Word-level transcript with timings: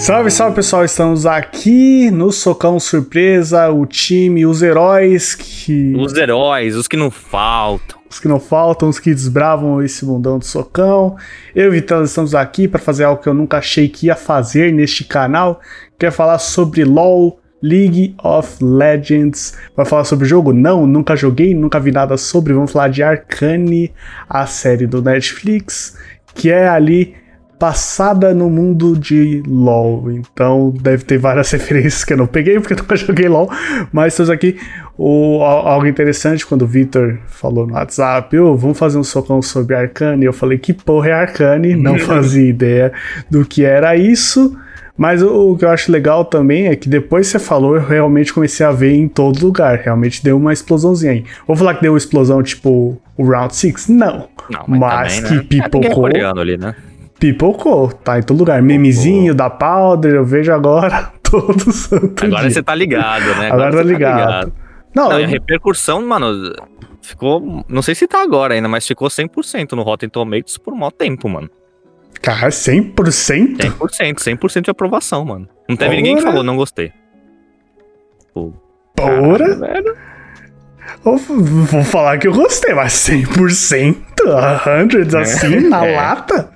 Salve, 0.00 0.30
salve 0.30 0.56
pessoal, 0.56 0.82
estamos 0.82 1.26
aqui 1.26 2.10
no 2.10 2.32
Socão 2.32 2.80
Surpresa, 2.80 3.68
o 3.68 3.84
time, 3.84 4.46
os 4.46 4.62
heróis 4.62 5.34
que. 5.34 5.94
Os 5.94 6.14
heróis, 6.14 6.74
os 6.74 6.88
que 6.88 6.96
não 6.96 7.10
faltam. 7.10 7.98
Os 8.08 8.18
que 8.18 8.26
não 8.26 8.40
faltam, 8.40 8.88
os 8.88 8.98
que 8.98 9.14
desbravam 9.14 9.82
esse 9.82 10.06
mundão 10.06 10.38
do 10.38 10.44
socão. 10.44 11.16
Eu 11.54 11.66
e 11.66 11.70
Vitão 11.78 12.02
estamos 12.02 12.34
aqui 12.34 12.66
para 12.66 12.80
fazer 12.80 13.04
algo 13.04 13.22
que 13.22 13.28
eu 13.28 13.34
nunca 13.34 13.58
achei 13.58 13.90
que 13.90 14.06
ia 14.06 14.16
fazer 14.16 14.72
neste 14.72 15.04
canal, 15.04 15.60
que 15.98 16.06
é 16.06 16.10
falar 16.10 16.38
sobre 16.38 16.82
LoL, 16.82 17.38
League 17.62 18.16
of 18.24 18.56
Legends. 18.64 19.54
Vai 19.76 19.84
falar 19.84 20.04
sobre 20.04 20.24
o 20.24 20.28
jogo? 20.28 20.54
Não, 20.54 20.86
nunca 20.86 21.14
joguei, 21.14 21.54
nunca 21.54 21.78
vi 21.78 21.92
nada 21.92 22.16
sobre. 22.16 22.54
Vamos 22.54 22.72
falar 22.72 22.88
de 22.88 23.02
Arcane, 23.02 23.92
a 24.26 24.46
série 24.46 24.86
do 24.86 25.02
Netflix, 25.02 25.98
que 26.34 26.50
é 26.50 26.66
ali 26.66 27.19
passada 27.60 28.32
no 28.32 28.48
mundo 28.48 28.98
de 28.98 29.42
LoL. 29.46 30.10
Então 30.10 30.72
deve 30.80 31.04
ter 31.04 31.18
várias 31.18 31.50
referências 31.52 32.02
que 32.02 32.14
eu 32.14 32.16
não 32.16 32.26
peguei 32.26 32.58
porque 32.58 32.72
eu 32.72 32.78
nunca 32.78 32.96
joguei 32.96 33.28
LoL. 33.28 33.50
Mas 33.92 34.14
estamos 34.14 34.30
aqui. 34.30 34.56
O, 34.96 35.42
algo 35.42 35.86
interessante 35.86 36.44
quando 36.44 36.62
o 36.62 36.66
Victor 36.66 37.18
falou 37.26 37.66
no 37.66 37.74
WhatsApp: 37.74 38.36
oh, 38.38 38.56
vamos 38.56 38.78
fazer 38.78 38.98
um 38.98 39.04
socão 39.04 39.42
sobre 39.42 39.76
Arcane. 39.76 40.24
Eu 40.24 40.32
falei: 40.32 40.56
que 40.58 40.72
porra 40.72 41.10
é 41.10 41.12
Arcane? 41.12 41.76
Não 41.80 41.98
fazia 41.98 42.48
ideia 42.48 42.92
do 43.30 43.44
que 43.44 43.62
era 43.62 43.94
isso. 43.94 44.56
Mas 44.96 45.22
o, 45.22 45.52
o, 45.52 45.56
que 45.56 45.64
eu 45.64 45.70
acho 45.70 45.90
legal 45.90 46.24
também 46.26 46.66
é 46.66 46.76
que 46.76 46.86
depois 46.86 47.26
você 47.26 47.38
falou, 47.38 47.74
eu 47.74 47.86
realmente 47.86 48.34
comecei 48.34 48.66
a 48.66 48.70
ver 48.70 48.92
em 48.92 49.08
todo 49.08 49.42
lugar. 49.42 49.78
Realmente 49.78 50.22
deu 50.22 50.36
uma 50.36 50.52
explosãozinha 50.52 51.12
aí. 51.12 51.24
Vou 51.46 51.56
falar 51.56 51.74
que 51.74 51.82
deu 51.82 51.92
uma 51.92 51.98
explosão 51.98 52.42
tipo 52.42 53.00
o 53.16 53.24
Round 53.24 53.54
6? 53.54 53.88
Não. 53.88 54.28
Não 54.50 54.64
mas, 54.66 54.78
mas 54.78 55.20
também, 55.20 55.46
que 55.46 55.56
né? 55.56 55.64
pipocou. 55.64 56.08
É, 56.08 56.24
ali, 56.24 56.58
né? 56.58 56.74
Pipocou, 57.20 57.92
tá 57.92 58.18
em 58.18 58.22
todo 58.22 58.38
lugar. 58.38 58.62
Memezinho 58.62 59.34
da 59.34 59.50
Powder, 59.50 60.14
eu 60.14 60.24
vejo 60.24 60.50
agora 60.52 61.12
todo 61.22 61.70
santo 61.70 62.24
Agora 62.24 62.42
dia. 62.42 62.50
você 62.50 62.62
tá 62.62 62.74
ligado, 62.74 63.26
né? 63.36 63.46
Agora, 63.46 63.68
agora 63.68 63.76
tá 63.76 63.82
ligado. 63.82 64.18
Tá 64.18 64.26
ligado. 64.26 64.52
Não, 64.94 65.10
não 65.10 65.18
eu... 65.18 65.24
a 65.26 65.28
repercussão, 65.28 66.04
mano, 66.04 66.54
ficou. 67.02 67.64
Não 67.68 67.82
sei 67.82 67.94
se 67.94 68.08
tá 68.08 68.22
agora 68.22 68.54
ainda, 68.54 68.68
mas 68.68 68.86
ficou 68.86 69.06
100% 69.08 69.72
no 69.72 69.82
Rotten 69.82 70.08
Tomatoes 70.08 70.56
por 70.56 70.72
um 70.72 70.78
maior 70.78 70.92
tempo, 70.92 71.28
mano. 71.28 71.50
Cara, 72.22 72.48
100%? 72.48 73.58
100%, 73.58 74.14
100% 74.14 74.62
de 74.62 74.70
aprovação, 74.70 75.24
mano. 75.24 75.46
Não 75.68 75.76
teve 75.76 75.90
Porra. 75.90 75.96
ninguém 75.96 76.16
que 76.16 76.22
falou, 76.22 76.42
não 76.42 76.56
gostei. 76.56 76.90
Pô. 78.32 78.52
Porra! 78.96 79.56
velho. 79.56 79.96
Vou, 81.02 81.16
vou 81.16 81.84
falar 81.84 82.18
que 82.18 82.26
eu 82.26 82.32
gostei, 82.32 82.74
mas 82.74 82.92
100%, 82.92 83.50
100 83.50 84.04
assim, 85.20 85.54
é, 85.54 85.60
na 85.60 85.86
é. 85.86 85.96
lata? 85.96 86.50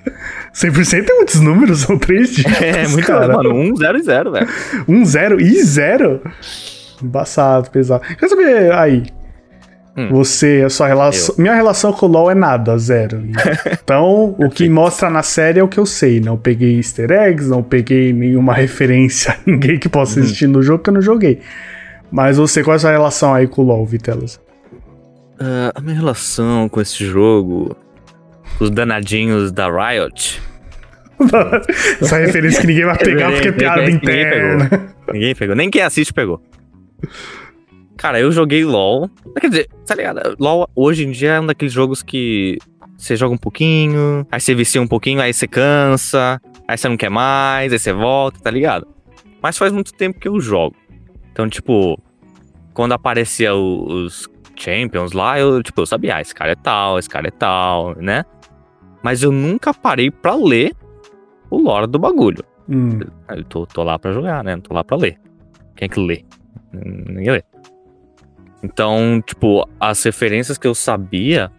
100% 0.55 1.09
é 1.09 1.15
muitos 1.15 1.41
números, 1.41 1.81
são 1.83 1.99
três 1.99 2.31
dígitos. 2.31 2.63
É, 2.63 2.87
muito, 2.87 3.07
cara. 3.07 3.37
mano. 3.37 3.55
1, 3.55 3.77
0 3.77 3.99
e 3.99 4.03
0, 4.03 4.33
velho. 4.33 4.49
1, 4.89 5.05
0 5.05 5.41
e 5.41 5.63
0? 5.63 6.21
Embaçado, 7.03 7.71
pesado. 7.71 8.03
Quer 8.17 8.29
saber 8.29 8.73
aí? 8.73 9.03
Hum. 9.97 10.09
Você, 10.11 10.63
a 10.67 10.71
sua 10.71 10.89
relação. 10.89 11.35
Eu. 11.37 11.43
Minha 11.43 11.55
relação 11.55 11.93
com 11.93 12.07
o 12.07 12.09
LoL 12.09 12.31
é 12.31 12.35
nada, 12.35 12.77
zero. 12.79 13.23
Então, 13.85 14.35
o 14.39 14.49
que 14.49 14.69
mostra 14.69 15.11
na 15.11 15.23
série 15.23 15.61
é 15.61 15.63
o 15.63 15.69
que 15.69 15.79
eu 15.79 15.87
sei. 15.87 16.21
Não 16.21 16.37
peguei 16.37 16.79
easter 16.79 17.11
eggs, 17.13 17.49
não 17.49 17.63
peguei 17.63 18.13
nenhuma 18.13 18.55
referência 18.55 19.33
a 19.33 19.37
ninguém 19.47 19.79
que 19.79 19.89
possa 19.89 20.19
uhum. 20.19 20.25
existir 20.25 20.47
no 20.47 20.63
jogo 20.63 20.83
que 20.83 20.91
eu 20.91 20.95
não 20.95 21.03
joguei. 21.03 21.41
Mas 22.11 22.39
você, 22.39 22.63
qual 22.63 22.75
é 22.75 22.77
a 22.77 22.79
sua 22.79 22.91
relação 22.91 23.35
aí 23.35 23.47
com 23.47 23.63
o 23.63 23.65
LoL, 23.65 23.85
Vitelas? 23.87 24.37
Uh, 25.35 25.71
a 25.75 25.81
minha 25.81 25.97
relação 25.97 26.69
com 26.69 26.81
esse 26.81 27.05
jogo 27.05 27.77
os 28.61 28.71
danadinhos 28.71 29.53
da 29.53 29.69
Riot. 29.69 30.43
Essa 32.01 32.19
referência 32.19 32.61
que 32.61 32.67
ninguém 32.67 32.85
vai 32.85 32.99
pegar 32.99 33.31
porque 33.31 33.49
é 33.49 33.53
piada 33.53 33.91
interna. 33.91 34.65
Ninguém 34.65 34.69
pegou. 34.71 35.13
ninguém 35.13 35.35
pegou. 35.35 35.57
Nem 35.57 35.71
quem 35.71 35.83
assiste 35.83 36.13
pegou. 36.13 36.43
Cara, 37.97 38.21
eu 38.21 38.31
joguei 38.33 38.65
LoL. 38.65 39.09
Quer 39.41 39.49
dizer, 39.49 39.69
tá 39.87 39.95
ligado? 39.95 40.37
LoL 40.39 40.69
hoje 40.75 41.07
em 41.07 41.11
dia 41.11 41.35
é 41.35 41.41
um 41.41 41.47
daqueles 41.47 41.73
jogos 41.73 42.03
que 42.03 42.59
você 42.97 43.17
joga 43.17 43.35
um 43.35 43.39
pouquinho, 43.39 44.27
aí 44.31 44.41
você 44.41 44.55
vicia 44.55 44.81
um 44.81 44.87
pouquinho, 44.87 45.21
aí 45.21 45.33
você 45.33 45.47
cansa, 45.47 46.41
aí 46.67 46.79
você 46.79 46.89
não 46.89 46.97
quer 46.97 47.11
mais, 47.11 47.73
aí 47.73 47.79
você 47.79 47.93
volta, 47.93 48.41
tá 48.41 48.51
ligado? 48.51 48.87
Mas 49.43 49.59
faz 49.59 49.73
muito 49.73 49.93
tempo 49.93 50.19
que 50.19 50.29
eu 50.29 50.41
jogo. 50.41 50.75
Então, 51.33 51.49
tipo, 51.49 52.01
quando 52.73 52.93
aparecia 52.93 53.55
os 53.55 54.29
Champions 54.57 55.13
lá, 55.13 55.39
eu, 55.39 55.63
tipo, 55.63 55.81
eu 55.81 55.87
sabia, 55.87 56.17
ah, 56.17 56.21
esse 56.21 56.35
cara 56.35 56.53
é 56.53 56.57
tal, 56.57 56.99
esse 56.99 57.09
cara 57.09 57.29
é 57.29 57.31
tal, 57.31 57.95
né? 57.97 58.25
Mas 59.05 59.23
eu 59.23 59.31
nunca 59.31 59.75
parei 59.75 60.11
para 60.11 60.35
ler 60.35 60.75
o 61.51 61.59
lore 61.59 61.87
do 61.87 61.99
bagulho. 61.99 62.43
Hum. 62.67 63.01
Eu 63.29 63.45
tô, 63.45 63.67
tô, 63.67 63.83
lá 63.83 63.99
para 63.99 64.13
jogar, 64.13 64.43
né? 64.43 64.57
Não 64.57 64.63
tô 64.63 64.73
lá 64.73 64.83
para 64.83 64.97
ler. 64.97 65.21
Quem 65.77 65.85
é 65.85 65.89
que 65.91 66.01
lê? 66.01 66.25
Ninguém 66.73 67.33
lê. 67.33 67.43
Então, 68.63 69.23
tipo, 69.25 69.69
as 69.79 70.03
referências 70.03 70.57
que 70.57 70.67
eu 70.67 70.75
sabia 70.75 71.53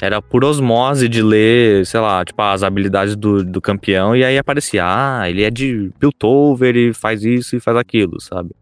era 0.00 0.22
por 0.22 0.42
osmose 0.42 1.10
de 1.10 1.20
ler, 1.20 1.84
sei 1.84 2.00
lá, 2.00 2.24
tipo, 2.24 2.40
as 2.40 2.62
habilidades 2.62 3.14
do, 3.14 3.44
do 3.44 3.60
campeão, 3.60 4.16
e 4.16 4.24
aí 4.24 4.38
aparecia, 4.38 4.84
ah, 4.86 5.28
ele 5.28 5.42
é 5.42 5.50
de 5.50 5.90
Piltover 5.98 6.74
e 6.74 6.94
faz 6.94 7.22
isso 7.22 7.54
e 7.54 7.60
faz 7.60 7.76
aquilo, 7.76 8.18
sabe? 8.18 8.54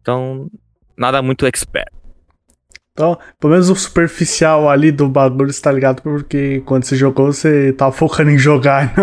Então, 0.00 0.50
nada 0.96 1.22
muito 1.22 1.46
expert. 1.46 1.95
Então, 2.96 3.18
pelo 3.38 3.52
menos 3.52 3.68
o 3.68 3.76
superficial 3.76 4.70
ali 4.70 4.90
do 4.90 5.06
bagulho, 5.06 5.52
você 5.52 5.60
tá 5.60 5.70
ligado? 5.70 6.00
Porque 6.00 6.62
quando 6.64 6.84
você 6.84 6.96
jogou, 6.96 7.30
você 7.30 7.70
tava 7.74 7.92
focando 7.92 8.30
em 8.30 8.38
jogar 8.38 8.94
e 8.96 9.00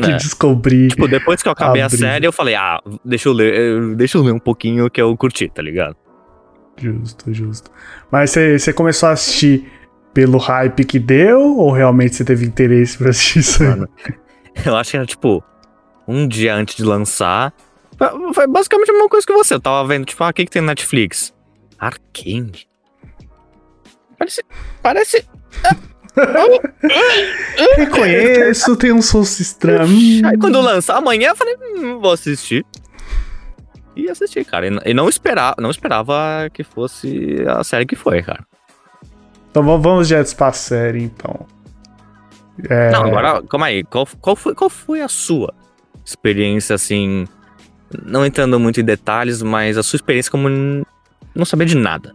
não 0.00 0.08
é. 0.08 0.16
descobrir. 0.16 0.90
Tipo, 0.90 1.08
depois 1.08 1.42
que 1.42 1.48
eu 1.48 1.52
acabei 1.52 1.82
a, 1.82 1.86
a 1.86 1.90
série, 1.90 2.24
eu 2.24 2.30
falei, 2.30 2.54
ah, 2.54 2.80
deixa 3.04 3.28
eu 3.28 3.32
ler, 3.32 3.96
deixa 3.96 4.18
eu 4.18 4.22
ler 4.22 4.30
um 4.30 4.38
pouquinho 4.38 4.88
que 4.88 5.02
eu 5.02 5.16
curti, 5.16 5.48
tá 5.48 5.60
ligado? 5.60 5.96
Justo, 6.80 7.34
justo. 7.34 7.72
Mas 8.08 8.30
você, 8.30 8.56
você 8.56 8.72
começou 8.72 9.08
a 9.08 9.12
assistir 9.12 9.68
pelo 10.12 10.38
hype 10.38 10.84
que 10.84 11.00
deu, 11.00 11.40
ou 11.40 11.72
realmente 11.72 12.14
você 12.14 12.24
teve 12.24 12.46
interesse 12.46 12.96
pra 12.96 13.10
assistir 13.10 13.40
isso 13.40 13.64
aí? 13.64 13.68
Mano, 13.70 13.88
eu 14.64 14.76
acho 14.76 14.92
que 14.92 14.96
era 14.96 15.06
tipo, 15.06 15.42
um 16.06 16.28
dia 16.28 16.54
antes 16.54 16.76
de 16.76 16.84
lançar. 16.84 17.52
Foi 18.32 18.46
basicamente 18.46 18.90
a 18.90 18.92
mesma 18.92 19.08
coisa 19.08 19.26
que 19.26 19.32
você. 19.32 19.54
Eu 19.54 19.60
tava 19.60 19.88
vendo, 19.88 20.04
tipo, 20.04 20.22
ah, 20.22 20.28
o 20.28 20.32
que, 20.32 20.44
que 20.44 20.52
tem 20.52 20.62
Netflix? 20.62 21.34
Arcane. 21.80 22.72
Parece. 24.24 24.44
Parece. 24.82 25.24
Reconheço, 27.76 28.76
tem 28.76 28.92
um 28.92 29.02
som 29.02 29.22
estranho. 29.22 30.26
Aí 30.26 30.38
quando 30.38 30.60
lançar 30.60 30.96
amanhã, 30.96 31.30
eu 31.30 31.36
falei, 31.36 31.56
hum, 31.76 31.98
vou 31.98 32.12
assistir. 32.12 32.64
E 33.96 34.08
assisti, 34.08 34.44
cara. 34.44 34.66
E 34.84 34.94
não 34.94 35.08
esperava, 35.08 35.56
não 35.58 35.70
esperava 35.70 36.48
que 36.52 36.64
fosse 36.64 37.44
a 37.48 37.62
série 37.62 37.86
que 37.86 37.96
foi, 37.96 38.22
cara. 38.22 38.44
Então 39.50 39.62
vamos 39.62 40.08
direto 40.08 40.34
pra 40.34 40.52
série, 40.52 41.02
então. 41.02 41.46
É... 42.68 42.90
Não, 42.90 43.04
agora, 43.04 43.42
calma 43.42 43.66
aí. 43.66 43.84
Qual, 43.84 44.06
qual, 44.20 44.36
foi, 44.36 44.54
qual 44.54 44.70
foi 44.70 45.00
a 45.00 45.08
sua 45.08 45.54
experiência, 46.04 46.74
assim? 46.74 47.26
Não 48.04 48.26
entrando 48.26 48.58
muito 48.58 48.80
em 48.80 48.84
detalhes, 48.84 49.42
mas 49.42 49.78
a 49.78 49.82
sua 49.82 49.96
experiência 49.96 50.30
como 50.30 50.48
não 51.34 51.44
saber 51.44 51.66
de 51.66 51.76
nada. 51.76 52.14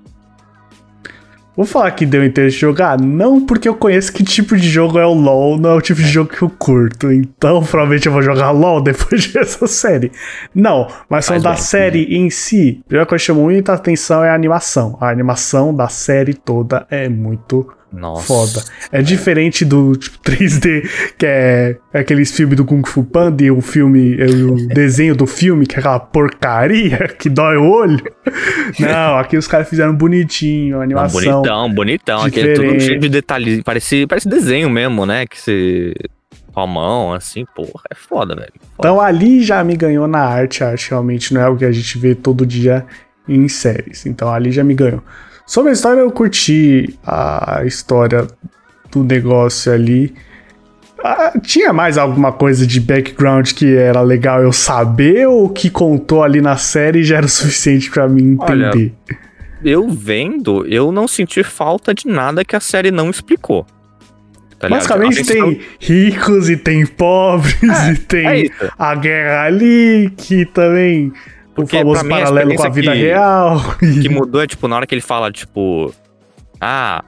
Vou 1.59 1.65
falar 1.65 1.91
que 1.91 2.05
deu 2.05 2.23
interesse 2.23 2.55
de 2.55 2.61
jogar? 2.61 2.97
Não, 2.97 3.45
porque 3.45 3.67
eu 3.67 3.75
conheço 3.75 4.13
que 4.13 4.23
tipo 4.23 4.55
de 4.55 4.69
jogo 4.69 4.97
é 4.97 5.05
o 5.05 5.11
LoL, 5.11 5.57
não 5.57 5.71
é 5.71 5.73
o 5.73 5.81
tipo 5.81 6.01
de 6.01 6.07
jogo 6.07 6.29
que 6.29 6.41
eu 6.41 6.49
curto. 6.49 7.11
Então, 7.11 7.61
provavelmente 7.69 8.05
eu 8.05 8.13
vou 8.13 8.21
jogar 8.21 8.51
LoL 8.51 8.79
depois 8.81 9.27
dessa 9.33 9.67
série. 9.67 10.09
Não, 10.55 10.87
mas 11.09 11.27
falando 11.27 11.43
da 11.43 11.57
série 11.57 12.05
sim. 12.05 12.13
em 12.13 12.29
si, 12.29 12.79
a 12.79 12.87
primeira 12.87 13.05
coisa 13.05 13.21
que 13.21 13.25
chamou 13.25 13.43
muita 13.43 13.73
atenção 13.73 14.23
é 14.23 14.29
a 14.29 14.33
animação. 14.33 14.97
A 15.01 15.09
animação 15.09 15.75
da 15.75 15.89
série 15.89 16.33
toda 16.33 16.87
é 16.89 17.09
muito 17.09 17.69
nossa. 17.91 18.27
Foda. 18.27 18.63
É 18.91 19.01
diferente 19.01 19.65
do 19.65 19.95
tipo, 19.95 20.17
3D, 20.23 20.87
que 21.17 21.25
é, 21.25 21.77
é 21.93 21.99
aqueles 21.99 22.31
filmes 22.35 22.55
do 22.55 22.63
Kung 22.63 22.83
Fu 22.85 23.03
Panda 23.03 23.43
e 23.43 23.51
o 23.51 23.61
filme, 23.61 24.15
o 24.15 24.67
desenho 24.67 25.15
do 25.15 25.25
filme, 25.25 25.65
que 25.65 25.75
é 25.75 25.79
aquela 25.79 25.99
porcaria 25.99 27.07
que 27.17 27.29
dói 27.29 27.57
o 27.57 27.69
olho. 27.69 28.03
Não, 28.79 29.17
aqui 29.17 29.37
os 29.37 29.47
caras 29.47 29.67
fizeram 29.67 29.95
bonitinho, 29.95 30.79
a 30.79 30.83
animação. 30.83 31.21
Não, 31.21 31.41
bonitão, 31.41 31.73
bonitão. 31.73 32.21
Aqui 32.21 32.39
é 32.39 32.53
tudo 32.53 32.79
cheio 32.79 32.99
de 32.99 33.09
detalhes. 33.09 33.61
Parece, 33.63 34.05
parece 34.05 34.27
desenho 34.27 34.69
mesmo, 34.69 35.05
né? 35.05 35.25
Que 35.25 35.39
você. 35.39 35.93
Com 36.53 36.61
a 36.61 36.67
mão, 36.67 37.13
assim, 37.13 37.45
porra, 37.55 37.83
é 37.91 37.95
foda, 37.95 38.35
velho. 38.35 38.51
Foda. 38.75 38.89
Então 38.89 38.99
ali 38.99 39.43
já 39.43 39.63
me 39.63 39.75
ganhou 39.75 40.07
na 40.07 40.21
arte. 40.21 40.63
A 40.63 40.69
arte 40.69 40.89
realmente 40.89 41.31
não 41.31 41.41
é 41.41 41.47
o 41.47 41.55
que 41.55 41.63
a 41.63 41.71
gente 41.71 41.97
vê 41.97 42.15
todo 42.15 42.45
dia 42.45 42.85
em 43.27 43.47
séries. 43.47 44.05
Então 44.07 44.33
ali 44.33 44.51
já 44.51 44.63
me 44.63 44.73
ganhou. 44.73 45.03
Sobre 45.49 45.71
a 45.71 45.73
história, 45.73 46.01
eu 46.01 46.11
curti 46.11 46.95
a 47.03 47.63
história 47.65 48.27
do 48.91 49.03
negócio 49.03 49.73
ali. 49.73 50.13
Ah, 51.03 51.33
tinha 51.41 51.73
mais 51.73 51.97
alguma 51.97 52.31
coisa 52.31 52.67
de 52.67 52.79
background 52.79 53.53
que 53.53 53.75
era 53.75 53.99
legal 54.01 54.43
eu 54.43 54.53
saber 54.53 55.27
ou 55.27 55.49
que 55.49 55.71
contou 55.71 56.21
ali 56.21 56.39
na 56.39 56.55
série 56.55 57.03
já 57.03 57.17
era 57.17 57.25
o 57.25 57.29
suficiente 57.29 57.89
para 57.89 58.07
mim 58.07 58.33
entender? 58.33 58.93
Olha, 59.09 59.19
eu 59.65 59.89
vendo, 59.89 60.67
eu 60.67 60.91
não 60.91 61.07
senti 61.07 61.41
falta 61.41 61.95
de 61.95 62.07
nada 62.07 62.45
que 62.45 62.55
a 62.55 62.59
série 62.59 62.91
não 62.91 63.09
explicou. 63.09 63.65
Tá? 64.59 64.69
Basicamente 64.69 65.25
tem 65.25 65.61
ricos 65.79 66.47
e 66.47 66.57
tem 66.57 66.85
pobres 66.85 67.55
É, 67.63 67.93
e 67.93 67.97
tem 67.97 68.27
é 68.27 68.49
a 68.77 68.93
guerra 68.93 69.45
ali, 69.45 70.13
que 70.15 70.45
também 70.45 71.11
o 71.59 71.63
Porque, 71.63 71.77
famoso 71.77 71.99
pra 72.01 72.03
mim, 72.07 72.13
a 72.13 72.17
paralelo 72.25 72.55
com 72.55 72.63
a 72.65 72.69
vida 72.69 72.91
que- 72.91 72.97
real. 72.97 73.57
que 73.79 74.09
mudou 74.09 74.41
é, 74.41 74.47
tipo, 74.47 74.67
na 74.67 74.75
hora 74.75 74.87
que 74.87 74.93
ele 74.95 75.01
fala, 75.01 75.31
tipo, 75.31 75.93
ah, 76.59 77.03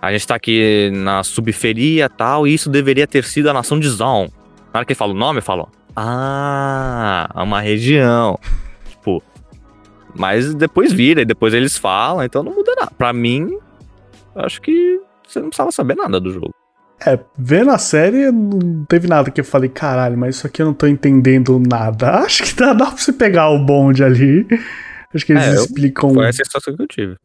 a 0.00 0.12
gente 0.12 0.26
tá 0.26 0.34
aqui 0.34 0.90
na 0.94 1.22
subferia 1.22 2.06
e 2.06 2.08
tal, 2.08 2.46
e 2.46 2.54
isso 2.54 2.68
deveria 2.70 3.06
ter 3.06 3.24
sido 3.24 3.48
a 3.48 3.52
nação 3.52 3.78
de 3.78 3.88
Zon. 3.88 4.28
Na 4.72 4.78
hora 4.80 4.84
que 4.84 4.92
ele 4.92 4.98
fala 4.98 5.12
o 5.12 5.16
nome, 5.16 5.38
eu 5.38 5.42
falo, 5.42 5.68
ah, 5.96 7.28
é 7.34 7.42
uma 7.42 7.60
região. 7.60 8.38
Tipo, 8.90 9.22
mas 10.14 10.54
depois 10.54 10.92
vira, 10.92 11.22
e 11.22 11.24
depois 11.24 11.52
eles 11.54 11.76
falam, 11.76 12.24
então 12.24 12.42
não 12.42 12.54
muda 12.54 12.72
nada. 12.76 12.92
Pra 12.96 13.12
mim, 13.12 13.56
acho 14.36 14.60
que 14.60 15.00
você 15.26 15.40
não 15.40 15.48
precisava 15.48 15.72
saber 15.72 15.96
nada 15.96 16.20
do 16.20 16.30
jogo. 16.32 16.54
É, 17.06 17.18
vendo 17.38 17.70
a 17.70 17.78
série, 17.78 18.30
não 18.30 18.84
teve 18.88 19.08
nada 19.08 19.30
que 19.30 19.40
eu 19.40 19.44
falei, 19.44 19.68
caralho, 19.68 20.16
mas 20.16 20.36
isso 20.36 20.46
aqui 20.46 20.62
eu 20.62 20.66
não 20.66 20.74
tô 20.74 20.86
entendendo 20.86 21.58
nada. 21.58 22.10
Acho 22.22 22.42
que 22.44 22.54
dá, 22.54 22.72
dá 22.72 22.86
pra 22.86 22.96
você 22.96 23.12
pegar 23.12 23.48
o 23.50 23.64
bonde 23.64 24.04
ali. 24.04 24.46
Acho 25.14 25.26
que 25.26 25.32
eles 25.32 25.44
É, 25.44 25.56
eu- 25.56 25.64
explicam. 25.64 26.14
Foi 26.14 26.26
essa 26.28 26.42
a 26.42 26.44
situação 26.44 26.76
que 26.76 26.82
eu 26.82 26.86
tive. 26.86 27.16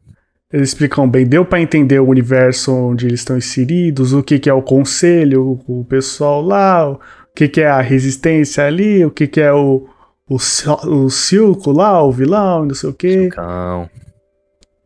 Eles 0.52 0.70
explicam 0.70 1.06
bem, 1.08 1.26
deu 1.26 1.44
pra 1.44 1.60
entender 1.60 2.00
o 2.00 2.08
universo 2.08 2.74
onde 2.74 3.06
eles 3.06 3.20
estão 3.20 3.36
inseridos, 3.36 4.14
o 4.14 4.22
que, 4.22 4.38
que 4.38 4.48
é 4.48 4.52
o 4.54 4.62
conselho, 4.62 5.60
o, 5.68 5.80
o 5.80 5.84
pessoal 5.84 6.40
lá, 6.40 6.88
o 6.90 6.98
que, 7.36 7.46
que 7.48 7.60
é 7.60 7.68
a 7.68 7.82
resistência 7.82 8.64
ali, 8.64 9.04
o 9.04 9.10
que, 9.10 9.26
que 9.26 9.42
é 9.42 9.52
o, 9.52 9.86
o, 10.26 10.36
o 10.86 11.10
Silco 11.10 11.70
lá, 11.70 12.02
o 12.02 12.10
vilão, 12.10 12.64
não 12.64 12.74
sei 12.74 12.88
o 12.88 12.94
que. 12.94 13.24
Então, 13.26 13.90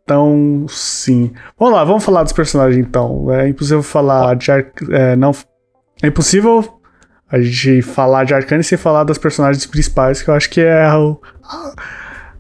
Então, 0.05 0.67
sim. 0.69 1.33
Vamos 1.59 1.75
lá, 1.75 1.85
vamos 1.85 2.05
falar 2.05 2.23
dos 2.23 2.33
personagens 2.33 2.77
então. 2.77 3.33
É 3.33 3.49
impossível 3.49 3.83
falar 3.83 4.35
de 4.35 4.51
Ar... 4.51 4.67
é, 4.91 5.17
não 5.17 5.33
É 6.03 6.09
impossível 6.09 6.81
a 7.33 7.41
gente 7.41 7.81
falar 7.81 8.25
de 8.25 8.35
Arcane 8.35 8.63
sem 8.63 8.77
falar 8.77 9.05
das 9.05 9.17
personagens 9.17 9.65
principais, 9.65 10.21
que 10.21 10.29
eu 10.29 10.35
acho 10.35 10.51
que 10.51 10.61
é 10.61 10.87
o... 10.93 11.19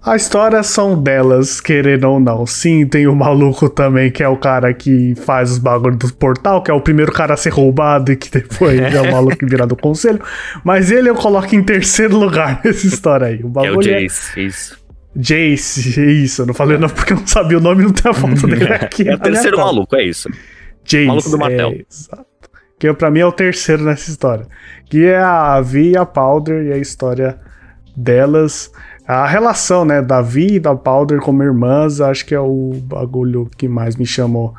a, 0.05 0.15
história 0.15 0.63
são 0.63 1.03
delas, 1.03 1.63
querendo 1.63 2.05
ou 2.11 2.21
não. 2.21 2.45
Sim, 2.47 2.87
tem 2.87 3.07
o 3.07 3.17
maluco 3.17 3.71
também, 3.71 4.11
que 4.11 4.23
é 4.23 4.29
o 4.29 4.37
cara 4.37 4.75
que 4.75 5.15
faz 5.15 5.53
os 5.53 5.59
bagulhos 5.59 5.97
do 5.97 6.13
portal, 6.13 6.63
que 6.63 6.71
é 6.71 6.75
o 6.75 6.81
primeiro 6.81 7.11
cara 7.11 7.33
a 7.33 7.39
ser 7.39 7.55
roubado 7.55 8.13
e 8.13 8.17
que 8.17 8.31
depois 8.31 8.79
é 8.79 9.01
o 9.01 9.11
maluco 9.11 9.39
que 9.39 9.47
vira 9.47 9.67
do 9.67 9.77
conselho. 9.77 10.21
Mas 10.63 10.91
ele 10.91 11.09
eu 11.09 11.15
coloco 11.15 11.55
em 11.57 11.63
terceiro 11.63 12.19
lugar 12.19 12.61
nessa 12.63 12.87
história 12.87 13.29
aí. 13.29 13.37
O 13.43 13.47
é 13.47 13.47
o 13.47 13.49
bagulho 13.49 13.95
é 13.95 14.01
Jace, 14.01 14.45
isso. 14.45 14.82
Jace, 15.15 16.01
isso, 16.25 16.43
eu 16.43 16.47
não 16.47 16.55
falei 16.55 16.79
não 16.79 16.89
porque 16.89 17.13
eu 17.13 17.19
não 17.19 17.27
sabia 17.27 17.59
o 17.59 17.61
nome 17.61 17.83
e 17.83 17.87
não 17.87 17.93
tem 17.93 18.11
a 18.11 18.15
foto 18.15 18.47
dele 18.47 18.65
aqui. 18.73 19.09
É 19.09 19.15
o 19.15 19.19
terceiro 19.19 19.59
maluco, 19.59 19.95
é 19.97 20.05
isso. 20.05 20.29
Jace, 20.85 21.07
maluco 21.07 21.31
do 21.31 21.39
martelo. 21.39 21.73
É, 21.73 21.85
exato. 21.91 22.27
Que 22.79 22.93
pra 22.95 23.11
mim 23.11 23.21
é 23.21 23.27
o 23.27 23.33
terceiro 23.33 23.85
nessa 23.85 24.11
história. 24.11 24.47
Que 24.87 25.05
é 25.07 25.19
a 25.19 25.61
Vi 25.61 25.91
e 25.91 25.97
a 25.97 26.05
Powder 26.07 26.65
e 26.67 26.73
a 26.73 26.79
história 26.79 27.39
delas. 27.97 28.71
A 29.07 29.27
relação, 29.27 29.85
né, 29.85 30.01
da 30.01 30.23
Vi 30.23 30.55
e 30.55 30.61
da 30.61 30.75
Powder 30.75 31.21
como 31.21 31.43
irmãs, 31.43 32.01
acho 32.01 32.25
que 32.25 32.35
é 32.35 32.41
o 32.41 32.73
bagulho 32.85 33.49
que 33.57 33.69
mais 33.69 33.97
me 33.97 34.07
chamou 34.07 34.55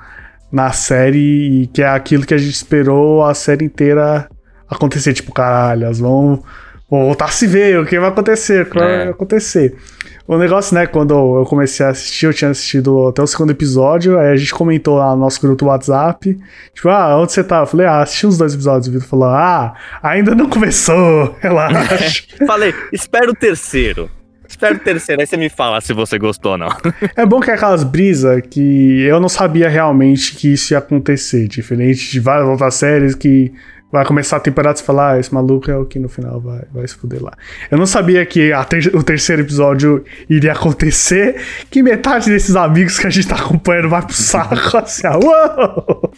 na 0.52 0.72
série 0.72 1.64
e 1.64 1.68
que 1.68 1.82
é 1.82 1.88
aquilo 1.88 2.26
que 2.26 2.34
a 2.34 2.38
gente 2.38 2.54
esperou 2.54 3.24
a 3.26 3.34
série 3.34 3.66
inteira 3.66 4.30
acontecer. 4.70 5.14
Tipo, 5.14 5.34
caralho, 5.34 5.86
elas 5.86 6.00
vão, 6.00 6.44
vão 6.90 7.06
voltar 7.06 7.26
a 7.26 7.30
se 7.30 7.48
ver, 7.48 7.80
o 7.80 7.86
que 7.86 8.00
vai 8.00 8.10
acontecer, 8.10 8.64
o 8.64 8.70
que 8.70 8.78
vai 8.78 9.08
É. 9.08 9.10
acontecer. 9.10 9.76
O 10.26 10.38
negócio, 10.38 10.74
né, 10.74 10.86
quando 10.86 11.14
eu 11.14 11.46
comecei 11.46 11.86
a 11.86 11.90
assistir, 11.90 12.26
eu 12.26 12.34
tinha 12.34 12.50
assistido 12.50 13.08
até 13.08 13.22
o 13.22 13.28
segundo 13.28 13.52
episódio, 13.52 14.18
aí 14.18 14.32
a 14.32 14.36
gente 14.38 14.54
comentou 14.54 14.98
lá 14.98 15.12
no 15.12 15.18
nosso 15.18 15.42
grupo 15.42 15.66
do 15.66 15.66
WhatsApp, 15.66 16.40
tipo, 16.74 16.88
ah, 16.88 17.20
onde 17.20 17.34
você 17.34 17.44
tá? 17.44 17.60
Eu 17.60 17.68
falei, 17.68 17.86
ah, 17.86 18.02
assisti 18.02 18.26
uns 18.26 18.38
dois 18.38 18.54
episódios, 18.54 18.88
o 18.88 18.92
Vitor 18.92 19.08
falou, 19.08 19.28
ah, 19.28 19.74
ainda 20.02 20.34
não 20.34 20.50
começou, 20.50 21.36
relaxa. 21.42 22.24
Falei, 22.48 22.74
espera 22.94 23.30
o 23.30 23.36
terceiro. 23.36 24.10
Espera 24.48 24.76
o 24.76 24.80
terceiro, 24.80 25.20
aí 25.20 25.28
você 25.28 25.36
me 25.36 25.50
fala 25.50 25.82
se 25.82 25.94
você 25.94 26.18
gostou 26.18 26.54
ou 26.54 26.58
não. 26.58 26.70
é 27.18 27.26
bom 27.26 27.42
que 27.42 27.52
é 27.52 27.56
aquelas 27.56 27.84
brisas 27.84 28.42
que 28.50 29.02
eu 29.02 29.20
não 29.20 29.28
sabia 29.28 29.68
realmente 29.68 30.36
que 30.36 30.54
isso 30.54 30.74
ia 30.74 30.78
acontecer, 30.78 31.50
diferente 31.50 32.10
de 32.10 32.20
várias 32.22 32.48
outras 32.48 32.76
séries 32.76 33.14
que 33.14 33.52
vai 33.94 34.04
começar 34.08 34.38
a 34.38 34.40
temporada 34.40 34.76
e 34.76 34.80
você 34.80 34.84
fala, 34.84 35.12
ah, 35.12 35.20
esse 35.20 35.32
maluco 35.32 35.70
é 35.70 35.78
o 35.78 35.86
que 35.86 36.00
no 36.00 36.10
final 36.10 36.42
vai, 36.42 36.64
vai 36.74 36.88
se 36.88 36.96
fuder 36.96 37.22
lá. 37.24 37.32
Eu 37.70 37.78
não 37.78 37.86
sabia 37.86 38.26
que 38.26 38.50
ter- 38.68 38.96
o 38.96 39.04
terceiro 39.04 39.44
episódio 39.44 40.04
iria 40.28 40.52
acontecer, 40.54 41.40
que 41.70 41.84
metade 41.84 42.28
desses 42.28 42.56
amigos 42.56 42.98
que 42.98 43.06
a 43.06 43.10
gente 43.12 43.28
tá 43.28 43.36
acompanhando 43.36 43.90
vai 43.90 44.02
pro 44.02 44.16
saco, 44.16 44.56
assim, 44.78 45.06
ah, 45.06 45.20
uou! 45.20 46.12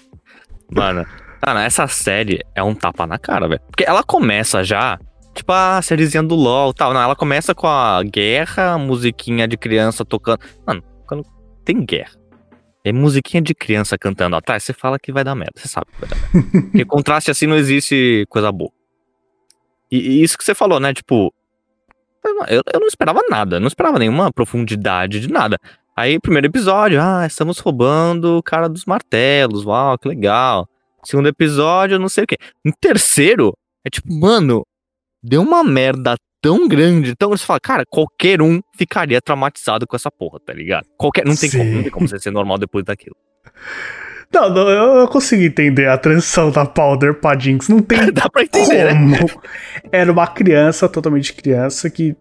Mano, 0.71 1.05
mano, 1.45 1.59
essa 1.59 1.85
série 1.87 2.39
é 2.55 2.63
um 2.63 2.73
tapa 2.73 3.05
na 3.05 3.19
cara, 3.19 3.45
velho. 3.45 3.59
Porque 3.67 3.83
ela 3.85 4.03
começa 4.03 4.63
já, 4.63 4.97
tipo 5.33 5.51
a 5.51 5.81
sériezinha 5.81 6.23
do 6.23 6.33
LoL 6.33 6.73
tal. 6.73 6.93
Não, 6.93 7.01
ela 7.01 7.15
começa 7.15 7.53
com 7.53 7.67
a 7.67 8.01
guerra, 8.03 8.71
a 8.73 8.77
musiquinha 8.77 9.49
de 9.49 9.57
criança 9.57 10.05
tocando. 10.05 10.39
Mano, 10.65 10.81
quando 11.05 11.25
tem 11.65 11.85
guerra. 11.85 12.11
É 12.85 12.93
musiquinha 12.93 13.41
de 13.41 13.55
criança 13.55 13.97
cantando 13.97 14.35
atrás, 14.35 14.63
você 14.63 14.71
fala 14.71 14.99
que 14.99 15.11
vai 15.11 15.23
dar 15.23 15.33
merda, 15.33 15.53
você 15.55 15.67
sabe 15.67 15.87
que 15.91 16.01
vai 16.01 16.09
dar 16.09 16.17
merda. 16.21 16.61
Porque 16.69 16.85
contraste 16.85 17.31
assim 17.31 17.47
não 17.47 17.55
existe 17.55 18.27
coisa 18.29 18.51
boa. 18.51 18.71
E, 19.91 19.97
e 19.97 20.23
isso 20.23 20.37
que 20.37 20.43
você 20.43 20.53
falou, 20.53 20.79
né? 20.79 20.93
Tipo, 20.93 21.33
eu, 22.47 22.61
eu 22.71 22.79
não 22.79 22.87
esperava 22.87 23.21
nada, 23.27 23.59
não 23.59 23.67
esperava 23.67 23.97
nenhuma 23.97 24.31
profundidade 24.31 25.19
de 25.19 25.27
nada. 25.27 25.57
Aí, 25.95 26.19
primeiro 26.19 26.45
episódio, 26.45 27.01
ah, 27.01 27.25
estamos 27.25 27.57
roubando 27.57 28.37
o 28.37 28.43
cara 28.43 28.69
dos 28.69 28.85
martelos, 28.85 29.65
uau, 29.65 29.97
que 29.97 30.07
legal. 30.07 30.69
Segundo 31.03 31.27
episódio, 31.27 31.97
não 31.97 32.09
sei 32.09 32.25
o 32.25 32.27
quê. 32.27 32.37
No 32.63 32.71
terceiro, 32.79 33.57
é 33.83 33.89
tipo, 33.89 34.13
mano, 34.13 34.63
deu 35.23 35.41
uma 35.41 35.63
merda 35.63 36.15
tão 36.45 36.67
grande, 36.67 37.09
então 37.09 37.29
você 37.29 37.43
fala, 37.43 37.59
cara, 37.59 37.83
qualquer 37.89 38.39
um 38.39 38.61
ficaria 38.77 39.19
traumatizado 39.19 39.87
com 39.87 39.95
essa 39.95 40.11
porra, 40.11 40.39
tá 40.45 40.53
ligado? 40.53 40.85
Qualquer, 40.95 41.25
não 41.25 41.35
tem, 41.35 41.49
como, 41.49 41.63
não 41.63 41.81
tem 41.81 41.91
como 41.91 42.07
você 42.07 42.19
ser 42.19 42.29
normal 42.29 42.59
depois 42.59 42.85
daquilo. 42.85 43.15
Não, 44.31 44.49
não, 44.51 44.69
eu, 44.69 45.07
consigo 45.07 45.41
entender 45.41 45.87
a 45.87 45.97
transição 45.97 46.51
da 46.51 46.63
Powder 46.63 47.15
pra 47.15 47.37
Jinx. 47.39 47.67
Não 47.67 47.81
tem 47.81 47.97
Dá 48.13 48.29
pra 48.29 48.43
entender, 48.43 48.93
né? 48.93 49.17
como. 49.17 49.41
Era 49.91 50.11
uma 50.11 50.27
criança, 50.27 50.87
totalmente 50.87 51.33
criança, 51.33 51.89
que 51.89 52.15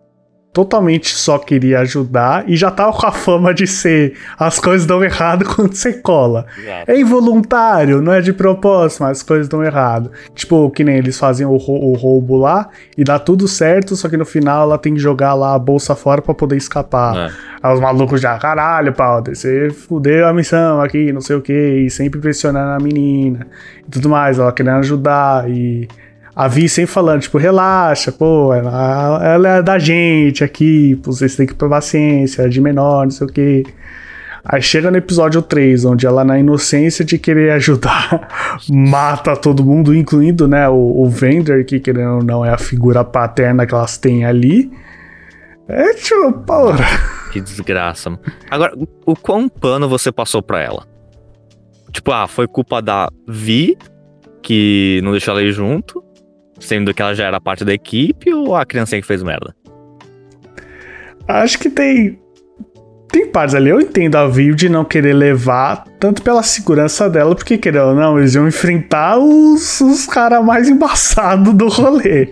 totalmente 0.55 1.15
só 1.15 1.37
queria 1.37 1.81
ajudar 1.81 2.45
e 2.49 2.57
já 2.57 2.71
tava 2.71 2.93
com 2.97 3.05
a 3.07 3.11
fama 3.13 3.53
de 3.53 3.67
ser 3.67 4.15
as 4.39 4.59
coisas 4.61 4.87
dão 4.87 5.03
errado 5.05 5.45
quando 5.55 5.75
você 5.75 5.93
cola. 5.93 6.47
Exato. 6.57 6.91
É 6.93 6.99
involuntário, 7.01 8.01
não 8.01 8.13
é 8.13 8.21
de 8.21 8.33
propósito, 8.33 9.03
mas 9.03 9.19
as 9.19 9.23
coisas 9.25 9.49
dão 9.49 9.63
errado. 9.65 10.11
Tipo, 10.35 10.71
que 10.71 10.85
nem 10.85 10.97
eles 10.97 11.19
fazem 11.19 11.45
o, 11.45 11.57
rou- 11.57 11.91
o 11.91 11.95
roubo 11.95 12.37
lá 12.37 12.69
e 12.97 13.03
dá 13.03 13.19
tudo 13.19 13.49
certo, 13.49 13.97
só 13.97 14.09
que 14.09 14.17
no 14.17 14.25
final 14.25 14.63
ela 14.63 14.79
tem 14.79 14.95
que 14.95 15.01
jogar 15.01 15.35
lá 15.35 15.55
a 15.55 15.59
bolsa 15.59 15.95
fora 15.97 16.23
pra 16.23 16.33
poder 16.33 16.57
escapar. 16.57 17.17
É. 17.17 17.31
Aí 17.61 17.75
os 17.75 17.81
malucos 17.81 18.21
já, 18.21 18.39
caralho, 18.39 18.93
Powder, 18.93 19.35
você 19.35 19.71
fudeu 19.71 20.29
a 20.29 20.33
missão 20.33 20.81
aqui, 20.81 21.13
não 21.13 21.21
sei 21.21 21.35
o 21.35 21.41
que, 21.43 21.53
e 21.87 21.91
sempre 21.91 22.21
pressionando 22.21 22.71
a 22.73 22.79
menina 22.85 23.47
e 23.87 23.91
tudo 23.91 24.09
mais, 24.09 24.39
ela 24.39 24.53
querendo 24.53 24.79
ajudar 24.79 25.51
e 25.51 25.89
a 26.37 26.49
Vi 26.49 26.69
sempre 26.69 26.91
falando, 26.91 27.23
tipo, 27.23 27.39
relaxa, 27.39 28.11
pô, 28.11 28.53
ela, 28.53 29.21
ela 29.25 29.49
é 29.49 29.63
da 29.63 29.79
gente 29.79 30.43
aqui, 30.43 30.97
pô, 30.97 31.13
vocês 31.13 31.37
têm 31.37 31.47
que 31.47 31.55
ter 31.55 31.69
paciência, 31.69 32.43
é 32.43 32.49
de 32.49 32.61
menor, 32.61 33.05
não 33.05 33.11
sei 33.11 33.27
o 33.27 33.31
que. 33.31 33.65
Aí 34.45 34.61
chega 34.61 34.91
no 34.91 34.97
episódio 34.97 35.41
3, 35.41 35.85
onde 35.87 36.07
ela, 36.07 36.25
na 36.25 36.39
inocência 36.39 37.05
de 37.05 37.19
querer 37.19 37.53
ajudar, 37.53 38.29
mata 38.69 39.35
todo 39.37 39.65
mundo, 39.65 39.95
incluindo, 39.95 40.49
né, 40.49 40.69
o, 40.69 41.03
o 41.03 41.09
Vender, 41.09 41.65
que 41.65 41.79
querendo 41.79 42.17
ou 42.17 42.25
não 42.25 42.45
é 42.45 42.51
a 42.51 42.59
figura 42.59 43.05
paterna 43.05 43.65
que 43.65 43.75
elas 43.75 43.97
têm 43.97 44.25
ali. 44.25 44.71
É 45.67 45.95
tipo, 45.95 46.33
porra. 46.33 46.85
Que 47.33 47.41
desgraça. 47.41 48.19
Agora, 48.51 48.75
o 49.07 49.17
quão 49.17 49.49
pano 49.49 49.89
você 49.89 50.13
passou 50.13 50.43
pra 50.43 50.61
ela? 50.61 50.87
Tipo, 51.91 52.13
ah, 52.13 52.27
foi 52.27 52.47
culpa 52.47 52.83
da 52.83 53.09
Vi, 53.27 53.79
que 54.43 55.01
não 55.03 55.13
deixou 55.13 55.33
ela 55.33 55.43
ir 55.43 55.53
junto, 55.53 56.04
sendo 56.59 56.93
que 56.95 57.03
ela 57.03 57.15
já 57.15 57.25
era 57.25 57.41
parte 57.41 57.65
da 57.65 57.73
equipe, 57.73 58.33
ou 58.33 58.55
a 58.55 58.65
criancinha 58.65 59.01
que 59.01 59.07
fez 59.07 59.23
merda? 59.23 59.55
Acho 61.27 61.59
que 61.59 61.71
tem. 61.71 62.19
Tem 63.09 63.29
partes 63.29 63.55
ali. 63.55 63.71
Eu 63.71 63.81
entendo 63.81 64.17
a 64.17 64.27
Viu 64.27 64.57
de 64.57 64.69
não 64.69 64.85
querer 64.85 65.13
levar, 65.13 65.85
tanto 66.01 66.21
pela 66.21 66.43
segurança 66.43 67.09
dela, 67.09 67.35
porque 67.35 67.57
querendo 67.57 67.91
ou 67.91 67.95
não, 67.95 68.19
eles 68.19 68.35
iam 68.35 68.49
enfrentar 68.49 69.19
os, 69.19 69.81
os 69.81 70.05
caras 70.05 70.45
mais 70.45 70.69
embaçados 70.69 71.55
do 71.55 71.69
rolê. 71.69 72.29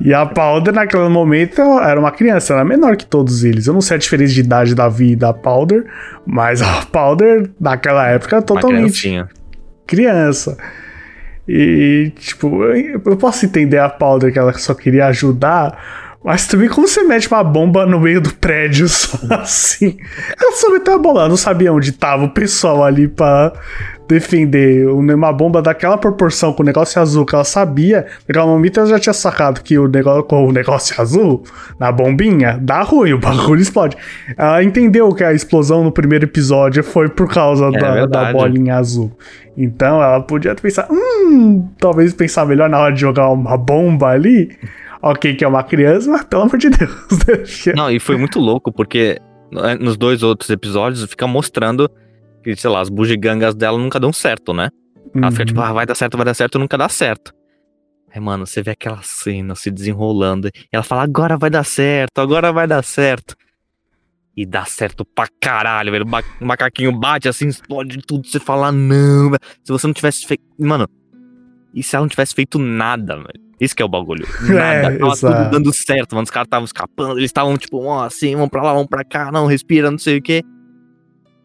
E 0.00 0.14
a 0.14 0.24
Powder, 0.24 0.72
naquele 0.72 1.08
momento, 1.08 1.60
era 1.60 1.98
uma 1.98 2.12
criança, 2.12 2.54
era 2.54 2.64
menor 2.64 2.96
que 2.96 3.04
todos 3.04 3.42
eles. 3.42 3.66
Eu 3.66 3.74
não 3.74 3.80
sei 3.80 3.96
a 3.96 3.98
diferença 3.98 4.32
de 4.32 4.40
idade 4.40 4.74
da 4.76 4.88
Vi 4.88 5.12
e 5.12 5.16
da 5.16 5.32
Powder, 5.32 5.84
mas 6.24 6.62
a 6.62 6.86
Powder, 6.86 7.50
naquela 7.60 8.06
época, 8.06 8.40
totalmente 8.40 9.26
criança. 9.86 10.56
E, 11.48 12.12
tipo, 12.18 12.64
eu 12.64 13.16
posso 13.16 13.44
entender 13.44 13.78
a 13.78 13.88
Powder 13.88 14.32
que 14.32 14.38
ela 14.38 14.52
só 14.54 14.74
queria 14.74 15.06
ajudar, 15.06 16.16
mas 16.24 16.46
também 16.46 16.68
como 16.68 16.86
você 16.86 17.02
mete 17.02 17.28
uma 17.28 17.42
bomba 17.42 17.84
no 17.84 17.98
meio 17.98 18.20
do 18.20 18.32
prédio 18.34 18.88
só 18.88 19.18
assim? 19.34 19.96
Ela 20.40 20.52
só 20.52 20.70
meteu 20.70 20.94
a 20.94 20.98
bomba, 20.98 21.20
ela 21.20 21.28
não 21.28 21.36
sabia 21.36 21.72
onde 21.72 21.92
tava 21.92 22.24
o 22.24 22.30
pessoal 22.30 22.84
ali 22.84 23.08
pra 23.08 23.52
defender 24.12 24.86
uma 24.88 25.32
bomba 25.32 25.62
daquela 25.62 25.96
proporção 25.96 26.52
com 26.52 26.62
o 26.62 26.66
negócio 26.66 27.00
azul 27.00 27.24
que 27.24 27.34
ela 27.34 27.44
sabia, 27.44 28.06
naquele 28.28 28.46
momento 28.46 28.80
ela 28.80 28.88
já 28.88 28.98
tinha 28.98 29.12
sacado 29.12 29.62
que 29.62 29.78
o 29.78 29.88
negócio 29.88 30.22
com 30.24 30.46
o 30.46 30.52
negócio 30.52 31.00
azul 31.00 31.42
na 31.78 31.90
bombinha 31.90 32.58
dá 32.60 32.82
ruim, 32.82 33.12
o 33.14 33.18
bagulho 33.18 33.60
explode. 33.60 33.96
Ela 34.36 34.62
entendeu 34.62 35.12
que 35.14 35.24
a 35.24 35.32
explosão 35.32 35.82
no 35.82 35.90
primeiro 35.90 36.24
episódio 36.24 36.84
foi 36.84 37.08
por 37.08 37.28
causa 37.32 37.66
é 37.66 37.70
da, 37.70 38.06
da, 38.06 38.32
bolinha 38.32 38.76
azul. 38.76 39.10
Então 39.56 40.02
ela 40.02 40.20
podia 40.20 40.54
pensar, 40.54 40.86
hum, 40.90 41.68
talvez 41.78 42.12
pensar 42.12 42.46
melhor 42.46 42.68
na 42.68 42.78
hora 42.78 42.92
de 42.92 43.00
jogar 43.00 43.30
uma 43.30 43.56
bomba 43.56 44.08
ali. 44.08 44.50
Ok, 45.00 45.34
que 45.34 45.44
é 45.44 45.48
uma 45.48 45.64
criança, 45.64 46.08
mas 46.08 46.22
pelo 46.22 46.42
amor 46.42 46.58
de 46.58 46.70
Deus. 46.70 47.64
Não, 47.74 47.90
e 47.90 47.98
foi 47.98 48.16
muito 48.16 48.38
louco, 48.38 48.70
porque 48.70 49.18
né, 49.50 49.74
nos 49.74 49.96
dois 49.96 50.22
outros 50.22 50.48
episódios 50.48 51.04
fica 51.04 51.26
mostrando 51.26 51.90
que, 52.42 52.56
sei 52.56 52.70
lá, 52.70 52.80
as 52.80 52.88
bugigangas 52.88 53.54
dela 53.54 53.78
nunca 53.78 53.98
dão 54.00 54.12
certo, 54.12 54.52
né? 54.52 54.68
Ela 55.14 55.30
fica 55.30 55.44
tipo, 55.44 55.60
uhum. 55.60 55.66
ah, 55.66 55.72
vai 55.72 55.86
dar 55.86 55.94
certo, 55.94 56.16
vai 56.16 56.24
dar 56.24 56.34
certo, 56.34 56.58
nunca 56.58 56.76
dá 56.78 56.88
certo. 56.88 57.32
Aí, 58.14 58.20
mano, 58.20 58.46
você 58.46 58.62
vê 58.62 58.72
aquela 58.72 59.00
cena 59.02 59.54
se 59.54 59.70
desenrolando. 59.70 60.48
E 60.48 60.68
ela 60.70 60.82
fala, 60.82 61.02
agora 61.02 61.36
vai 61.36 61.50
dar 61.50 61.64
certo, 61.64 62.18
agora 62.20 62.52
vai 62.52 62.66
dar 62.66 62.82
certo. 62.82 63.34
E 64.36 64.46
dá 64.46 64.64
certo 64.64 65.04
pra 65.04 65.26
caralho, 65.40 65.92
velho. 65.92 66.06
O 66.40 66.44
macaquinho 66.44 66.92
bate 66.92 67.28
assim, 67.28 67.48
explode 67.48 67.98
tudo. 68.06 68.26
Você 68.26 68.40
fala, 68.40 68.72
não, 68.72 69.30
velho. 69.30 69.40
Se 69.62 69.70
você 69.70 69.86
não 69.86 69.94
tivesse 69.94 70.26
feito. 70.26 70.42
Mano, 70.58 70.88
e 71.74 71.82
se 71.82 71.96
ela 71.96 72.04
não 72.04 72.08
tivesse 72.08 72.34
feito 72.34 72.58
nada, 72.58 73.16
velho? 73.16 73.52
Isso 73.60 73.76
que 73.76 73.82
é 73.82 73.84
o 73.84 73.88
bagulho. 73.88 74.26
Nada. 74.42 74.92
É, 74.92 74.98
Tava 74.98 75.12
exato. 75.12 75.36
tudo 75.36 75.50
dando 75.50 75.72
certo, 75.72 76.14
mano. 76.14 76.24
Os 76.24 76.30
caras 76.30 76.46
estavam 76.46 76.64
escapando, 76.64 77.18
eles 77.18 77.28
estavam 77.28 77.56
tipo, 77.56 77.82
ó, 77.84 78.04
assim, 78.04 78.34
vamos 78.34 78.50
pra 78.50 78.62
lá, 78.62 78.72
vamos 78.72 78.88
pra 78.88 79.04
cá, 79.04 79.30
não, 79.30 79.46
respira, 79.46 79.90
não 79.90 79.98
sei 79.98 80.18
o 80.18 80.22
quê. 80.22 80.42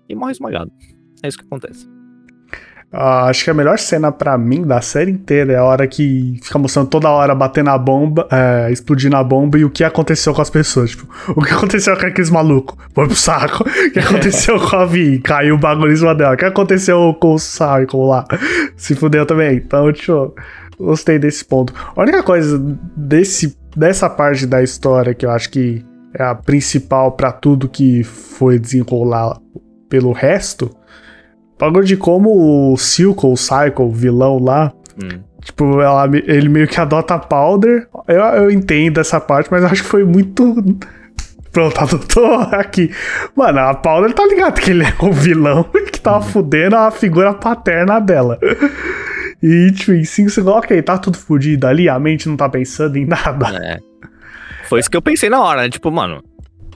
E 0.09 0.15
morre 0.15 0.31
esmagado. 0.31 0.71
É 1.23 1.27
isso 1.27 1.37
que 1.37 1.45
acontece. 1.45 1.87
Uh, 2.93 3.27
acho 3.27 3.43
que 3.43 3.49
a 3.49 3.53
melhor 3.53 3.77
cena 3.77 4.13
para 4.13 4.37
mim 4.37 4.65
da 4.65 4.79
série 4.79 5.11
inteira 5.11 5.51
é 5.51 5.57
a 5.57 5.63
hora 5.63 5.85
que 5.85 6.39
fica 6.41 6.57
mostrando 6.57 6.87
toda 6.87 7.09
hora 7.09 7.35
batendo 7.35 7.69
a 7.69 7.77
bomba, 7.77 8.25
é, 8.31 8.71
explodindo 8.71 9.17
a 9.17 9.23
bomba 9.23 9.57
e 9.57 9.65
o 9.65 9.69
que 9.69 9.83
aconteceu 9.83 10.33
com 10.33 10.41
as 10.41 10.49
pessoas. 10.49 10.91
Tipo, 10.91 11.05
o 11.35 11.41
que 11.41 11.53
aconteceu 11.53 11.97
com 11.97 12.05
aqueles 12.05 12.29
malucos? 12.29 12.77
Foi 12.93 13.05
pro 13.05 13.15
saco. 13.15 13.65
O 13.87 13.91
que 13.91 13.99
aconteceu 13.99 14.59
com 14.59 14.75
a 14.75 14.85
Vi? 14.85 15.19
Caiu 15.19 15.55
o 15.55 15.57
bagulho 15.57 15.91
em 15.91 15.95
cima 15.95 16.15
dela. 16.15 16.35
O 16.35 16.37
que 16.37 16.45
aconteceu 16.45 17.13
com 17.19 17.33
o 17.33 17.39
Cycle 17.39 18.07
lá? 18.07 18.25
Se 18.75 18.95
fudeu 18.95 19.25
também. 19.25 19.57
Então, 19.57 19.91
tipo, 19.91 20.33
gostei 20.79 21.19
desse 21.19 21.43
ponto. 21.43 21.73
A 21.95 22.01
única 22.01 22.23
coisa 22.23 22.57
desse, 22.95 23.57
dessa 23.75 24.09
parte 24.09 24.45
da 24.45 24.61
história 24.61 25.13
que 25.13 25.25
eu 25.25 25.31
acho 25.31 25.49
que 25.49 25.83
é 26.13 26.23
a 26.23 26.35
principal 26.35 27.11
para 27.13 27.31
tudo 27.31 27.67
que 27.67 28.03
foi 28.03 28.59
desenrolar 28.59 29.39
pelo 29.89 30.11
resto 30.11 30.75
Bagulho 31.59 31.85
de 31.85 31.97
como 31.97 32.73
o 32.73 32.77
Silco, 32.77 33.31
o 33.31 33.37
Cycle, 33.37 33.85
o 33.85 33.91
vilão 33.91 34.37
lá, 34.37 34.71
hum. 35.01 35.19
tipo, 35.43 35.81
ela, 35.81 36.07
ele 36.13 36.49
meio 36.49 36.67
que 36.67 36.79
adota 36.79 37.15
a 37.15 37.19
Powder. 37.19 37.87
Eu, 38.07 38.21
eu 38.21 38.51
entendo 38.51 38.99
essa 38.99 39.19
parte, 39.19 39.49
mas 39.51 39.63
acho 39.63 39.81
que 39.81 39.89
foi 39.89 40.03
muito. 40.03 40.53
Pronto, 41.51 41.77
adotou 41.81 42.35
aqui. 42.51 42.91
Mano, 43.35 43.59
a 43.59 43.73
Powder 43.73 44.13
tá 44.13 44.23
ligado 44.27 44.61
que 44.61 44.69
ele 44.69 44.83
é 44.83 44.93
o 44.99 45.11
vilão 45.11 45.63
que 45.91 45.99
tava 45.99 46.19
hum. 46.19 46.29
fudendo 46.29 46.75
a 46.75 46.91
figura 46.91 47.33
paterna 47.33 47.99
dela. 47.99 48.37
E, 49.41 49.71
tipo, 49.71 49.93
em 49.93 50.03
5 50.03 50.29
segundos, 50.29 50.59
ok, 50.59 50.79
tá 50.83 50.97
tudo 50.99 51.17
fudido 51.17 51.65
ali, 51.65 51.89
a 51.89 51.97
mente 51.97 52.29
não 52.29 52.37
tá 52.37 52.47
pensando 52.47 52.97
em 52.97 53.05
nada. 53.05 53.47
É. 53.63 53.79
Foi 54.67 54.79
isso 54.79 54.91
que 54.91 54.97
eu 54.97 55.01
pensei 55.01 55.29
na 55.29 55.41
hora, 55.41 55.63
né? 55.63 55.69
Tipo, 55.69 55.91
mano, 55.91 56.23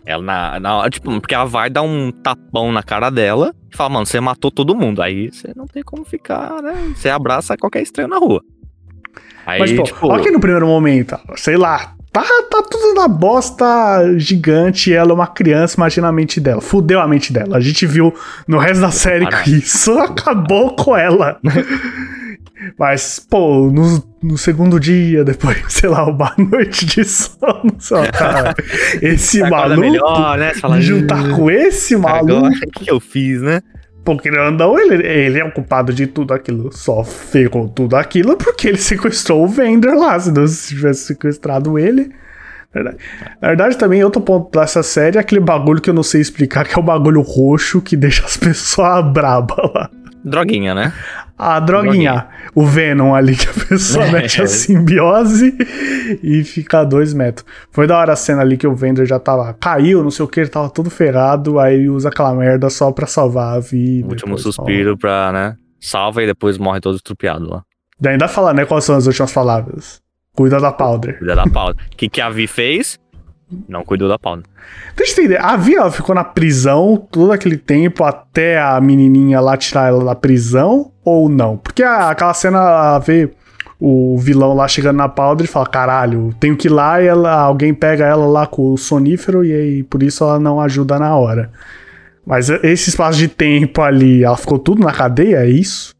ela 0.06 0.24
na, 0.24 0.60
na 0.60 0.90
tipo, 0.90 1.12
porque 1.20 1.36
ela 1.36 1.46
vai 1.46 1.70
dar 1.70 1.84
um 1.84 2.12
tapão 2.12 2.72
na 2.72 2.84
cara 2.84 3.10
dela 3.10 3.54
e 3.72 3.76
fala, 3.76 3.90
mano, 3.90 4.06
você 4.06 4.20
matou 4.20 4.52
todo 4.52 4.76
mundo. 4.76 5.02
Aí 5.02 5.32
você 5.32 5.52
não 5.56 5.68
tem 5.68 5.84
como 5.84 6.04
ficar, 6.04 6.62
né? 6.62 6.94
Você 6.96 7.10
abraça 7.10 7.58
qualquer 7.58 7.82
estranho 7.82 8.10
na 8.10 8.18
rua. 8.18 8.44
Aí, 9.46 9.60
Mas, 9.60 9.72
pô, 9.72 9.84
tipo... 9.84 10.08
olha 10.08 10.24
que 10.24 10.32
no 10.32 10.40
primeiro 10.40 10.68
momento, 10.68 11.20
sei 11.36 11.58
lá, 11.58 11.96
tá, 12.12 12.24
tá 12.50 12.64
tudo 12.70 12.94
na 12.94 13.08
bosta 13.08 14.18
gigante, 14.18 14.94
ela 14.94 15.12
é 15.12 15.14
uma 15.14 15.28
criança, 15.28 15.78
imagina 15.78 16.08
a 16.08 16.12
mente 16.12 16.40
dela. 16.40 16.62
Fudeu 16.62 17.00
a 17.00 17.08
mente 17.08 17.34
dela. 17.34 17.58
A 17.58 17.62
gente 17.62 17.86
viu 17.86 18.14
no 18.48 18.58
resto 18.58 18.82
da 18.82 18.92
série 18.92 19.26
que 19.28 19.52
isso 19.58 19.98
acabou 20.00 20.76
com 20.76 20.96
ela. 20.96 21.40
Mas, 22.78 23.20
pô, 23.20 23.72
no, 23.72 24.04
no, 24.22 24.38
segundo 24.38 24.80
dia, 24.80 25.24
depois, 25.26 25.58
sei 25.70 25.90
lá, 25.90 26.06
uma 26.06 26.34
noite 26.38 26.86
de 26.86 27.04
sono, 27.04 27.76
só, 27.80 28.04
cara, 28.12 28.54
esse 29.02 29.42
maluco, 29.42 29.82
melhor, 29.82 30.38
né? 30.38 30.54
Fala, 30.54 30.80
juntar 30.80 31.36
com 31.36 31.50
esse 31.50 31.96
maluco... 31.96 32.48
O 32.48 32.72
que 32.72 32.90
eu 32.92 33.00
fiz, 33.00 33.42
né? 33.42 33.62
Porque 34.04 34.32
não, 34.32 34.80
ele, 34.80 35.06
ele 35.06 35.40
é 35.40 35.44
o 35.44 35.52
culpado 35.52 35.94
de 35.94 36.08
tudo 36.08 36.34
aquilo. 36.34 36.72
Só 36.74 37.04
ferrou 37.04 37.70
tudo 37.70 37.96
aquilo 37.96 38.36
porque 38.36 38.68
ele 38.68 38.78
sequestrou 38.78 39.44
o 39.44 39.48
Vender 39.48 39.94
lá. 39.94 40.20
Se 40.20 40.32
não 40.32 40.44
tivesse 40.46 41.06
sequestrado 41.06 41.78
ele. 41.78 42.12
Na 42.74 43.50
verdade, 43.50 43.78
também 43.78 44.04
outro 44.04 44.22
ponto 44.22 44.58
dessa 44.58 44.82
série 44.82 45.18
é 45.18 45.22
aquele 45.22 45.42
bagulho 45.42 45.82
que 45.82 45.90
eu 45.90 45.94
não 45.94 46.04
sei 46.04 46.22
explicar, 46.22 46.66
que 46.66 46.74
é 46.74 46.80
o 46.80 46.84
bagulho 46.84 47.22
roxo 47.22 47.82
que 47.82 47.98
deixa 47.98 48.26
as 48.26 48.38
pessoas 48.38 49.06
braba 49.12 49.56
lá. 49.76 49.90
Droguinha, 50.24 50.74
né? 50.74 50.94
A 51.42 51.60
droguinha. 51.60 52.28
O 52.54 52.64
Venom 52.68 53.16
ali, 53.16 53.36
que 53.36 53.50
a 53.50 53.66
pessoa 53.66 54.06
é, 54.06 54.12
mete 54.12 54.44
a 54.44 54.46
simbiose 54.46 55.58
e 56.22 56.44
fica 56.44 56.82
a 56.82 56.84
dois 56.84 57.16
metros. 57.16 57.44
Foi 57.72 57.88
da 57.88 57.98
hora 57.98 58.14
a 58.14 58.16
cena 58.16 58.42
ali 58.42 58.58
que 58.58 58.68
o 58.68 58.76
Vender 58.76 59.08
já 59.08 59.18
tava. 59.18 59.52
Caiu, 59.60 60.04
não 60.04 60.12
sei 60.12 60.24
o 60.24 60.28
que, 60.28 60.42
ele 60.42 60.50
tava 60.50 60.70
todo 60.70 60.92
ferrado, 60.92 61.58
aí 61.58 61.74
ele 61.74 61.90
usa 61.90 62.10
aquela 62.10 62.32
merda 62.36 62.70
só 62.70 62.92
pra 62.92 63.08
salvar 63.08 63.58
a 63.58 63.60
vida. 63.60 64.08
Último 64.08 64.38
suspiro 64.38 64.96
pra, 64.96 65.32
né? 65.32 65.56
Salva 65.80 66.22
e 66.22 66.28
depois 66.28 66.60
morre 66.60 66.80
todo 66.80 66.96
estrupiado 66.96 67.50
lá. 67.50 67.64
E 68.00 68.08
ainda 68.08 68.28
fala, 68.28 68.54
né? 68.54 68.64
Quais 68.64 68.84
são 68.84 68.96
as 68.96 69.08
últimas 69.08 69.34
palavras? 69.34 70.00
Cuida 70.36 70.60
da 70.60 70.72
Powder. 70.72 71.18
Cuida 71.18 71.36
da 71.36 71.46
Powder. 71.46 71.86
O 71.92 71.98
que, 71.98 72.08
que 72.08 72.22
a 72.22 72.30
Vi 72.30 72.46
fez? 72.46 73.00
Não 73.68 73.84
cuidou 73.84 74.08
da 74.08 74.20
Paula. 74.20 74.44
Deixa 74.96 75.20
eu 75.20 75.26
entender. 75.26 75.42
A 75.42 75.58
Via 75.58 75.90
ficou 75.90 76.14
na 76.14 76.24
prisão 76.24 76.96
todo 77.12 77.32
aquele 77.32 77.58
tempo 77.58 78.04
até 78.04 78.62
a 78.62 78.80
menininha 78.80 79.42
lá 79.42 79.58
tirar 79.58 79.88
ela 79.88 80.06
da 80.06 80.16
prisão 80.16 80.91
ou 81.04 81.30
não? 81.30 81.58
Porque 81.58 81.84
a, 81.84 82.10
aquela 82.10 82.34
cena 82.34 83.00
vê 83.00 83.32
o 83.80 84.18
vilão 84.20 84.54
lá 84.54 84.68
chegando 84.68 84.98
na 84.98 85.10
Powder 85.10 85.46
e 85.46 85.50
fala: 85.50 85.66
caralho, 85.66 86.34
tenho 86.40 86.56
que 86.56 86.68
ir 86.68 86.72
lá 86.72 87.02
e 87.02 87.08
ela, 87.08 87.34
alguém 87.34 87.74
pega 87.74 88.06
ela 88.06 88.26
lá 88.26 88.46
com 88.46 88.74
o 88.74 88.78
sonífero 88.78 89.44
e 89.44 89.54
aí 89.54 89.84
por 89.84 90.04
isso 90.04 90.24
ela 90.24 90.40
não 90.40 90.62
ajuda 90.62 91.00
na 91.00 91.16
hora. 91.16 91.52
Mas 92.26 92.50
esse 92.50 92.90
espaço 92.90 93.18
de 93.18 93.28
tempo 93.28 93.82
ali, 93.82 94.24
ela 94.24 94.38
ficou 94.38 94.60
tudo 94.60 94.84
na 94.84 94.92
cadeia, 94.92 95.38
é 95.38 95.50
isso? 95.50 95.94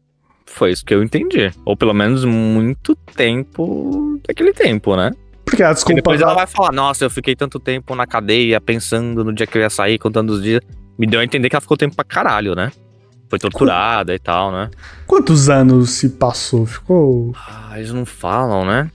Foi 0.46 0.70
isso 0.70 0.84
que 0.84 0.94
eu 0.94 1.02
entendi. 1.02 1.50
Ou 1.64 1.76
pelo 1.76 1.92
menos 1.92 2.24
muito 2.24 2.94
tempo 3.16 4.20
daquele 4.26 4.52
tempo, 4.52 4.94
né? 4.94 5.10
Porque 5.44 5.62
a 5.62 5.72
desculpa. 5.72 5.92
E 5.92 5.96
depois 5.96 6.20
ela 6.20 6.34
vai 6.34 6.46
falar: 6.46 6.72
Nossa, 6.72 7.04
eu 7.04 7.10
fiquei 7.10 7.34
tanto 7.34 7.58
tempo 7.58 7.94
na 7.94 8.06
cadeia 8.06 8.60
pensando 8.60 9.24
no 9.24 9.32
dia 9.32 9.46
que 9.46 9.58
eu 9.58 9.62
ia 9.62 9.70
sair, 9.70 9.98
contando 9.98 10.30
os 10.30 10.42
dias. 10.42 10.60
Me 10.98 11.06
deu 11.06 11.20
a 11.20 11.24
entender 11.24 11.48
que 11.48 11.56
ela 11.56 11.60
ficou 11.60 11.76
tempo 11.76 11.96
pra 11.96 12.04
caralho, 12.04 12.54
né? 12.54 12.70
Foi 13.32 13.38
torturada 13.38 14.12
Qu... 14.12 14.16
e 14.16 14.18
tal, 14.18 14.52
né? 14.52 14.68
Quantos 15.06 15.48
anos 15.48 15.92
se 15.92 16.10
passou? 16.10 16.66
Ficou. 16.66 17.34
Ah, 17.34 17.78
eles 17.78 17.90
não 17.90 18.04
falam, 18.04 18.66
né? 18.66 18.90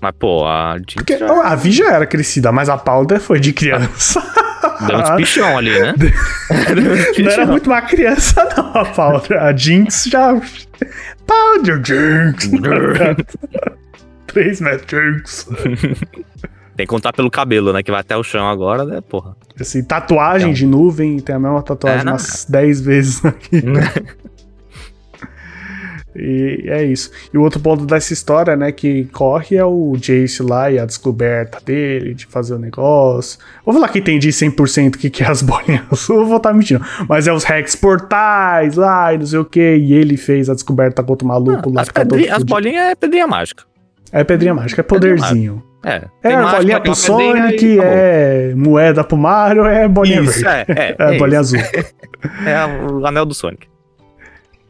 Mas, 0.00 0.12
pô, 0.18 0.44
a 0.44 0.78
Porque, 0.96 1.16
já... 1.16 1.42
A 1.44 1.54
Vi 1.54 1.70
já 1.70 1.92
era 1.92 2.04
crescida, 2.04 2.50
mas 2.50 2.68
a 2.68 2.76
Paula 2.76 3.20
foi 3.20 3.38
de 3.38 3.52
criança. 3.52 4.20
Deu 4.84 4.98
uns 4.98 5.10
pichão 5.10 5.56
ali, 5.56 5.78
né? 5.78 5.94
não 7.22 7.30
era 7.30 7.46
muito 7.46 7.68
uma 7.70 7.80
criança, 7.82 8.48
não, 8.56 8.82
a 8.82 8.84
Paula. 8.84 9.22
A 9.38 9.56
Jinx 9.56 10.08
já. 10.10 10.34
Powder 11.24 11.80
Jinx! 11.84 12.50
3 14.26 14.60
metros. 14.60 15.48
Tem 16.78 16.86
que 16.86 16.90
contar 16.90 17.12
pelo 17.12 17.28
cabelo, 17.28 17.72
né? 17.72 17.82
Que 17.82 17.90
vai 17.90 17.98
até 17.98 18.16
o 18.16 18.22
chão 18.22 18.48
agora, 18.48 18.84
né? 18.84 19.00
Porra. 19.00 19.36
Assim, 19.58 19.82
tatuagem 19.82 20.46
é 20.46 20.50
um... 20.50 20.54
de 20.54 20.64
nuvem, 20.64 21.18
tem 21.18 21.34
a 21.34 21.38
mesma 21.40 21.60
tatuagem 21.60 22.06
é, 22.06 22.10
umas 22.12 22.46
10 22.48 22.80
vezes 22.80 23.20
aqui. 23.26 23.64
e 26.14 26.68
é 26.68 26.84
isso. 26.84 27.10
E 27.34 27.36
o 27.36 27.42
outro 27.42 27.58
ponto 27.58 27.84
dessa 27.84 28.12
história, 28.12 28.54
né, 28.54 28.70
que 28.70 29.06
corre 29.06 29.56
é 29.56 29.64
o 29.64 29.96
Jace 29.96 30.40
lá 30.40 30.70
e 30.70 30.78
a 30.78 30.86
descoberta 30.86 31.58
dele, 31.60 32.14
de 32.14 32.26
fazer 32.26 32.54
o 32.54 32.60
negócio. 32.60 33.40
Vou 33.64 33.74
falar 33.74 33.88
que 33.88 33.98
entendi 33.98 34.28
100% 34.28 34.94
o 34.94 34.98
que, 34.98 35.10
que 35.10 35.24
é 35.24 35.28
as 35.28 35.42
bolinhas. 35.42 36.08
Eu 36.08 36.26
vou 36.26 36.36
estar 36.36 36.54
mentindo. 36.54 36.84
Mas 37.08 37.26
é 37.26 37.32
os 37.32 37.42
Rex 37.42 37.74
portais 37.74 38.76
lá 38.76 39.12
e 39.12 39.18
não 39.18 39.26
sei 39.26 39.40
o 39.40 39.44
que. 39.44 39.78
E 39.78 39.94
ele 39.94 40.16
fez 40.16 40.48
a 40.48 40.54
descoberta 40.54 41.02
contra 41.02 41.24
o 41.24 41.28
maluco 41.28 41.74
lá. 41.74 41.82
As, 41.82 41.88
tá 41.88 42.02
as 42.36 42.44
bolinhas 42.44 42.84
é 42.84 42.94
pedrinha 42.94 43.26
mágica. 43.26 43.64
É 44.12 44.22
pedrinha 44.22 44.54
mágica, 44.54 44.80
é 44.80 44.84
poderzinho. 44.84 45.64
É, 45.84 46.04
é 46.22 46.36
bolinha 46.36 46.80
pro 46.80 46.94
Sonic, 46.94 47.78
é 47.80 48.52
moeda 48.56 49.04
pro 49.04 49.16
Mario, 49.16 49.64
é 49.64 49.86
bolinha 49.86 50.20
isso, 50.20 50.42
verde. 50.42 50.72
É, 50.72 50.74
é, 50.76 50.96
é, 50.98 51.14
é 51.14 51.18
bolinha 51.18 51.40
azul. 51.40 51.60
é 52.44 52.66
o 52.90 53.06
anel 53.06 53.24
do 53.24 53.34
Sonic. 53.34 53.68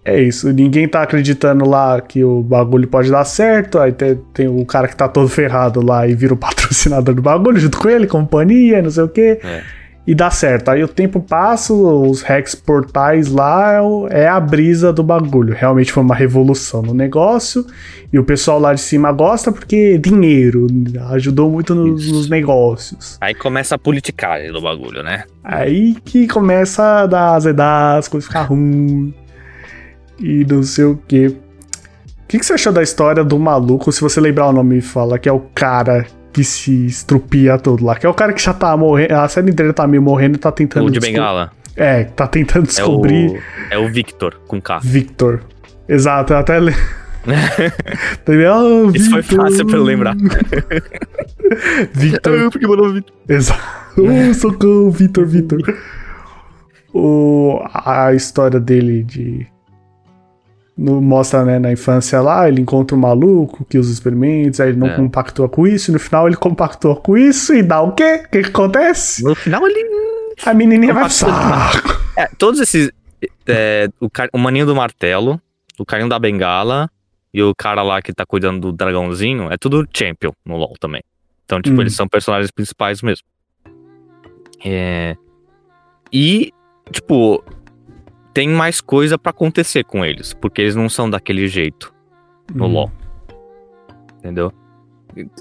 É 0.05 0.19
isso, 0.21 0.50
ninguém 0.53 0.88
tá 0.88 1.03
acreditando 1.03 1.69
lá 1.69 2.00
que 2.00 2.25
o 2.25 2.43
bagulho 2.43 2.88
pode 2.88 3.11
dar 3.11 3.25
certo. 3.25 3.79
Aí 3.79 3.93
tem, 3.93 4.19
tem 4.33 4.49
o 4.49 4.65
cara 4.65 4.88
que 4.88 4.97
tá 4.97 5.07
todo 5.07 5.29
ferrado 5.29 5.85
lá 5.85 6.07
e 6.07 6.15
vira 6.15 6.33
o 6.33 6.37
patrocinador 6.38 7.15
do 7.15 7.23
bagulho 7.23 7.59
junto 7.59 7.79
com 7.79 7.88
ele, 7.88 8.07
companhia, 8.07 8.81
não 8.81 8.91
sei 8.91 9.05
o 9.05 9.09
quê. 9.09 9.38
É. 9.43 9.62
e 10.09 10.15
dá 10.15 10.31
certo. 10.31 10.71
Aí 10.71 10.83
o 10.83 10.88
tempo 10.88 11.21
passa, 11.21 11.71
os 11.75 12.23
Rex 12.23 12.55
portais 12.55 13.31
lá 13.31 13.75
é 14.09 14.27
a 14.27 14.41
brisa 14.41 14.91
do 14.91 15.03
bagulho. 15.03 15.53
Realmente 15.55 15.93
foi 15.93 16.03
uma 16.03 16.15
revolução 16.15 16.81
no 16.81 16.95
negócio. 16.95 17.67
E 18.11 18.19
o 18.19 18.25
pessoal 18.25 18.59
lá 18.59 18.73
de 18.73 18.81
cima 18.81 19.12
gosta 19.12 19.53
porque 19.53 19.99
dinheiro 19.99 20.67
ajudou 21.11 21.50
muito 21.50 21.75
nos, 21.75 22.11
nos 22.11 22.27
negócios. 22.27 23.19
Aí 23.21 23.35
começa 23.35 23.75
a 23.75 23.79
politicagem 23.79 24.50
do 24.50 24.62
bagulho, 24.62 25.03
né? 25.03 25.25
Aí 25.45 25.95
que 26.03 26.27
começa 26.27 27.03
a 27.03 27.07
dar 27.07 27.35
azedar, 27.35 27.99
as 27.99 28.09
coisas 28.09 28.27
ficar 28.27 28.45
ruins. 28.45 29.12
E 30.19 30.43
não 30.47 30.62
sei 30.62 30.87
o 30.87 30.97
que. 31.07 31.27
O 31.27 31.37
que, 32.27 32.38
que 32.38 32.47
você 32.47 32.55
achou 32.55 32.73
da 32.73 32.83
história 32.83 33.23
do 33.23 33.38
maluco? 33.38 33.93
Se 33.93 34.00
você 34.00 34.23
lembrar 34.23 34.49
o 34.49 34.53
nome, 34.55 34.81
fala 34.81 35.19
que 35.19 35.29
é 35.29 35.33
o 35.33 35.41
cara 35.55 36.07
que 36.38 36.45
se 36.45 36.87
estrupia 36.87 37.59
todo 37.59 37.85
lá. 37.85 37.97
Que 37.97 38.07
é 38.07 38.09
o 38.09 38.14
cara 38.14 38.33
que 38.33 38.40
já 38.40 38.54
tá 38.54 38.76
morrendo. 38.76 39.12
A 39.14 39.26
série 39.26 39.50
inteira 39.50 39.73
tá 39.73 39.88
meio 39.88 40.00
morrendo 40.00 40.37
e 40.37 40.38
tá 40.38 40.52
tentando. 40.52 40.87
O 40.87 40.90
de 40.90 41.00
Bengala. 41.00 41.50
É, 41.75 42.04
tá 42.04 42.28
tentando 42.28 42.66
descobrir. 42.66 43.42
É 43.71 43.76
o, 43.76 43.83
é 43.83 43.87
o 43.87 43.92
Victor, 43.92 44.40
com 44.47 44.61
K. 44.61 44.78
Victor. 44.78 45.42
Exato, 45.88 46.33
eu 46.33 46.38
até. 46.38 46.61
Le... 46.61 46.73
oh, 48.52 48.90
Isso 48.95 49.11
foi 49.11 49.23
fácil 49.23 49.66
pra 49.66 49.76
eu 49.78 49.83
lembrar. 49.83 50.14
Victor. 51.92 52.50
Porque 52.52 52.66
mandou 52.68 52.92
Victor. 52.92 53.16
Exato. 53.28 53.61
Oh, 53.97 54.35
socorro, 54.35 54.92
Victor, 54.92 55.26
Victor. 55.26 55.76
O, 56.95 57.61
a 57.75 58.14
história 58.14 58.61
dele 58.61 59.02
de 59.02 59.45
no, 60.78 61.00
mostra, 61.00 61.44
né, 61.44 61.58
na 61.58 61.73
infância 61.73 62.20
lá, 62.20 62.49
ele 62.49 62.61
encontra 62.61 62.97
um 62.97 63.00
maluco 63.00 63.64
que 63.64 63.76
usa 63.76 63.92
experimentos, 63.92 64.61
aí 64.61 64.68
ele 64.68 64.78
não 64.78 64.87
é. 64.87 64.94
compactua 64.94 65.49
com 65.49 65.66
isso, 65.66 65.90
e 65.90 65.92
no 65.92 65.99
final 65.99 66.28
ele 66.28 66.37
compactua 66.37 66.94
com 66.94 67.18
isso 67.18 67.52
e 67.52 67.62
dá 67.62 67.80
o 67.80 67.92
quê? 67.92 68.23
O 68.25 68.30
que, 68.30 68.42
que 68.42 68.49
acontece? 68.49 69.25
No 69.25 69.35
final 69.35 69.66
ele. 69.66 69.99
A 70.47 70.54
menininha 70.54 70.94
vai 70.94 71.04
pro 71.04 71.12
saco. 71.12 71.99
É, 72.16 72.28
todos 72.38 72.61
esses. 72.61 72.92
É, 73.47 73.88
o, 74.00 74.08
o 74.32 74.38
maninho 74.38 74.66
do 74.66 74.76
martelo, 74.76 75.40
o 75.76 75.85
carinho 75.85 76.08
da 76.08 76.18
bengala 76.18 76.88
e 77.35 77.42
o 77.42 77.52
cara 77.54 77.82
lá 77.82 78.00
que 78.00 78.12
tá 78.12 78.25
cuidando 78.25 78.61
do 78.61 78.73
dragãozinho, 78.73 79.50
é 79.50 79.56
tudo 79.56 79.87
champion 79.92 80.30
no 80.47 80.56
LoL 80.56 80.75
também. 80.78 81.02
Então, 81.44 81.61
tipo, 81.61 81.76
hum. 81.76 81.80
eles 81.80 81.94
são 81.94 82.06
personagens 82.06 82.50
principais 82.50 83.02
mesmo. 83.02 83.26
É... 84.64 85.16
E, 86.12 86.52
tipo, 86.92 87.42
tem 88.38 88.49
mais 88.49 88.80
coisa 88.80 89.18
para 89.18 89.30
acontecer 89.30 89.83
com 89.83 90.04
eles, 90.04 90.33
porque 90.33 90.62
eles 90.62 90.76
não 90.76 90.88
são 90.88 91.11
daquele 91.11 91.49
jeito 91.49 91.92
no 92.54 92.66
hum. 92.66 92.73
LoL. 92.73 92.92
Entendeu? 94.16 94.52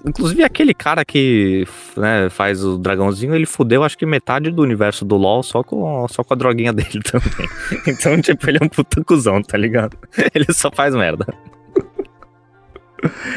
Inclusive 0.04 0.44
aquele 0.44 0.74
cara 0.74 1.06
que 1.06 1.68
né, 1.96 2.28
faz 2.32 2.66
o 2.66 2.76
dragãozinho, 2.76 3.36
ele 3.36 3.46
fudeu 3.46 3.84
acho 3.84 3.96
que 3.96 4.04
metade 4.04 4.50
do 4.50 4.64
universo 4.64 5.06
do 5.06 5.16
LoL 5.16 5.44
só 5.44 5.62
com, 5.62 6.08
só 6.08 6.24
com 6.24 6.34
a 6.34 6.38
droguinha 6.38 6.74
dele 6.74 7.00
também. 7.06 7.48
Então, 7.86 8.20
tipo, 8.20 8.50
ele 8.50 8.58
é 8.60 8.66
um 8.66 8.68
puta 8.68 9.04
cuzão, 9.04 9.44
tá 9.44 9.60
ligado? 9.60 9.96
Ele 10.34 10.52
só 10.52 10.72
faz 10.72 10.96
merda. 10.96 11.28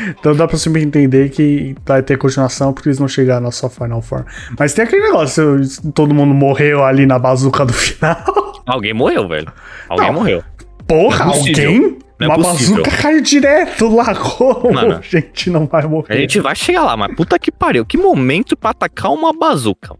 Então 0.09 0.35
dá 0.35 0.49
pra 0.49 0.57
você 0.57 0.71
entender 0.71 1.29
que 1.29 1.77
vai 1.85 2.03
ter 2.03 2.17
continuação 2.17 2.73
porque 2.73 2.89
eles 2.89 2.99
não 2.99 3.07
chegaram 3.07 3.43
na 3.43 3.51
sua 3.51 3.69
Final 3.69 4.01
Form. 4.01 4.25
Mas 4.59 4.73
tem 4.73 4.87
aquele 4.87 5.03
negócio, 5.03 5.61
todo 5.95 6.15
mundo 6.15 6.33
morreu 6.33 6.83
ali 6.83 7.05
na 7.05 7.19
bazuca 7.19 7.67
do 7.67 7.73
final. 7.75 8.60
Alguém 8.71 8.95
morreu, 8.95 9.29
velho. 9.29 9.53
Alguém 9.89 10.07
não. 10.07 10.15
morreu. 10.15 10.45
Porra, 10.87 11.25
é 11.25 11.29
alguém? 11.29 11.99
Não 12.19 12.27
é 12.27 12.29
Uma 12.29 12.39
bazuca 12.39 12.91
caiu 12.91 13.23
direto 13.23 13.95
lá. 13.95 14.15
Como? 14.15 14.73
Mano, 14.73 14.97
a 14.97 15.01
gente 15.01 15.51
não 15.51 15.67
vai 15.67 15.87
morrer. 15.87 16.15
A 16.15 16.17
gente 16.17 16.41
vai 16.41 16.55
chegar 16.55 16.83
lá, 16.83 16.97
mas 16.97 17.15
puta 17.15 17.39
que 17.39 17.51
pariu. 17.51 17.87
Que 17.87 17.97
momento 17.97 18.57
pra 18.57 18.71
atacar 18.71 19.11
uma 19.11 19.33
bazuca. 19.33 19.95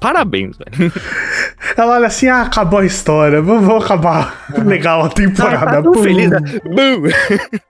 Parabéns, 0.00 0.56
velho. 0.58 0.92
Ela 1.76 1.94
olha 1.94 2.06
assim, 2.06 2.28
ah, 2.28 2.42
acabou 2.42 2.80
a 2.80 2.86
história. 2.86 3.40
Vamos, 3.40 3.84
acabar. 3.84 4.46
Legal 4.64 5.02
a 5.02 5.08
temporada. 5.08 5.82
Tá, 5.82 5.82
tá 5.82 6.00
feliz, 6.00 6.30
né? 6.30 6.40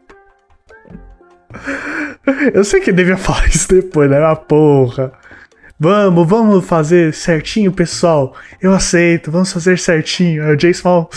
Eu 2.53 2.65
sei 2.65 2.81
que 2.81 2.91
devia 2.91 3.17
falar 3.17 3.47
isso 3.47 3.69
depois, 3.69 4.11
né? 4.11 4.19
Mas 4.19 4.39
porra. 4.49 5.13
Vamos, 5.85 6.27
vamos 6.27 6.65
fazer 6.65 7.13
certinho, 7.13 7.71
pessoal. 7.71 8.35
Eu 8.59 8.73
aceito, 8.73 9.31
vamos 9.31 9.53
fazer 9.53 9.79
certinho. 9.79 10.43
Aí 10.43 10.55
o 10.55 10.57
Jason 10.57 10.81
fala, 10.83 11.09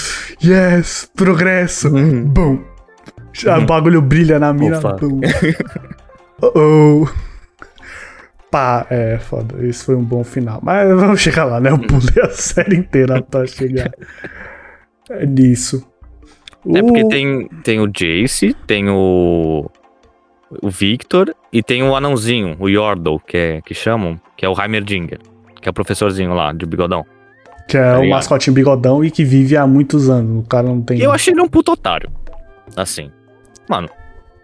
yes, 0.43 1.09
progresso. 1.15 1.87
Uhum. 1.87 2.25
Bum. 2.25 2.59
Uhum. 3.45 3.63
O 3.63 3.65
bagulho 3.65 4.01
brilha 4.01 4.37
na 4.39 4.51
mina. 4.51 4.81
Bum. 4.81 5.21
oh, 6.43 6.51
oh. 6.53 7.07
Pá, 8.51 8.85
é 8.89 9.17
foda. 9.17 9.65
Isso 9.65 9.85
foi 9.85 9.95
um 9.95 10.03
bom 10.03 10.21
final. 10.25 10.59
Mas 10.61 10.85
vamos 10.89 11.21
chegar 11.21 11.45
lá, 11.45 11.61
né? 11.61 11.69
Eu 11.69 11.79
pulei 11.79 12.21
a 12.21 12.29
série 12.29 12.75
inteira 12.75 13.21
pra 13.21 13.45
chegar 13.45 13.89
nisso. 15.25 15.87
É 16.75 16.81
porque 16.81 17.07
tem, 17.07 17.47
tem 17.63 17.79
o 17.79 17.87
Jace, 17.87 18.53
tem 18.67 18.89
o 18.89 19.71
o 20.61 20.69
Victor 20.69 21.35
e 21.51 21.61
tem 21.61 21.83
o 21.83 21.95
anãozinho, 21.95 22.55
o 22.59 22.69
Yordle, 22.69 23.19
que, 23.25 23.37
é, 23.37 23.61
que 23.61 23.73
chamam, 23.73 24.19
que 24.35 24.45
é 24.45 24.49
o 24.49 24.59
Heimerdinger, 24.59 25.19
que 25.61 25.67
é 25.67 25.71
o 25.71 25.73
professorzinho 25.73 26.33
lá, 26.33 26.53
de 26.53 26.65
bigodão. 26.65 27.05
Que 27.67 27.77
é 27.77 27.81
tá 27.81 27.99
o 27.99 28.09
mascotinho 28.09 28.53
bigodão 28.53 29.03
e 29.03 29.11
que 29.11 29.25
vive 29.25 29.57
há 29.57 29.67
muitos 29.67 30.09
anos. 30.09 30.43
O 30.43 30.47
cara 30.47 30.67
não 30.67 30.81
tem. 30.81 30.99
Eu 30.99 31.11
achei 31.11 31.33
ele 31.33 31.41
um 31.41 31.49
puto 31.49 31.73
otário. 31.73 32.09
Assim. 32.75 33.11
Mano, 33.69 33.89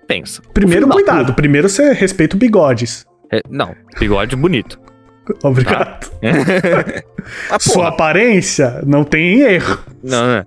pensa. 0.08 0.42
Primeiro, 0.54 0.88
cuidado. 0.90 1.28
Puta. 1.28 1.34
Primeiro 1.34 1.70
você 1.70 1.94
respeita 1.94 2.36
o 2.36 2.40
bigodes. 2.40 3.06
É, 3.32 3.42
não, 3.50 3.74
bigode 3.98 4.36
bonito. 4.36 4.80
Obrigado. 5.42 6.10
Tá? 6.10 7.60
Sua 7.60 7.88
aparência 7.88 8.82
não 8.86 9.06
tem 9.06 9.40
erro. 9.42 9.80
Não, 10.04 10.28
não. 10.28 10.44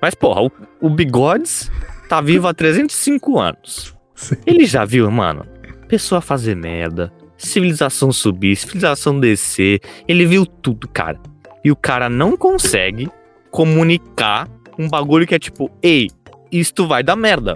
Mas, 0.00 0.14
porra, 0.14 0.42
o, 0.42 0.50
o 0.80 0.90
bigodes 0.90 1.70
tá 2.08 2.20
vivo 2.20 2.48
há 2.48 2.54
305 2.54 3.38
anos. 3.38 3.94
Sim. 4.14 4.36
Ele 4.46 4.64
já 4.64 4.84
viu, 4.84 5.10
mano, 5.10 5.46
pessoa 5.88 6.20
fazer 6.20 6.56
merda, 6.56 7.12
civilização 7.36 8.12
subir, 8.12 8.56
civilização 8.56 9.18
descer. 9.18 9.80
Ele 10.08 10.24
viu 10.24 10.46
tudo, 10.46 10.88
cara. 10.88 11.20
E 11.64 11.70
o 11.70 11.76
cara 11.76 12.08
não 12.08 12.36
consegue 12.36 13.10
comunicar 13.50 14.48
um 14.78 14.88
bagulho 14.88 15.26
que 15.26 15.34
é 15.34 15.38
tipo, 15.38 15.70
ei, 15.82 16.10
isto 16.50 16.86
vai 16.86 17.02
dar 17.02 17.16
merda. 17.16 17.54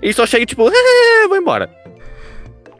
Ele 0.00 0.12
só 0.12 0.26
chega 0.26 0.46
tipo, 0.46 0.68
eh, 0.68 1.28
vou 1.28 1.36
embora. 1.36 1.70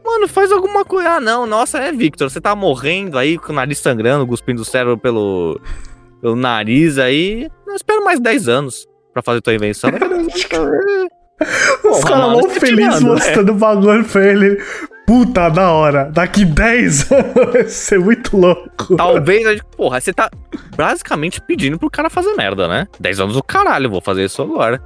Mano, 0.04 0.28
faz 0.28 0.52
alguma 0.52 0.84
coisa. 0.84 1.12
Ah, 1.12 1.20
não, 1.20 1.46
nossa, 1.46 1.78
é 1.78 1.90
Victor, 1.90 2.30
você 2.30 2.40
tá 2.40 2.54
morrendo 2.54 3.16
aí 3.16 3.38
com 3.38 3.52
o 3.52 3.54
nariz 3.54 3.78
sangrando, 3.78 4.26
cuspindo 4.26 4.60
o 4.60 4.64
cérebro 4.64 4.98
pelo, 4.98 5.58
pelo 6.20 6.36
nariz 6.36 6.98
aí. 6.98 7.48
Não, 7.66 7.74
espero 7.74 8.04
mais 8.04 8.20
10 8.20 8.48
anos 8.48 8.93
pra 9.14 9.22
fazer 9.22 9.40
tua 9.40 9.54
invenção. 9.54 9.90
Os 11.84 12.04
caras 12.04 12.32
vão 12.32 12.50
felizes 12.50 13.00
né? 13.00 13.08
mostrando 13.08 13.52
o 13.52 13.54
bagulho 13.54 14.04
pra 14.04 14.26
ele. 14.26 14.62
Puta, 15.06 15.48
da 15.50 15.70
hora. 15.70 16.10
Daqui 16.10 16.44
10 16.44 17.12
anos 17.12 17.52
vai 17.52 17.64
ser 17.64 18.00
muito 18.00 18.36
louco. 18.36 18.96
Talvez, 18.96 19.60
porra, 19.76 20.00
você 20.00 20.12
tá 20.12 20.30
basicamente 20.76 21.40
pedindo 21.40 21.78
pro 21.78 21.90
cara 21.90 22.10
fazer 22.10 22.34
merda, 22.34 22.66
né? 22.66 22.88
10 22.98 23.20
anos 23.20 23.34
do 23.34 23.42
caralho, 23.42 23.90
vou 23.90 24.00
fazer 24.00 24.24
isso 24.24 24.42
agora. 24.42 24.80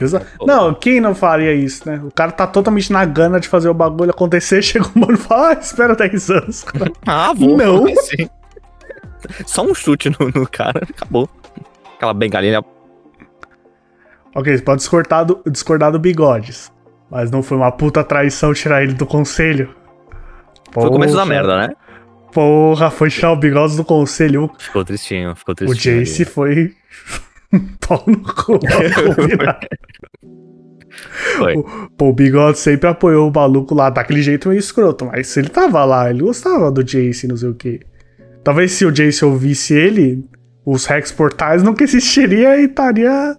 Exato. 0.00 0.26
Não, 0.46 0.74
quem 0.74 0.98
não 0.98 1.14
faria 1.14 1.52
isso, 1.52 1.88
né? 1.88 2.00
O 2.02 2.10
cara 2.10 2.32
tá 2.32 2.46
totalmente 2.46 2.90
na 2.90 3.04
gana 3.04 3.38
de 3.38 3.46
fazer 3.46 3.68
o 3.68 3.74
bagulho 3.74 4.10
acontecer, 4.10 4.60
chega 4.62 4.86
um 4.96 5.00
mano 5.00 5.14
e 5.14 5.18
fala, 5.18 5.50
ah, 5.50 5.52
espera 5.52 5.94
10 5.94 6.30
anos. 6.30 6.64
Cara. 6.64 6.92
Ah, 7.06 7.32
vou. 7.34 7.56
Não. 7.56 7.84
Só 9.46 9.62
um 9.62 9.74
chute 9.74 10.10
no, 10.10 10.30
no 10.34 10.48
cara, 10.48 10.82
acabou. 10.88 11.28
Aquela 11.96 12.14
bengalinha 12.14 12.62
Ok, 14.34 14.56
você 14.56 14.62
pode 14.62 14.78
discordar 14.78 15.24
do, 15.24 15.42
discordar 15.46 15.92
do 15.92 15.98
Bigodes. 15.98 16.72
Mas 17.10 17.30
não 17.30 17.42
foi 17.42 17.56
uma 17.56 17.72
puta 17.72 18.04
traição 18.04 18.54
tirar 18.54 18.82
ele 18.82 18.94
do 18.94 19.04
conselho. 19.04 19.74
Porra, 20.72 20.86
foi 20.86 20.88
o 20.88 20.92
começo 20.92 21.16
da 21.16 21.26
merda, 21.26 21.56
né? 21.56 21.74
Porra, 22.32 22.90
foi 22.90 23.10
tirar 23.10 23.32
o 23.32 23.36
Bigodes 23.36 23.76
do 23.76 23.84
conselho. 23.84 24.50
Ficou 24.58 24.84
tristinho, 24.84 25.34
ficou 25.34 25.54
tristinho. 25.54 25.96
O 25.96 25.98
Jace 25.98 26.22
ali. 26.22 26.30
foi. 26.30 26.74
pau 27.86 28.04
no 28.06 28.20
cu. 28.20 28.60
foi. 31.36 31.56
O, 31.56 31.90
pô, 31.96 32.08
o 32.08 32.12
Bigode 32.12 32.58
sempre 32.58 32.88
apoiou 32.88 33.28
o 33.28 33.32
maluco 33.32 33.74
lá 33.74 33.90
daquele 33.90 34.22
jeito 34.22 34.48
meio 34.48 34.58
escroto, 34.58 35.06
mas 35.06 35.36
ele 35.36 35.48
tava 35.48 35.84
lá, 35.84 36.10
ele 36.10 36.22
gostava 36.22 36.70
do 36.70 36.84
Jace, 36.84 37.26
não 37.26 37.36
sei 37.36 37.48
o 37.48 37.54
que. 37.54 37.80
Talvez 38.44 38.72
se 38.72 38.84
o 38.84 38.92
Jace 38.92 39.24
ouvisse 39.24 39.74
ele, 39.74 40.24
os 40.64 40.86
Rex 40.86 41.12
Portais 41.12 41.62
nunca 41.62 41.84
existiria 41.84 42.56
e 42.60 42.64
estaria 42.64 43.36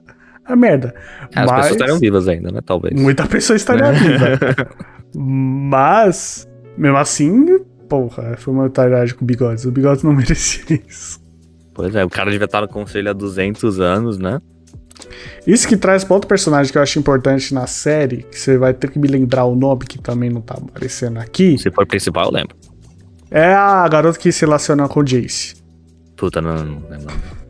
a 0.53 0.55
merda. 0.55 0.93
As 1.35 1.45
Mas, 1.45 1.51
pessoas 1.51 1.71
estariam 1.71 1.99
vivas 1.99 2.27
ainda, 2.27 2.51
né? 2.51 2.59
Talvez. 2.65 2.99
Muita 2.99 3.25
pessoa 3.27 3.57
estaria 3.57 3.91
viva. 3.91 4.39
Mas, 5.15 6.47
mesmo 6.77 6.97
assim, 6.97 7.59
porra, 7.89 8.35
foi 8.37 8.53
uma 8.53 8.65
otária 8.65 9.13
com 9.13 9.23
o 9.23 9.27
Bigodes. 9.27 9.65
O 9.65 9.71
Bigodes 9.71 10.03
não 10.03 10.13
merecia 10.15 10.81
isso. 10.87 11.19
Pois 11.73 11.95
é, 11.95 12.03
o 12.03 12.09
cara 12.09 12.31
devia 12.31 12.45
estar 12.45 12.61
no 12.61 12.67
conselho 12.67 13.09
há 13.09 13.13
200 13.13 13.79
anos, 13.79 14.17
né? 14.17 14.39
Isso 15.47 15.67
que 15.67 15.75
traz 15.75 16.03
para 16.03 16.13
outro 16.13 16.27
personagem 16.27 16.71
que 16.71 16.77
eu 16.77 16.81
acho 16.81 16.99
importante 16.99 17.53
na 17.53 17.65
série, 17.65 18.23
que 18.23 18.37
você 18.37 18.57
vai 18.57 18.73
ter 18.73 18.89
que 18.89 18.99
me 18.99 19.07
lembrar 19.07 19.45
o 19.45 19.55
nome, 19.55 19.85
que 19.85 19.97
também 19.97 20.29
não 20.29 20.41
tá 20.41 20.55
aparecendo 20.55 21.17
aqui. 21.17 21.57
Se 21.57 21.71
for 21.71 21.85
principal, 21.85 22.25
eu 22.25 22.31
lembro. 22.31 22.55
É 23.29 23.53
a 23.53 23.87
garota 23.87 24.19
que 24.19 24.31
se 24.31 24.45
relaciona 24.45 24.87
com 24.87 24.99
o 24.99 25.03
Jace. 25.03 25.55
Puta, 26.15 26.41
não, 26.41 26.55
não 26.57 26.89
lembro. 26.89 27.40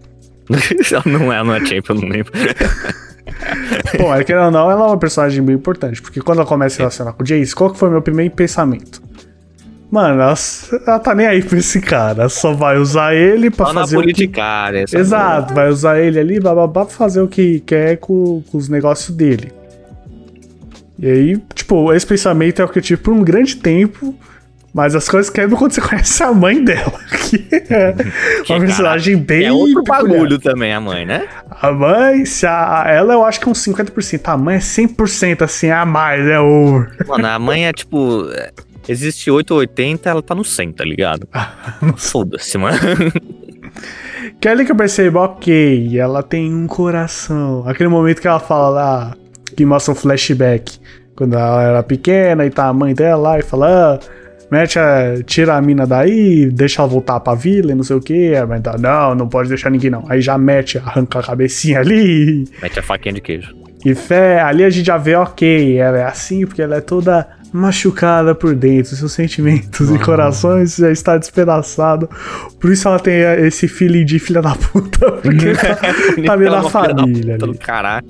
não 1.05 1.31
é, 1.31 1.43
não 1.43 1.55
é 1.55 1.65
Champion, 1.65 1.95
não 1.95 2.07
lembro. 2.07 2.31
Bom, 3.97 4.13
é 4.13 4.23
que 4.23 4.33
ou 4.33 4.51
não, 4.51 4.69
ela 4.69 4.85
é 4.85 4.87
uma 4.87 4.97
personagem 4.97 5.43
bem 5.43 5.55
importante, 5.55 6.01
porque 6.01 6.21
quando 6.21 6.39
ela 6.39 6.47
começa 6.47 6.73
a 6.73 6.75
se 6.75 6.79
relacionar 6.79 7.13
com 7.13 7.23
o 7.23 7.25
Jace, 7.25 7.55
qual 7.55 7.71
que 7.71 7.77
foi 7.77 7.89
o 7.89 7.91
meu 7.91 8.01
primeiro 8.01 8.33
pensamento? 8.33 9.01
Mano, 9.91 10.21
ela, 10.21 10.35
ela 10.87 10.99
tá 10.99 11.13
nem 11.13 11.27
aí 11.27 11.43
pra 11.43 11.57
esse 11.57 11.81
cara, 11.81 12.29
só 12.29 12.53
vai 12.53 12.77
usar 12.77 13.13
ele 13.13 13.51
pra 13.51 13.65
Só 13.67 13.73
fazer 13.73 13.95
na 13.95 14.01
o 14.01 14.05
que... 14.05 14.13
politicária. 14.13 14.83
essa 14.83 14.97
Exato, 14.97 15.53
vai 15.53 15.69
usar 15.69 15.99
ele 15.99 16.17
ali, 16.17 16.39
bababá, 16.39 16.85
pra 16.85 16.95
fazer 16.95 17.21
o 17.21 17.27
que 17.27 17.59
quer 17.59 17.97
com, 17.97 18.41
com 18.49 18.57
os 18.57 18.69
negócios 18.69 19.15
dele. 19.15 19.51
E 20.97 21.07
aí, 21.07 21.37
tipo, 21.53 21.91
esse 21.91 22.05
pensamento 22.05 22.61
é 22.61 22.65
o 22.65 22.69
que 22.69 22.79
eu 22.79 22.83
tive 22.83 23.01
por 23.01 23.13
um 23.13 23.21
grande 23.21 23.57
tempo, 23.57 24.15
mas 24.73 24.95
as 24.95 25.07
coisas 25.09 25.29
quebram 25.29 25.57
quando 25.57 25.73
você 25.73 25.81
conhece 25.81 26.23
a 26.23 26.31
mãe 26.33 26.63
dela, 26.63 26.99
que 27.29 27.47
é 27.51 27.93
Que, 28.43 28.53
uma 28.53 28.59
personagem 28.61 29.17
bem 29.17 29.45
É 29.45 29.51
outro 29.51 29.83
peculiar. 29.83 30.19
bagulho 30.19 30.39
também, 30.39 30.73
a 30.73 30.79
mãe, 30.79 31.05
né? 31.05 31.27
A 31.61 31.71
mãe, 31.71 32.25
se 32.25 32.45
a, 32.45 32.83
ela 32.87 33.13
eu 33.13 33.25
acho 33.25 33.39
que 33.39 33.49
uns 33.49 33.59
50%, 33.65 34.21
a 34.25 34.37
mãe 34.37 34.55
é 34.55 34.59
100% 34.59 35.41
assim, 35.43 35.69
a 35.69 35.85
mais, 35.85 36.25
é 36.27 36.39
over. 36.39 36.89
Mano, 37.07 37.27
a 37.27 37.39
mãe 37.39 37.67
é 37.67 37.73
tipo. 37.73 38.29
é, 38.33 38.51
Existe 38.87 39.29
8 39.29 39.51
ou 39.51 39.59
80, 39.59 40.09
ela 40.09 40.23
tá 40.23 40.33
no 40.33 40.43
100, 40.43 40.71
tá 40.73 40.83
ligado? 40.83 41.27
Foda-se, 41.97 42.57
mano. 42.57 42.77
É 44.43 44.49
ali 44.49 44.65
que 44.65 44.71
eu 44.71 44.75
percebo, 44.75 45.19
ok, 45.19 45.97
ela 45.99 46.23
tem 46.23 46.51
um 46.53 46.65
coração. 46.67 47.63
Aquele 47.67 47.89
momento 47.89 48.19
que 48.19 48.27
ela 48.27 48.39
fala 48.39 48.69
lá, 48.69 49.13
que 49.55 49.63
mostra 49.65 49.91
um 49.91 49.95
flashback, 49.95 50.79
quando 51.15 51.35
ela 51.35 51.61
era 51.63 51.83
pequena 51.83 52.43
e 52.45 52.49
tá 52.49 52.65
a 52.67 52.73
mãe 52.73 52.93
dela 52.95 53.21
lá 53.21 53.39
e 53.39 53.43
fala, 53.43 53.95
ah, 53.95 53.99
mete 54.51 54.77
a, 54.77 55.23
tira 55.25 55.55
a 55.55 55.61
mina 55.61 55.87
daí, 55.87 56.47
deixa 56.51 56.81
ela 56.81 56.89
voltar 56.89 57.19
pra 57.21 57.33
vila 57.33 57.71
e 57.71 57.75
não 57.75 57.83
sei 57.83 57.95
o 57.95 58.01
que. 58.01 58.33
Mãe 58.45 58.61
tá, 58.61 58.77
não, 58.77 59.15
não 59.15 59.29
pode 59.29 59.47
deixar 59.47 59.69
ninguém 59.69 59.89
não. 59.89 60.03
Aí 60.09 60.21
já 60.21 60.37
mete, 60.37 60.77
arranca 60.77 61.19
a 61.19 61.23
cabecinha 61.23 61.79
ali. 61.79 62.45
Mete 62.61 62.79
a 62.79 62.83
faquinha 62.83 63.13
de 63.13 63.21
queijo. 63.21 63.55
E 63.83 63.95
fé, 63.95 64.41
ali 64.41 64.63
a 64.63 64.69
gente 64.69 64.85
já 64.85 64.97
vê, 64.97 65.15
ok, 65.15 65.77
ela 65.77 65.97
é 65.97 66.03
assim 66.03 66.45
porque 66.45 66.61
ela 66.61 66.75
é 66.75 66.81
toda 66.81 67.27
machucada 67.51 68.33
por 68.33 68.55
dentro, 68.55 68.95
seus 68.95 69.11
sentimentos 69.11 69.89
e 69.89 69.99
corações 69.99 70.75
já 70.75 70.91
está 70.91 71.17
despedaçado. 71.17 72.09
Por 72.59 72.71
isso 72.71 72.87
ela 72.87 72.99
tem 72.99 73.21
esse 73.45 73.67
feeling 73.67 74.05
de 74.05 74.19
filha 74.19 74.41
da 74.41 74.55
puta, 74.55 75.11
porque 75.13 75.53
tá, 75.57 75.75
tá 76.27 76.37
meio 76.37 76.51
da 76.51 76.59
é 76.59 76.69
família 76.69 77.33
puta 77.33 77.45
ali. 77.45 77.57
Caralho. 77.57 78.05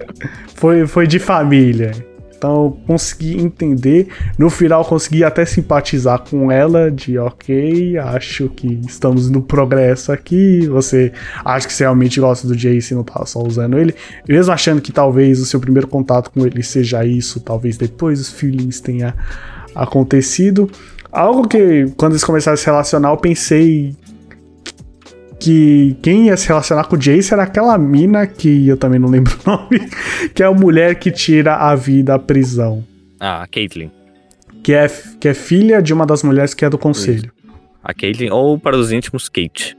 Foi, 0.56 0.86
foi 0.86 1.08
de 1.08 1.20
família. 1.20 2.11
Então 2.42 2.76
consegui 2.88 3.40
entender. 3.40 4.08
No 4.36 4.50
final 4.50 4.84
consegui 4.84 5.24
até 5.24 5.46
simpatizar 5.46 6.18
com 6.28 6.52
ela 6.52 6.90
de 6.90 7.16
ok, 7.20 8.00
acho 8.00 8.50
que 8.50 8.82
estamos 8.88 9.30
no 9.30 9.44
progresso 9.44 10.12
aqui. 10.12 10.66
Você 10.68 11.14
acha 11.46 11.68
que 11.68 11.74
você 11.74 11.84
realmente 11.84 12.20
gosta 12.20 12.48
do 12.48 12.56
Jace 12.56 12.94
e 12.94 12.98
não 12.98 13.04
tá 13.04 13.24
só 13.28 13.44
usando 13.44 13.78
ele. 13.78 13.94
Mesmo 14.28 14.52
achando 14.52 14.82
que 14.82 14.92
talvez 14.92 15.40
o 15.40 15.46
seu 15.46 15.60
primeiro 15.60 15.88
contato 15.88 16.32
com 16.32 16.44
ele 16.44 16.64
seja 16.64 17.06
isso, 17.06 17.40
talvez 17.42 17.78
depois 17.78 18.20
os 18.20 18.32
feelings 18.32 18.80
tenha 18.80 19.14
acontecido. 19.76 20.68
Algo 21.12 21.48
que 21.48 21.92
quando 21.96 22.14
eles 22.14 22.24
começaram 22.24 22.56
a 22.56 22.58
se 22.58 22.66
relacionar, 22.66 23.10
eu 23.10 23.18
pensei 23.18 23.96
que 25.42 25.98
quem 26.04 26.28
ia 26.28 26.38
se 26.38 26.48
relacionar 26.48 26.84
com 26.84 26.96
o 26.96 27.00
Jace 27.00 27.34
era 27.34 27.42
aquela 27.44 27.76
mina 27.76 28.28
que 28.28 28.68
eu 28.68 28.78
também 28.78 29.00
não 29.00 29.10
lembro 29.10 29.36
o 29.44 29.50
nome, 29.50 29.90
que 30.36 30.44
é 30.44 30.46
a 30.46 30.52
mulher 30.52 30.96
que 31.00 31.10
tira 31.10 31.56
a 31.56 31.76
vida 31.76 32.14
da 32.14 32.20
prisão. 32.20 32.86
Ah, 33.20 33.42
a 33.42 33.48
Caitlyn. 33.48 33.90
Que 34.64 34.74
é, 34.74 34.88
que 35.20 35.28
é 35.28 35.34
filha 35.34 35.82
de 35.82 35.94
uma 35.94 36.06
das 36.06 36.22
mulheres 36.22 36.54
que 36.54 36.64
é 36.64 36.70
do 36.70 36.78
conselho. 36.78 37.32
A 37.84 37.94
Caitlyn, 37.94 38.30
ou 38.30 38.60
para 38.60 38.78
os 38.78 38.92
íntimos, 38.92 39.28
Kate. 39.28 39.76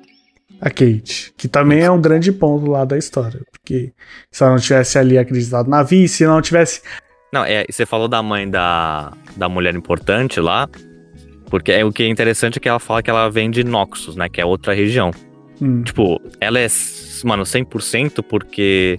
A 0.60 0.68
Kate. 0.68 1.32
Que 1.36 1.46
também 1.46 1.80
é 1.80 1.90
um 1.90 2.00
grande 2.00 2.32
ponto 2.32 2.68
lá 2.68 2.84
da 2.84 2.98
história. 2.98 3.40
Porque 3.52 3.92
se 4.30 4.42
ela 4.42 4.52
não 4.52 4.60
tivesse 4.60 4.98
ali 4.98 5.18
acreditado 5.18 5.68
na 5.68 5.82
Vi, 5.84 6.08
se 6.08 6.24
não 6.24 6.40
tivesse. 6.42 6.82
Não, 7.32 7.44
é, 7.44 7.64
você 7.70 7.86
falou 7.86 8.08
da 8.08 8.22
mãe 8.22 8.50
da, 8.50 9.12
da 9.36 9.48
mulher 9.48 9.74
importante 9.74 10.40
lá. 10.40 10.68
Porque 11.46 11.70
é, 11.70 11.84
o 11.84 11.92
que 11.92 12.02
é 12.02 12.08
interessante 12.08 12.58
é 12.58 12.60
que 12.60 12.68
ela 12.68 12.80
fala 12.80 13.02
que 13.02 13.10
ela 13.10 13.28
vem 13.28 13.50
de 13.50 13.62
Noxus, 13.62 14.16
né? 14.16 14.28
Que 14.28 14.40
é 14.40 14.44
outra 14.44 14.72
região. 14.74 15.12
Hum, 15.62 15.82
Tipo, 15.84 16.20
ela 16.40 16.58
é, 16.58 16.66
mano, 17.24 17.44
100% 17.44 18.22
porque 18.22 18.98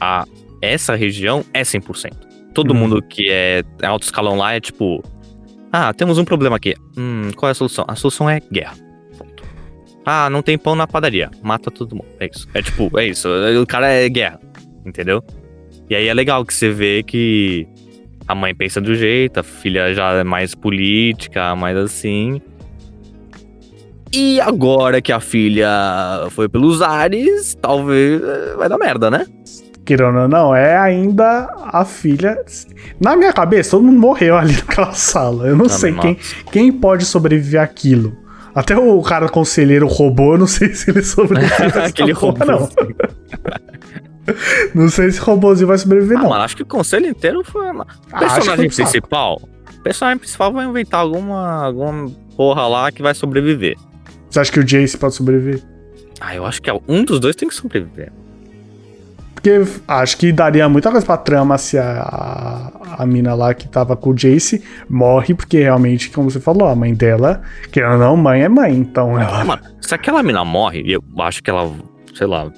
a, 0.00 0.24
essa 0.60 0.94
região 0.94 1.44
é 1.54 1.62
100%. 1.62 2.10
Todo 2.52 2.72
Uhum. 2.72 2.76
mundo 2.80 3.02
que 3.02 3.30
é 3.30 3.62
alto 3.82 4.02
escalão 4.02 4.36
lá 4.36 4.52
é 4.52 4.60
tipo... 4.60 5.02
Ah, 5.72 5.94
temos 5.94 6.18
um 6.18 6.24
problema 6.24 6.56
aqui. 6.56 6.74
Hum, 6.98 7.30
qual 7.34 7.48
é 7.48 7.52
a 7.52 7.54
solução? 7.54 7.84
A 7.88 7.94
solução 7.96 8.28
é 8.28 8.40
guerra. 8.52 8.74
Ah, 10.04 10.28
não 10.28 10.42
tem 10.42 10.58
pão 10.58 10.74
na 10.74 10.86
padaria. 10.86 11.30
Mata 11.42 11.70
todo 11.70 11.94
mundo. 11.94 12.08
É 12.20 12.26
isso. 12.26 12.46
É 12.52 12.60
tipo, 12.60 12.98
é 12.98 13.06
isso. 13.06 13.28
O 13.62 13.66
cara 13.66 13.88
é 13.88 14.08
guerra. 14.08 14.38
Entendeu? 14.84 15.22
E 15.88 15.94
aí 15.94 16.08
é 16.08 16.12
legal 16.14 16.44
que 16.44 16.52
você 16.52 16.70
vê 16.70 17.02
que 17.02 17.66
a 18.26 18.34
mãe 18.34 18.54
pensa 18.54 18.80
do 18.80 18.94
jeito, 18.94 19.38
a 19.38 19.42
filha 19.42 19.94
já 19.94 20.12
é 20.14 20.24
mais 20.24 20.54
política, 20.54 21.54
mais 21.54 21.76
assim. 21.76 22.40
E 24.14 24.40
agora 24.40 25.00
que 25.00 25.10
a 25.12 25.20
filha 25.20 25.68
foi 26.30 26.48
pelos 26.48 26.82
ares, 26.82 27.56
talvez 27.60 28.22
eh, 28.22 28.54
vai 28.56 28.68
dar 28.68 28.78
merda, 28.78 29.10
né? 29.10 29.26
querendo 29.84 30.16
ou 30.16 30.28
não, 30.28 30.54
é 30.54 30.76
ainda 30.76 31.52
a 31.72 31.84
filha. 31.84 32.38
Na 33.00 33.16
minha 33.16 33.32
cabeça, 33.32 33.72
todo 33.72 33.82
mundo 33.82 33.98
morreu 33.98 34.36
ali 34.36 34.52
naquela 34.68 34.92
sala. 34.92 35.48
Eu 35.48 35.56
não 35.56 35.68
sei 35.68 35.92
quem, 35.94 36.16
quem 36.52 36.70
pode 36.72 37.04
sobreviver 37.04 37.60
àquilo. 37.60 38.16
Até 38.54 38.76
o 38.76 39.02
cara 39.02 39.28
conselheiro 39.28 39.88
robô, 39.88 40.34
eu 40.34 40.38
não 40.38 40.46
sei 40.46 40.72
se 40.74 40.88
ele 40.90 41.02
sobrevive. 41.02 41.52
a 41.54 41.64
essa 41.66 41.82
Aquele 41.84 42.12
robô. 42.12 42.44
Não. 42.44 42.68
não 44.74 44.88
sei 44.88 45.10
se 45.10 45.20
o 45.20 45.24
robôzinho 45.24 45.66
vai 45.66 45.78
sobreviver, 45.78 46.18
Ah, 46.18 46.22
não. 46.22 46.28
mano, 46.30 46.42
acho 46.44 46.56
que 46.56 46.62
o 46.62 46.66
conselho 46.66 47.06
inteiro 47.06 47.42
foi. 47.44 47.66
Ah, 47.66 47.84
acho 48.12 48.34
personagem 48.36 48.68
principal. 48.70 49.40
O 49.78 49.82
personagem 49.82 50.18
principal 50.18 50.52
vai 50.52 50.64
inventar 50.66 51.00
alguma, 51.00 51.64
alguma 51.64 52.08
porra 52.36 52.68
lá 52.68 52.92
que 52.92 53.02
vai 53.02 53.14
sobreviver. 53.14 53.76
Você 54.32 54.40
acha 54.40 54.50
que 54.50 54.60
o 54.60 54.64
Jace 54.64 54.96
pode 54.96 55.14
sobreviver? 55.14 55.60
Ah, 56.18 56.34
eu 56.34 56.46
acho 56.46 56.62
que 56.62 56.70
um 56.88 57.04
dos 57.04 57.20
dois 57.20 57.36
tem 57.36 57.46
que 57.46 57.54
sobreviver. 57.54 58.10
Porque 59.34 59.60
acho 59.86 60.16
que 60.16 60.32
daria 60.32 60.66
muita 60.70 60.90
coisa 60.90 61.04
pra 61.04 61.18
trama 61.18 61.58
se 61.58 61.76
a, 61.76 62.00
a, 62.00 63.02
a 63.02 63.06
mina 63.06 63.34
lá 63.34 63.52
que 63.52 63.68
tava 63.68 63.94
com 63.94 64.08
o 64.10 64.14
Jace 64.14 64.62
morre, 64.88 65.34
porque 65.34 65.60
realmente, 65.60 66.08
como 66.10 66.30
você 66.30 66.40
falou, 66.40 66.66
a 66.66 66.74
mãe 66.74 66.94
dela, 66.94 67.42
querendo 67.70 67.92
ou 67.92 67.98
não, 67.98 68.16
mãe 68.16 68.42
é 68.42 68.48
mãe, 68.48 68.74
então 68.74 69.20
ela. 69.20 69.44
Mano, 69.44 69.62
se 69.82 69.94
aquela 69.94 70.22
mina 70.22 70.42
morre, 70.46 70.82
eu 70.86 71.02
acho 71.18 71.42
que 71.42 71.50
ela, 71.50 71.70
sei 72.14 72.26
lá. 72.26 72.50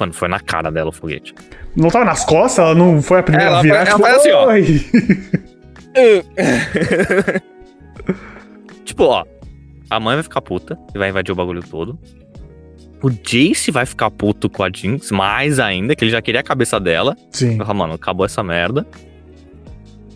Mano, 0.00 0.12
foi 0.12 0.26
na 0.26 0.40
cara 0.40 0.72
dela 0.72 0.88
o 0.88 0.92
foguete. 0.92 1.32
Não 1.76 1.90
tava 1.90 2.06
nas 2.06 2.24
costas, 2.24 2.58
ela 2.64 2.74
não 2.74 3.00
foi 3.00 3.20
a 3.20 3.22
primeira 3.22 3.50
Ela 3.50 3.60
foi- 3.60 3.70
ela 3.70 3.98
faz 3.98 4.16
assim, 4.16 4.30
ó. 4.32 4.46
Tipo, 8.84 9.04
ó. 9.04 9.24
A 9.90 10.00
mãe 10.00 10.14
vai 10.16 10.22
ficar 10.22 10.40
puta 10.40 10.78
e 10.94 10.98
vai 10.98 11.10
invadir 11.10 11.32
o 11.32 11.34
bagulho 11.36 11.62
todo. 11.62 11.98
O 13.02 13.10
Jace 13.10 13.70
vai 13.70 13.84
ficar 13.84 14.10
puto 14.10 14.48
com 14.48 14.62
a 14.62 14.70
Jinx, 14.74 15.10
mais 15.10 15.58
ainda, 15.58 15.94
que 15.94 16.04
ele 16.04 16.10
já 16.10 16.22
queria 16.22 16.40
a 16.40 16.44
cabeça 16.44 16.80
dela. 16.80 17.14
Sim. 17.30 17.58
Falar, 17.58 17.74
mano, 17.74 17.92
acabou 17.94 18.24
essa 18.24 18.42
merda. 18.42 18.86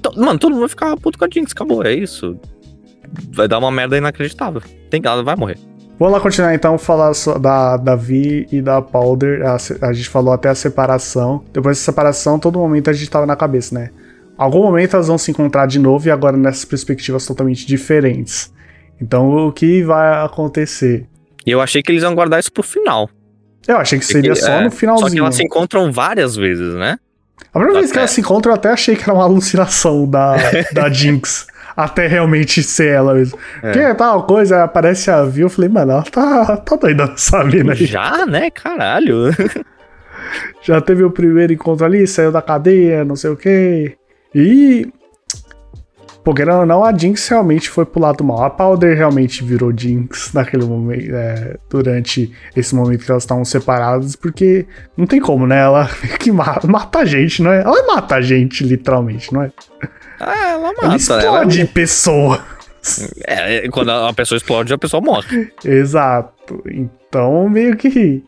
To- 0.02 0.18
Mano, 0.18 0.38
todo 0.38 0.52
mundo 0.52 0.61
vai 0.61 0.68
ficar 0.70 0.96
puto 0.96 1.18
com 1.18 1.24
a 1.24 1.28
Jinx, 1.33 1.52
acabou, 1.52 1.85
é 1.85 1.92
isso. 1.92 2.38
Vai 3.33 3.46
dar 3.46 3.59
uma 3.59 3.70
merda 3.70 3.96
inacreditável. 3.98 4.62
Tem 4.90 5.02
ela 5.04 5.22
vai 5.22 5.37
morrer. 5.37 5.59
Vamos 5.98 6.14
lá 6.14 6.20
continuar 6.20 6.54
então, 6.54 6.78
falar 6.78 7.12
só 7.12 7.38
da, 7.38 7.76
da 7.76 7.96
Vi 7.96 8.46
e 8.52 8.62
da 8.62 8.81
Powder. 8.81 9.44
A, 9.44 9.57
a 9.83 9.92
gente 9.92 10.09
falou 10.09 10.33
até 10.33 10.48
a 10.48 10.54
separação. 10.54 11.44
Depois 11.52 11.76
da 11.76 11.83
separação, 11.83 12.38
todo 12.38 12.59
momento 12.59 12.88
a 12.88 12.92
gente 12.92 13.11
tava 13.11 13.26
na 13.26 13.35
cabeça, 13.35 13.74
né? 13.74 13.90
Algum 14.37 14.62
momento 14.62 14.94
elas 14.94 15.09
vão 15.09 15.18
se 15.18 15.31
encontrar 15.33 15.66
de 15.66 15.78
novo 15.81 16.07
e 16.07 16.11
agora 16.11 16.37
nessas 16.37 16.64
perspectivas 16.64 17.26
totalmente 17.26 17.66
diferentes. 17.66 18.52
Então 19.00 19.30
o 19.30 19.52
que 19.52 19.82
vai 19.82 20.24
acontecer? 20.24 21.06
E 21.46 21.50
eu 21.50 21.61
achei 21.61 21.82
que 21.82 21.90
eles 21.92 22.02
iam 22.02 22.14
guardar 22.14 22.40
isso 22.40 22.52
pro 22.52 22.62
final. 22.62 23.08
Eu 23.66 23.76
achei 23.76 23.98
que 23.98 24.04
seria 24.04 24.32
Porque, 24.32 24.44
só 24.44 24.52
é, 24.52 24.64
no 24.64 24.70
finalzinho. 24.70 25.08
Só 25.08 25.14
que 25.14 25.20
elas 25.20 25.34
se 25.34 25.42
encontram 25.42 25.92
várias 25.92 26.37
vezes, 26.37 26.74
né? 26.74 26.98
A 27.52 27.58
primeira 27.58 27.80
vez 27.80 27.92
que 27.92 27.98
elas 27.98 28.11
se 28.11 28.20
encontram, 28.20 28.52
eu 28.52 28.56
até 28.56 28.70
achei 28.70 28.96
que 28.96 29.02
era 29.02 29.14
uma 29.14 29.24
alucinação 29.24 30.08
da, 30.08 30.37
da 30.72 30.88
Jinx. 30.90 31.46
Até 31.76 32.06
realmente 32.06 32.62
ser 32.62 32.88
ela 32.88 33.14
mesmo. 33.14 33.38
É. 33.62 33.72
Porque 33.72 33.94
tal 33.94 34.24
coisa, 34.24 34.64
aparece 34.64 35.11
a 35.11 35.22
Vi, 35.22 35.42
eu 35.42 35.48
falei, 35.48 35.70
mano, 35.70 35.92
ela 35.92 36.02
tá, 36.02 36.56
tá 36.56 36.76
doida 36.76 37.04
essa 37.14 37.44
mina 37.44 37.72
aí. 37.72 37.87
Já, 37.87 38.26
né? 38.26 38.50
Caralho. 38.50 39.30
Já 40.62 40.80
teve 40.80 41.04
o 41.04 41.11
primeiro 41.11 41.52
encontro 41.52 41.87
ali, 41.87 42.06
saiu 42.06 42.32
da 42.32 42.42
cadeia, 42.42 43.04
não 43.04 43.16
sei 43.16 43.30
o 43.30 43.37
quê. 43.37 43.96
E. 44.34 44.88
Pô, 46.28 46.34
querendo 46.34 46.58
ou 46.58 46.66
não, 46.66 46.84
a 46.84 46.94
Jinx 46.94 47.26
realmente 47.28 47.70
foi 47.70 47.86
pro 47.86 48.02
lado 48.02 48.22
mal. 48.22 48.44
A 48.44 48.50
Powder 48.50 48.94
realmente 48.94 49.42
virou 49.42 49.72
Jinx 49.74 50.30
naquele 50.34 50.66
momento, 50.66 51.10
é, 51.14 51.56
durante 51.70 52.30
esse 52.54 52.74
momento 52.74 53.02
que 53.02 53.10
elas 53.10 53.22
estavam 53.22 53.46
separadas, 53.46 54.14
porque 54.14 54.66
não 54.94 55.06
tem 55.06 55.20
como, 55.20 55.46
né? 55.46 55.58
Ela 55.58 55.88
que 56.20 56.30
ma- 56.30 56.60
mata 56.64 56.98
a 56.98 57.04
gente, 57.06 57.42
não 57.42 57.50
é? 57.50 57.62
Ela 57.62 57.86
mata 57.86 58.16
a 58.16 58.20
gente, 58.20 58.62
literalmente, 58.62 59.32
não 59.32 59.40
é? 59.44 59.50
Ah, 60.20 60.48
ela 60.50 60.68
Ela 60.68 60.72
mata. 60.74 60.82
Ela, 60.82 60.96
explode 60.96 61.64
pessoa. 61.64 62.44
É, 63.26 63.64
é, 63.64 63.68
quando 63.70 63.90
a 63.90 64.12
pessoa 64.12 64.36
explode, 64.36 64.74
a 64.74 64.76
pessoa 64.76 65.00
morre. 65.00 65.50
Exato. 65.64 66.62
Então, 66.70 67.48
meio 67.48 67.74
que 67.74 68.22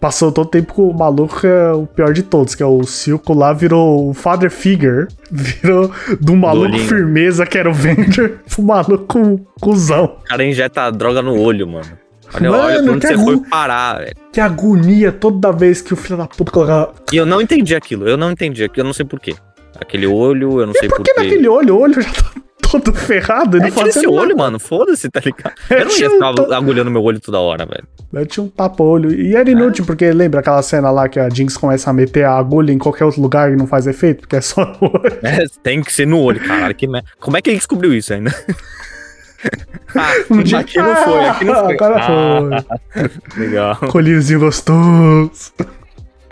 passou 0.00 0.30
todo 0.30 0.46
o 0.46 0.50
tempo 0.50 0.74
com 0.74 0.88
o 0.88 0.96
maluco 0.96 1.46
é 1.46 1.72
o 1.72 1.86
pior 1.86 2.12
de 2.12 2.22
todos, 2.22 2.54
que 2.54 2.62
é 2.62 2.66
o 2.66 2.82
Silco 2.84 3.32
lá, 3.34 3.52
virou 3.52 4.08
o 4.10 4.14
father 4.14 4.50
figure, 4.50 5.06
virou 5.30 5.90
do 6.20 6.36
maluco 6.36 6.68
Dolinho. 6.68 6.88
firmeza, 6.88 7.46
que 7.46 7.56
era 7.58 7.68
o 7.70 7.74
Vender, 7.74 8.40
pro 8.48 8.62
maluco 8.62 9.40
cuzão. 9.60 10.04
O 10.04 10.24
cara 10.28 10.44
injeta 10.44 10.90
droga 10.90 11.22
no 11.22 11.38
olho, 11.40 11.66
mano. 11.66 11.86
Olha, 12.32 12.48
Mano, 12.50 12.62
olha 12.62 12.82
pra 12.84 12.92
onde 12.92 13.00
que 13.00 13.06
você 13.08 13.12
agu- 13.14 13.24
foi 13.24 13.40
parar, 13.50 13.98
velho. 13.98 14.14
Que 14.32 14.40
agonia 14.40 15.10
toda 15.10 15.50
vez 15.50 15.82
que 15.82 15.92
o 15.92 15.96
filho 15.96 16.16
da 16.16 16.26
puta 16.28 16.52
colocava. 16.52 16.92
E 17.12 17.16
eu 17.16 17.26
não 17.26 17.40
entendi 17.40 17.74
aquilo. 17.74 18.08
Eu 18.08 18.16
não 18.16 18.30
entendi 18.30 18.62
aquilo. 18.62 18.82
Eu 18.82 18.86
não 18.86 18.92
sei 18.92 19.04
porquê. 19.04 19.34
Aquele 19.80 20.06
olho, 20.06 20.60
eu 20.60 20.66
não 20.68 20.74
sei 20.74 20.88
Por 20.88 20.98
porquê. 20.98 21.12
que 21.12 21.20
naquele 21.22 21.48
olho? 21.48 21.74
O 21.74 21.80
olho 21.80 21.94
já 22.00 22.08
tá 22.08 22.30
todo 22.70 22.92
ferrado, 22.94 23.56
ele 23.56 23.66
É, 23.66 23.70
não 23.70 23.76
fazia 23.76 24.08
olho, 24.10 24.28
nada. 24.28 24.36
mano. 24.36 24.58
Foda-se, 24.60 25.08
tá 25.10 25.20
ligado? 25.24 25.54
É, 25.70 25.80
Eu 25.82 25.86
não 25.86 25.96
ia 25.98 26.10
ficar 26.10 26.34
to- 26.34 26.52
agulhando 26.54 26.90
meu 26.90 27.02
olho 27.02 27.18
toda 27.20 27.38
hora, 27.40 27.64
velho. 27.66 27.84
Mete 28.12 28.40
um 28.40 28.48
tapa-olho. 28.48 29.12
E 29.12 29.34
era 29.36 29.50
inútil, 29.50 29.84
porque 29.86 30.10
lembra 30.12 30.40
aquela 30.40 30.62
cena 30.62 30.90
lá 30.90 31.08
que 31.08 31.18
a 31.18 31.28
Jinx 31.28 31.56
começa 31.56 31.88
a 31.90 31.92
meter 31.92 32.24
a 32.24 32.36
agulha 32.36 32.72
em 32.72 32.78
qualquer 32.78 33.04
outro 33.04 33.20
lugar 33.22 33.52
e 33.52 33.56
não 33.56 33.66
faz 33.66 33.86
efeito, 33.86 34.20
porque 34.22 34.36
é 34.36 34.40
só 34.40 34.64
no 34.64 34.88
olho. 34.88 35.18
É, 35.22 35.44
tem 35.62 35.82
que 35.82 35.92
ser 35.92 36.06
no 36.06 36.20
olho, 36.20 36.40
caralho. 36.40 36.74
Que 36.74 36.86
merda. 36.86 37.08
Como 37.20 37.36
é 37.36 37.42
que 37.42 37.50
ele 37.50 37.56
descobriu 37.56 37.94
isso 37.94 38.12
ainda? 38.12 38.30
ah, 39.96 40.12
Um 40.30 40.42
dia- 40.42 40.58
aqui 40.58 40.78
não 40.78 40.96
foi, 40.96 41.24
aqui 41.26 41.44
não 41.44 41.54
Ah, 41.54 41.64
foi. 41.64 41.74
Agora 41.74 41.96
Ah, 41.98 43.08
legal. 43.38 43.74
foi. 43.76 43.88
Colíriozinho 43.88 44.40
gostoso. 44.40 45.52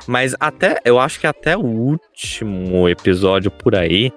Mas 0.06 0.34
até, 0.40 0.78
eu 0.84 0.98
acho 0.98 1.20
que 1.20 1.26
até 1.26 1.56
o 1.56 1.60
último 1.64 2.88
episódio 2.88 3.50
por 3.50 3.74
aí. 3.76 4.10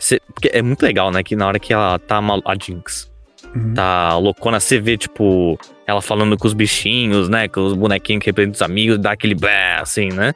Cê- 0.00 0.20
porque 0.34 0.50
é 0.52 0.60
muito 0.62 0.82
legal, 0.82 1.10
né? 1.12 1.22
Que 1.22 1.36
na 1.36 1.46
hora 1.46 1.58
que 1.60 1.72
ela 1.72 1.98
tá 1.98 2.20
mal, 2.20 2.40
a 2.44 2.54
Jinx 2.60 3.08
Uhum. 3.54 3.74
tá 3.74 4.16
loucona, 4.18 4.58
você 4.60 4.78
vê, 4.80 4.96
tipo, 4.96 5.58
ela 5.86 6.00
falando 6.02 6.36
com 6.38 6.46
os 6.46 6.54
bichinhos, 6.54 7.28
né? 7.28 7.46
Com 7.48 7.64
os 7.66 7.74
bonequinhos 7.74 8.20
que 8.22 8.30
representam 8.30 8.56
os 8.56 8.62
amigos, 8.62 8.98
dá 8.98 9.12
aquele 9.12 9.34
bé, 9.34 9.76
assim, 9.80 10.08
né? 10.08 10.32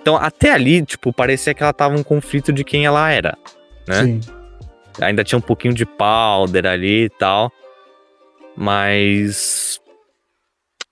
Então, 0.00 0.16
até 0.16 0.52
ali, 0.52 0.84
tipo, 0.84 1.12
parecia 1.12 1.54
que 1.54 1.62
ela 1.62 1.72
tava 1.72 1.96
um 1.96 2.02
conflito 2.02 2.52
de 2.52 2.62
quem 2.64 2.84
ela 2.86 3.10
era. 3.10 3.36
né? 3.88 4.02
Sim. 4.04 4.20
Ainda 5.00 5.24
tinha 5.24 5.38
um 5.38 5.42
pouquinho 5.42 5.74
de 5.74 5.84
powder 5.86 6.66
ali 6.66 7.04
e 7.04 7.10
tal. 7.10 7.50
Mas. 8.56 9.80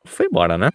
Foi 0.04 0.26
embora, 0.26 0.58
né? 0.58 0.70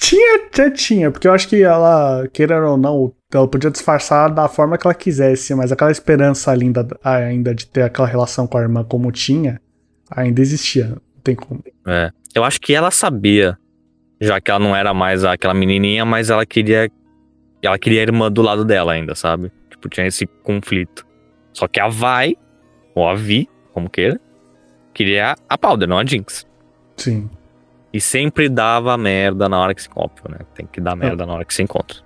Tinha, 0.00 0.36
até 0.46 0.70
tinha, 0.70 1.10
porque 1.10 1.28
eu 1.28 1.32
acho 1.32 1.46
que 1.46 1.62
ela, 1.62 2.26
queira 2.32 2.66
ou 2.66 2.78
não, 2.78 3.12
ela 3.30 3.46
podia 3.46 3.70
disfarçar 3.70 4.32
da 4.32 4.48
forma 4.48 4.78
que 4.78 4.86
ela 4.86 4.94
quisesse, 4.94 5.54
mas 5.54 5.70
aquela 5.70 5.90
esperança 5.90 6.50
ainda, 6.50 6.88
ainda 7.04 7.54
de 7.54 7.66
ter 7.66 7.82
aquela 7.82 8.08
relação 8.08 8.46
com 8.46 8.56
a 8.56 8.62
irmã 8.62 8.82
como 8.82 9.12
tinha, 9.12 9.60
ainda 10.10 10.40
existia. 10.40 10.88
Não 10.88 11.22
tem 11.22 11.36
como. 11.36 11.62
É. 11.86 12.10
Eu 12.34 12.42
acho 12.44 12.58
que 12.62 12.74
ela 12.74 12.90
sabia, 12.90 13.58
já 14.18 14.40
que 14.40 14.50
ela 14.50 14.58
não 14.58 14.74
era 14.74 14.94
mais 14.94 15.22
aquela 15.22 15.52
menininha, 15.52 16.04
mas 16.06 16.30
ela 16.30 16.46
queria. 16.46 16.90
Ela 17.62 17.78
queria 17.78 18.00
a 18.00 18.02
irmã 18.02 18.32
do 18.32 18.40
lado 18.40 18.64
dela 18.64 18.92
ainda, 18.92 19.14
sabe? 19.14 19.52
Tipo, 19.68 19.86
tinha 19.90 20.06
esse 20.06 20.26
conflito. 20.26 21.06
Só 21.52 21.68
que 21.68 21.78
a 21.78 21.88
Vai, 21.88 22.34
ou 22.94 23.06
a 23.06 23.14
Vi, 23.14 23.46
como 23.74 23.90
queira, 23.90 24.18
queria 24.94 25.36
a 25.46 25.58
Powder, 25.58 25.86
não 25.86 25.98
a 25.98 26.06
Jinx. 26.06 26.46
Sim. 26.96 27.28
E 27.92 28.00
sempre 28.00 28.48
dava 28.48 28.96
merda 28.96 29.48
na 29.48 29.58
hora 29.58 29.74
que 29.74 29.82
se 29.82 29.88
encontra, 29.88 30.22
né? 30.30 30.38
Tem 30.54 30.66
que 30.66 30.80
dar 30.80 30.94
merda 30.94 31.26
na 31.26 31.34
hora 31.34 31.44
que 31.44 31.52
se 31.52 31.62
encontra. 31.62 31.98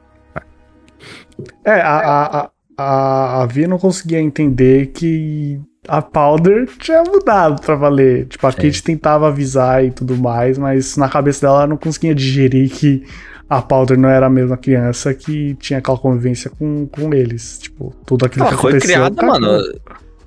É, 1.64 1.72
a, 1.80 1.96
a, 1.98 2.40
a, 2.40 2.50
a, 2.78 3.42
a 3.42 3.46
Vi 3.46 3.66
não 3.66 3.78
conseguia 3.78 4.20
entender 4.20 4.86
que 4.88 5.60
a 5.86 6.00
Powder 6.00 6.66
tinha 6.78 7.02
mudado 7.02 7.60
pra 7.60 7.74
valer. 7.74 8.26
Tipo, 8.26 8.46
a 8.46 8.52
Sim. 8.52 8.62
Kate 8.62 8.82
tentava 8.82 9.28
avisar 9.28 9.84
e 9.84 9.90
tudo 9.90 10.16
mais, 10.16 10.56
mas 10.56 10.96
na 10.96 11.08
cabeça 11.08 11.42
dela 11.46 11.58
ela 11.58 11.66
não 11.66 11.76
conseguia 11.76 12.14
digerir 12.14 12.70
que 12.70 13.04
a 13.48 13.60
Powder 13.60 13.98
não 13.98 14.08
era 14.08 14.26
a 14.26 14.30
mesma 14.30 14.56
criança 14.56 15.12
que 15.12 15.54
tinha 15.56 15.78
aquela 15.78 15.98
convivência 15.98 16.50
com, 16.50 16.86
com 16.86 17.12
eles. 17.12 17.58
Tipo, 17.58 17.94
tudo 18.06 18.24
aquilo 18.24 18.46
Ela 18.46 18.54
que 18.54 18.60
foi 18.60 18.70
aconteceu. 18.72 18.94
criada, 18.94 19.14
cagou. 19.14 19.40
mano. 19.40 19.62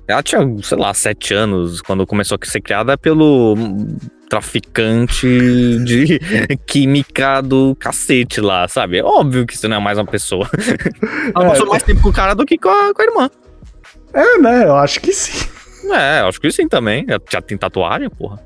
Ela 0.06 0.22
tinha, 0.22 0.40
sei 0.62 0.78
lá, 0.78 0.94
sete 0.94 1.34
anos 1.34 1.82
quando 1.82 2.06
começou 2.06 2.38
a 2.40 2.46
ser 2.46 2.60
criada 2.60 2.96
pelo 2.96 3.54
traficante 4.28 5.26
de 5.84 6.18
química 6.66 7.40
do 7.40 7.74
cacete 7.76 8.40
lá, 8.40 8.66
sabe? 8.68 8.98
É 8.98 9.02
óbvio 9.04 9.46
que 9.46 9.54
isso 9.54 9.68
não 9.68 9.76
é 9.76 9.80
mais 9.80 9.98
uma 9.98 10.06
pessoa. 10.06 10.48
Ela 11.34 11.46
É. 11.46 11.48
passou 11.48 11.66
mais 11.66 11.82
tempo 11.82 12.00
com 12.02 12.08
o 12.08 12.12
cara 12.12 12.34
do 12.34 12.44
que 12.44 12.58
com 12.58 12.68
a, 12.68 12.92
com 12.94 13.02
a 13.02 13.04
irmã. 13.04 13.30
É, 14.12 14.38
né? 14.38 14.64
Eu 14.64 14.76
acho 14.76 15.00
que 15.00 15.12
sim. 15.12 15.48
É, 15.90 16.20
acho 16.20 16.40
que 16.40 16.50
sim 16.50 16.68
também. 16.68 17.06
Já 17.30 17.40
tem 17.40 17.56
tatuagem, 17.56 18.10
porra. 18.10 18.38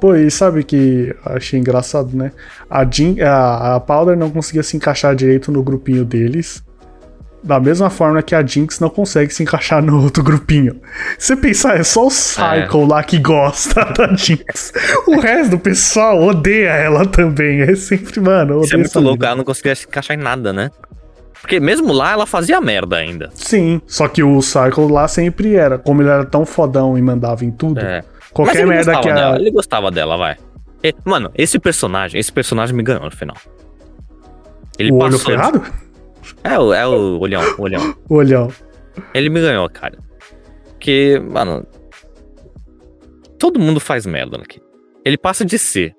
Pô, 0.00 0.14
e 0.14 0.30
sabe 0.30 0.62
que 0.62 1.14
achei 1.24 1.58
engraçado, 1.58 2.14
né? 2.16 2.32
A, 2.68 2.84
Jean, 2.84 3.14
a, 3.26 3.76
a 3.76 3.80
Powder 3.80 4.16
não 4.16 4.30
conseguia 4.30 4.62
se 4.62 4.76
encaixar 4.76 5.14
direito 5.14 5.50
no 5.50 5.62
grupinho 5.62 6.04
deles. 6.04 6.62
Da 7.44 7.60
mesma 7.60 7.88
forma 7.90 8.20
que 8.22 8.34
a 8.34 8.44
Jinx 8.44 8.80
não 8.80 8.90
consegue 8.90 9.32
se 9.32 9.42
encaixar 9.42 9.80
no 9.80 10.02
outro 10.02 10.22
grupinho. 10.22 10.80
Se 11.18 11.28
você 11.28 11.36
pensar, 11.36 11.78
é 11.78 11.84
só 11.84 12.06
o 12.06 12.10
Cycle 12.10 12.86
lá 12.88 13.02
que 13.04 13.18
gosta 13.20 13.84
da 13.96 14.12
Jinx. 14.16 14.72
O 15.06 15.20
resto 15.20 15.50
do 15.52 15.58
pessoal 15.58 16.20
odeia 16.22 16.70
ela 16.70 17.06
também. 17.06 17.60
É 17.60 17.76
sempre, 17.76 18.20
mano, 18.20 18.62
Isso 18.62 18.74
é 18.74 18.78
muito 18.78 18.98
louco, 19.00 19.14
mina. 19.18 19.26
ela 19.28 19.36
não 19.36 19.44
conseguia 19.44 19.74
se 19.76 19.86
encaixar 19.86 20.16
em 20.18 20.20
nada, 20.22 20.52
né? 20.52 20.70
Porque 21.40 21.60
mesmo 21.60 21.92
lá 21.92 22.10
ela 22.12 22.26
fazia 22.26 22.60
merda 22.60 22.96
ainda. 22.96 23.30
Sim, 23.34 23.80
só 23.86 24.08
que 24.08 24.22
o 24.24 24.42
Cycle 24.42 24.90
lá 24.90 25.06
sempre 25.06 25.54
era. 25.54 25.78
Como 25.78 26.02
ele 26.02 26.08
era 26.08 26.24
tão 26.24 26.44
fodão 26.44 26.98
e 26.98 27.02
mandava 27.02 27.44
em 27.44 27.52
tudo, 27.52 27.78
É. 27.80 28.02
Qualquer 28.32 28.62
ele 28.62 28.66
merda 28.70 28.92
gostava 28.94 29.02
que 29.02 29.08
a. 29.10 29.14
dela, 29.14 29.36
ele 29.38 29.50
gostava 29.52 29.90
dela, 29.92 30.16
vai. 30.16 30.36
E, 30.82 30.92
mano, 31.04 31.30
esse 31.36 31.58
personagem, 31.60 32.18
esse 32.20 32.32
personagem 32.32 32.74
me 32.74 32.82
ganhou 32.82 33.04
no 33.04 33.10
final. 33.10 33.36
Ele 34.78 34.90
o 34.90 34.96
olho 34.96 35.12
passou. 35.12 35.18
de- 35.18 35.24
ferrado? 35.38 35.62
É, 36.44 36.58
o, 36.58 36.72
é 36.72 36.86
o 36.86 37.18
olhão, 37.20 37.42
o 37.58 37.62
olhão. 37.62 37.94
O 38.08 38.14
olhão. 38.16 38.48
Ele 39.12 39.28
me 39.28 39.40
ganhou, 39.40 39.68
cara. 39.68 39.98
Porque, 40.70 41.20
mano. 41.20 41.66
Todo 43.38 43.60
mundo 43.60 43.78
faz 43.80 44.06
merda 44.06 44.38
aqui. 44.38 44.60
Ele 45.04 45.18
passa 45.18 45.44
de 45.44 45.58
ser 45.58 45.94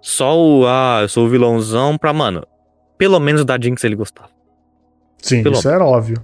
só 0.00 0.36
o. 0.38 0.64
Ah, 0.66 1.00
eu 1.02 1.08
sou 1.08 1.26
o 1.26 1.28
vilãozão 1.28 1.98
pra, 1.98 2.12
mano. 2.12 2.46
Pelo 2.96 3.18
menos 3.18 3.44
da 3.44 3.58
Jinx 3.60 3.82
ele 3.84 3.96
gostava. 3.96 4.30
Sim, 5.20 5.42
Pelo- 5.42 5.56
isso 5.56 5.68
era 5.68 5.84
óbvio. 5.84 6.16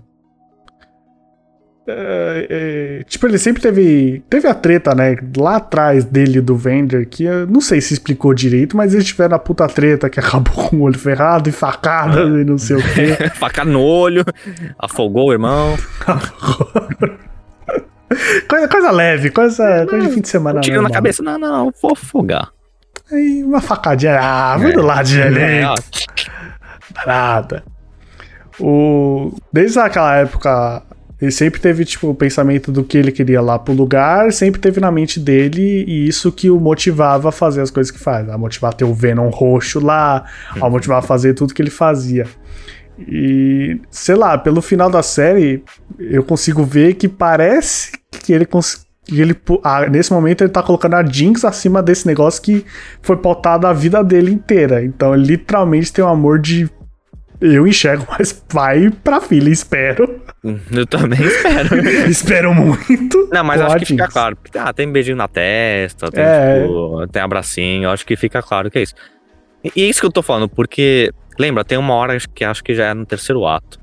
É, 1.87 3.01
é, 3.01 3.05
tipo, 3.05 3.27
ele 3.27 3.37
sempre 3.37 3.61
teve. 3.61 4.23
Teve 4.31 4.49
a 4.49 4.55
treta, 4.55 4.94
né? 4.94 5.16
Lá 5.37 5.57
atrás 5.57 6.05
dele 6.05 6.40
do 6.40 6.57
Vender, 6.57 7.07
que 7.07 7.25
eu 7.25 7.47
não 7.47 7.61
sei 7.61 7.79
se 7.81 7.92
explicou 7.92 8.33
direito, 8.33 8.75
mas 8.75 8.94
eles 8.94 9.05
tiveram 9.07 9.37
a 9.37 9.38
puta 9.38 9.66
treta 9.68 10.09
que 10.09 10.18
acabou 10.18 10.70
com 10.70 10.77
o 10.77 10.83
olho 10.83 10.99
ferrado 10.99 11.49
e 11.49 11.53
facada 11.53 12.23
e 12.23 12.44
não 12.44 12.57
sei 12.57 12.77
o 12.77 12.83
quê. 12.94 13.29
Facada 13.37 13.70
no 13.70 13.83
olho, 13.83 14.25
afogou 14.79 15.29
o 15.29 15.33
irmão. 15.33 15.77
coisa, 18.49 18.68
coisa 18.68 18.90
leve, 18.90 19.31
coisa, 19.31 19.87
coisa 19.87 20.09
de 20.09 20.14
fim 20.14 20.20
de 20.23 20.29
semana. 20.29 20.61
Tiro 20.61 20.81
na 20.81 20.90
cabeça. 20.90 21.23
Não, 21.23 21.38
não, 21.38 21.66
não, 21.66 21.73
vou 21.83 21.92
afogar. 21.92 22.51
Aí 23.12 23.42
uma 23.44 23.61
facadinha. 23.61 24.18
Ah, 24.18 24.57
vai 24.57 24.70
É. 24.70 24.75
do 24.75 24.83
lado 24.83 25.07
de 25.07 25.20
ali. 25.20 25.62
ó, 25.64 25.75
Nada. 27.07 27.62
O... 28.59 29.37
Desde 29.53 29.79
aquela 29.81 30.16
época, 30.16 30.83
ele 31.20 31.31
sempre 31.31 31.61
teve, 31.61 31.85
tipo, 31.85 32.09
o 32.09 32.14
pensamento 32.14 32.70
do 32.72 32.83
que 32.85 32.98
ele 32.98 33.12
queria 33.12 33.40
lá 33.40 33.59
pro 33.59 33.72
lugar, 33.72 34.33
sempre 34.33 34.61
teve 34.61 34.81
na 34.81 34.90
mente 34.90 35.18
dele, 35.20 35.85
e 35.87 36.09
isso 36.09 36.31
que 36.33 36.50
o 36.50 36.59
motivava 36.59 37.29
a 37.29 37.33
fazer 37.33 37.61
as 37.62 37.70
coisas 37.70 37.90
que 37.90 37.98
faz. 37.98 38.29
A 38.29 38.37
motivar 38.37 38.72
a 38.72 38.74
ter 38.74 38.85
o 38.85 38.92
Venom 38.92 39.29
roxo 39.29 39.81
lá, 39.81 40.24
a 40.61 40.68
motivar 40.68 40.98
a 40.98 41.03
fazer 41.03 41.35
tudo 41.35 41.55
que 41.55 41.62
ele 41.62 41.70
fazia. 41.70 42.27
E, 42.98 43.81
sei 43.90 44.14
lá, 44.14 44.37
pelo 44.38 44.62
final 44.62 44.90
da 44.90 45.03
série, 45.03 45.64
eu 45.98 46.22
consigo 46.22 46.64
ver 46.64 46.94
que 46.94 47.09
parece 47.09 47.92
que 48.11 48.33
ele 48.33 48.44
cons- 48.44 48.85
que 49.05 49.20
ele, 49.20 49.37
ah, 49.62 49.87
nesse 49.88 50.12
momento 50.12 50.42
ele 50.42 50.50
tá 50.50 50.62
colocando 50.62 50.94
a 50.94 51.05
Jinx 51.05 51.44
acima 51.44 51.83
desse 51.83 52.07
negócio 52.07 52.40
que 52.40 52.64
foi 53.03 53.16
pautado 53.16 53.66
a 53.66 53.72
vida 53.72 54.03
dele 54.03 54.33
inteira. 54.33 54.83
Então 54.85 55.14
ele 55.14 55.27
literalmente 55.27 55.92
tem 55.92 56.05
um 56.05 56.09
amor 56.09 56.38
de. 56.38 56.70
Eu 57.46 57.66
enxergo, 57.66 58.07
mas 58.18 58.33
pai 58.33 58.90
pra 59.02 59.20
filha, 59.20 59.50
espero. 59.50 60.22
Eu 60.72 60.87
também 60.87 61.20
espero. 61.24 61.88
espero 62.09 62.54
muito. 62.54 63.28
Não, 63.33 63.44
mas 63.44 63.61
acho 63.61 63.76
que 63.78 63.85
fica 63.87 64.09
claro. 64.09 64.37
Ah, 64.57 64.72
tem 64.72 64.90
beijinho 64.90 65.16
na 65.16 65.28
testa, 65.28 66.11
tem, 66.11 66.24
É. 66.24 66.62
tipo, 66.62 67.07
tem 67.09 67.20
abracinho. 67.22 67.90
Acho 67.90 68.07
que 68.07 68.16
fica 68.16 68.42
claro 68.42 68.70
que 68.70 68.78
é 68.78 68.83
isso. 68.83 68.94
E 69.62 69.70
e 69.76 69.83
é 69.83 69.87
isso 69.88 70.00
que 70.00 70.07
eu 70.07 70.12
tô 70.12 70.22
falando, 70.22 70.48
porque, 70.48 71.11
lembra, 71.38 71.64
tem 71.64 71.76
uma 71.78 71.94
hora 71.94 72.16
que 72.35 72.44
acho 72.44 72.62
que 72.64 72.74
já 72.74 72.87
é 72.87 72.94
no 72.94 73.04
terceiro 73.07 73.46
ato. 73.46 73.78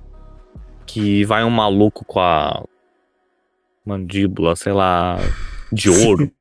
Que 0.86 1.24
vai 1.26 1.44
um 1.44 1.50
maluco 1.50 2.04
com 2.06 2.20
a 2.20 2.64
mandíbula, 3.86 4.56
sei 4.56 4.74
lá, 4.74 5.18
de 5.72 5.90
ouro. 5.90 6.32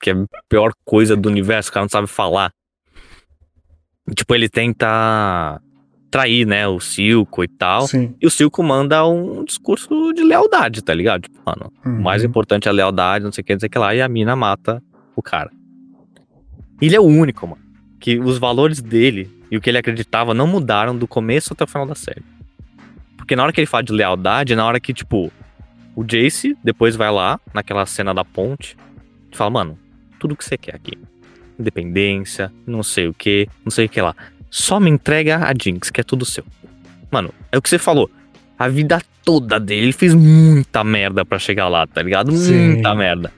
que 0.00 0.10
é 0.10 0.12
a 0.14 0.26
pior 0.48 0.72
coisa 0.84 1.16
do 1.16 1.28
universo, 1.28 1.70
o 1.70 1.72
cara 1.72 1.84
não 1.84 1.88
sabe 1.90 2.06
falar. 2.06 2.50
Tipo, 4.14 4.34
ele 4.34 4.48
tenta 4.48 5.60
trair, 6.10 6.46
né, 6.46 6.66
o 6.66 6.80
Silco 6.80 7.44
e 7.44 7.48
tal. 7.48 7.86
Sim. 7.86 8.14
E 8.20 8.26
o 8.26 8.30
Silco 8.30 8.62
manda 8.62 9.06
um 9.06 9.44
discurso 9.44 10.12
de 10.12 10.22
lealdade, 10.22 10.82
tá 10.82 10.94
ligado? 10.94 11.22
Tipo, 11.22 11.38
mano, 11.44 11.72
Uhum. 11.84 11.98
o 11.98 12.02
mais 12.02 12.24
importante 12.24 12.66
é 12.66 12.70
a 12.70 12.74
lealdade, 12.74 13.24
não 13.24 13.32
sei 13.32 13.42
o 13.42 13.44
que, 13.44 13.52
não 13.52 13.60
sei 13.60 13.66
o 13.66 13.70
que 13.70 13.78
lá, 13.78 13.94
e 13.94 14.00
a 14.00 14.08
mina 14.08 14.34
mata 14.34 14.82
o 15.14 15.22
cara. 15.22 15.50
Ele 16.80 16.94
é 16.96 17.00
o 17.00 17.04
único, 17.04 17.46
mano, 17.46 17.60
que 18.00 18.18
os 18.18 18.38
valores 18.38 18.80
dele 18.80 19.30
e 19.50 19.56
o 19.56 19.60
que 19.60 19.68
ele 19.70 19.78
acreditava 19.78 20.32
não 20.32 20.46
mudaram 20.46 20.96
do 20.96 21.06
começo 21.08 21.52
até 21.52 21.64
o 21.64 21.66
final 21.66 21.86
da 21.86 21.94
série. 21.94 22.22
Porque 23.16 23.34
na 23.36 23.42
hora 23.42 23.52
que 23.52 23.60
ele 23.60 23.66
fala 23.66 23.82
de 23.82 23.92
lealdade, 23.92 24.52
é 24.52 24.56
na 24.56 24.64
hora 24.64 24.78
que, 24.80 24.94
tipo, 24.94 25.30
o 25.94 26.04
Jace 26.04 26.56
depois 26.62 26.96
vai 26.96 27.10
lá, 27.10 27.38
naquela 27.52 27.84
cena 27.84 28.14
da 28.14 28.24
ponte, 28.24 28.76
e 29.30 29.36
fala, 29.36 29.50
mano, 29.50 29.78
tudo 30.18 30.36
que 30.36 30.44
você 30.44 30.56
quer 30.56 30.74
aqui. 30.76 30.92
Independência, 31.58 32.52
não 32.66 32.82
sei 32.82 33.08
o 33.08 33.14
que, 33.14 33.48
não 33.64 33.70
sei 33.70 33.86
o 33.86 33.88
que 33.88 34.00
lá. 34.00 34.14
Só 34.50 34.80
me 34.80 34.90
entrega 34.90 35.38
a 35.38 35.52
Jinx, 35.52 35.90
que 35.90 36.00
é 36.00 36.04
tudo 36.04 36.24
seu. 36.24 36.44
Mano, 37.10 37.32
é 37.50 37.58
o 37.58 37.62
que 37.62 37.68
você 37.68 37.78
falou. 37.78 38.10
A 38.58 38.68
vida 38.68 39.00
toda 39.24 39.60
dele, 39.60 39.82
ele 39.82 39.92
fez 39.92 40.14
muita 40.14 40.82
merda 40.82 41.24
pra 41.24 41.38
chegar 41.38 41.68
lá, 41.68 41.86
tá 41.86 42.02
ligado? 42.02 42.32
Sim. 42.32 42.72
Muita 42.72 42.94
merda. 42.94 43.32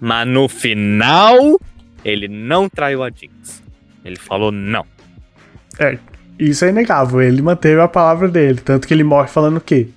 Mas 0.00 0.26
no 0.26 0.48
final, 0.48 1.60
ele 2.04 2.28
não 2.28 2.68
traiu 2.68 3.02
a 3.02 3.10
Jinx. 3.10 3.62
Ele 4.04 4.16
falou 4.16 4.50
não. 4.50 4.84
Isso 6.38 6.64
é 6.64 6.70
inegável. 6.70 7.20
Ele 7.20 7.42
manteve 7.42 7.80
a 7.80 7.88
palavra 7.88 8.28
dele. 8.28 8.60
Tanto 8.60 8.86
que 8.86 8.94
ele 8.94 9.04
morre 9.04 9.28
falando 9.28 9.58
o 9.58 9.60
quê? 9.60 9.88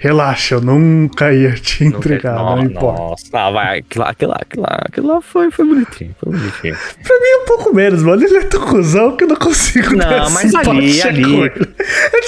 Relaxa, 0.00 0.54
eu 0.54 0.60
nunca 0.60 1.32
ia 1.34 1.52
te 1.54 1.82
Não 1.84 1.98
entregar, 1.98 2.36
não, 2.36 2.56
no- 2.56 2.62
importa. 2.62 3.02
Nossa, 3.02 3.26
ah, 3.32 3.50
vai. 3.50 3.78
Aquilo 3.80 4.04
lá, 4.04 4.10
aquilo 4.10 4.30
lá, 4.30 4.38
aquilo 4.40 4.62
lá, 4.62 4.78
aquilo 4.82 5.06
lá 5.08 5.20
foi, 5.20 5.50
foi 5.50 5.64
bonitinho, 5.66 6.14
foi 6.22 6.32
bonitinho. 6.38 6.76
Um 6.76 7.44
pouco 7.46 7.74
menos, 7.74 8.02
mano. 8.04 8.22
Ele 8.22 8.36
é 8.36 8.44
tão 8.44 8.60
cuzão 8.64 9.16
que 9.16 9.24
eu 9.24 9.28
não 9.28 9.34
consigo 9.36 9.96
Não, 9.96 10.08
ter 10.08 10.30
mas 10.30 10.54
ali, 10.54 10.92
simpatia 10.92 11.06
ali. 11.08 11.42
É 11.46 11.50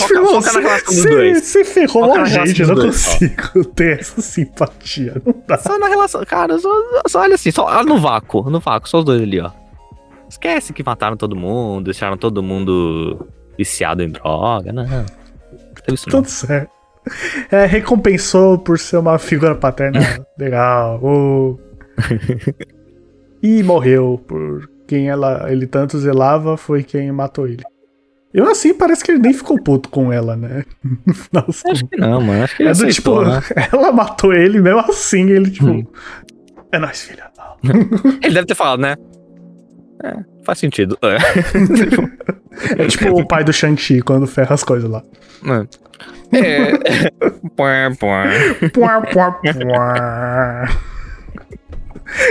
na 0.01 0.61
relação 0.61 0.93
dos 0.93 1.43
você- 1.43 1.65
ferrou 1.65 2.07
Foca 2.07 2.23
a 2.23 2.25
gente, 2.25 2.61
eu 2.63 2.69
não 2.69 2.75
dois, 2.75 3.07
ó. 3.07 3.11
consigo 3.13 3.65
ter 3.67 4.01
essa 4.01 4.21
simpatia. 4.21 5.23
Não 5.25 5.35
dá. 5.47 5.57
Só 5.59 5.79
na 5.79 5.87
relação, 5.87 6.25
cara, 6.25 6.59
só, 6.59 6.69
só 7.07 7.21
olha 7.21 7.37
assim, 7.37 7.53
só 7.53 7.67
olha 7.67 7.85
no 7.85 7.99
vácuo, 8.01 8.51
no 8.51 8.59
vácuo, 8.59 8.89
só 8.89 8.99
os 8.99 9.05
dois 9.05 9.23
ali, 9.23 9.39
ó. 9.41 9.51
Esquece 10.29 10.73
que 10.73 10.83
mataram 10.83 11.17
todo 11.17 11.37
mundo, 11.37 11.85
deixaram 11.85 12.17
todo 12.17 12.43
mundo 12.43 13.29
viciado 13.57 14.03
em 14.03 14.09
droga, 14.11 14.73
não. 14.73 14.85
Não 14.85 14.91
não. 14.99 15.07
Tudo 16.09 16.29
certo. 16.29 16.71
É, 17.51 17.67
recompensou 17.67 18.59
por 18.59 18.79
ser 18.79 18.99
uma 18.99 19.19
figura 19.19 19.55
paterna 19.55 20.01
legal. 20.39 21.01
E 23.43 23.63
morreu 23.63 24.23
por 24.29 24.69
quem 24.87 25.09
ela, 25.09 25.51
ele 25.51 25.67
tanto 25.67 25.99
zelava, 25.99 26.59
foi 26.59 26.83
quem 26.83 27.11
matou 27.11 27.49
ele. 27.49 27.63
Eu 28.35 28.47
assim, 28.49 28.75
parece 28.75 29.03
que 29.03 29.11
ele 29.11 29.19
nem 29.19 29.33
ficou 29.33 29.59
puto 29.61 29.89
com 29.89 30.13
ela, 30.13 30.37
né? 30.37 30.63
No 31.07 31.15
final 31.15 31.47
das 31.47 31.65
Acho 31.65 31.87
que 31.87 31.97
não, 31.97 32.21
mano, 32.21 32.45
acho 32.45 32.57
que 32.57 32.63
ele 32.63 32.69
É 32.69 32.73
do 32.73 32.87
aceitou, 32.87 33.25
tipo, 33.25 33.31
né? 33.31 33.43
ela 33.73 33.93
matou 33.93 34.33
ele, 34.35 34.61
mesmo 34.61 34.81
assim, 34.81 35.31
ele 35.31 35.51
tipo. 35.51 35.71
Hum. 35.71 35.87
É 36.71 36.79
nóis, 36.79 37.03
filha. 37.03 37.31
Ele 38.23 38.35
deve 38.35 38.47
ter 38.47 38.55
falado, 38.55 38.81
né? 38.81 38.95
É, 40.05 40.17
faz 40.45 40.59
sentido. 40.59 40.99
É. 41.03 42.83
É 42.83 42.87
tipo 42.87 43.09
o 43.09 43.27
pai 43.27 43.43
do 43.43 43.53
Shang-Chi 43.53 44.03
quando 44.03 44.27
ferra 44.27 44.55
as 44.55 44.63
coisas 44.63 44.89
lá. 44.89 45.03
Mano. 45.43 45.69
É. 45.87 45.90
Puá, 48.73 49.01
puá, 49.01 49.33
puá. 49.33 50.69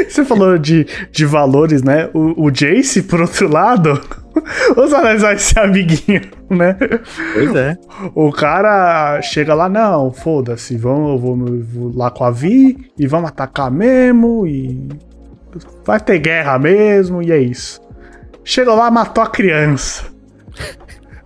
Você 0.08 0.25
falou 0.25 0.58
de, 0.58 0.86
de 1.12 1.25
valores, 1.25 1.82
né? 1.82 2.10
O, 2.13 2.45
o 2.45 2.51
Jace, 2.51 3.03
por 3.03 3.21
outro 3.21 3.51
lado, 3.51 4.01
vamos 4.75 4.93
analisar 4.93 5.34
esse 5.34 5.58
amiguinho, 5.58 6.21
né? 6.49 6.75
Pois 7.34 7.55
é. 7.55 7.77
O 8.13 8.32
cara 8.32 9.21
chega 9.21 9.53
lá, 9.53 9.69
não, 9.69 10.12
foda-se, 10.12 10.77
vamos, 10.77 11.12
eu 11.12 11.17
vou, 11.17 11.38
vou 11.63 11.97
lá 11.97 12.12
com 12.12 12.23
a 12.23 12.32
Vi 12.32 12.91
e 12.97 13.08
vamos 13.08 13.29
atacar 13.29 13.71
mesmo 13.71 14.45
e 14.45 14.89
vai 15.86 15.99
ter 15.99 16.19
guerra 16.19 16.60
mesmo 16.60 17.21
e 17.21 17.32
é 17.32 17.38
isso. 17.39 17.82
Chega 18.43 18.73
lá, 18.73 18.89
matou 18.89 19.23
a 19.23 19.27
criança. 19.27 20.05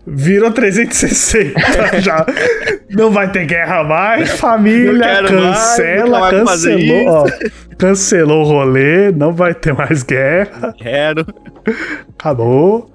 Virou 0.06 0.52
360 0.52 1.54
já. 2.02 2.26
Não 2.90 3.10
vai 3.10 3.32
ter 3.32 3.46
guerra 3.46 3.84
mais, 3.84 4.32
família, 4.32 5.24
cancela, 5.24 6.20
mais 6.20 6.34
cancelou, 6.34 7.08
ó, 7.08 7.26
cancelou 7.78 8.42
o 8.42 8.44
rolê, 8.44 9.12
não 9.12 9.32
vai 9.32 9.54
ter 9.54 9.74
mais 9.74 10.04
guerra. 10.04 10.74
Quero. 10.78 11.26
Acabou. 12.20 12.92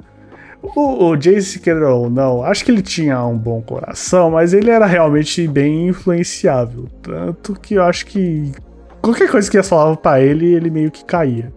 O, 0.60 1.06
o 1.06 1.16
Jace, 1.16 1.60
queira 1.60 1.88
ou 1.88 2.10
não, 2.10 2.42
acho 2.42 2.64
que 2.64 2.70
ele 2.70 2.82
tinha 2.82 3.24
um 3.24 3.38
bom 3.38 3.62
coração, 3.62 4.30
mas 4.30 4.52
ele 4.52 4.70
era 4.70 4.86
realmente 4.86 5.46
bem 5.48 5.88
influenciável. 5.88 6.86
Tanto 7.00 7.54
que 7.54 7.74
eu 7.74 7.84
acho 7.84 8.04
que 8.06 8.52
qualquer 9.00 9.30
coisa 9.30 9.50
que 9.50 9.56
eles 9.56 9.68
falavam 9.68 9.96
pra 9.96 10.20
ele, 10.20 10.52
ele 10.52 10.68
meio 10.68 10.90
que 10.90 11.04
caía. 11.04 11.52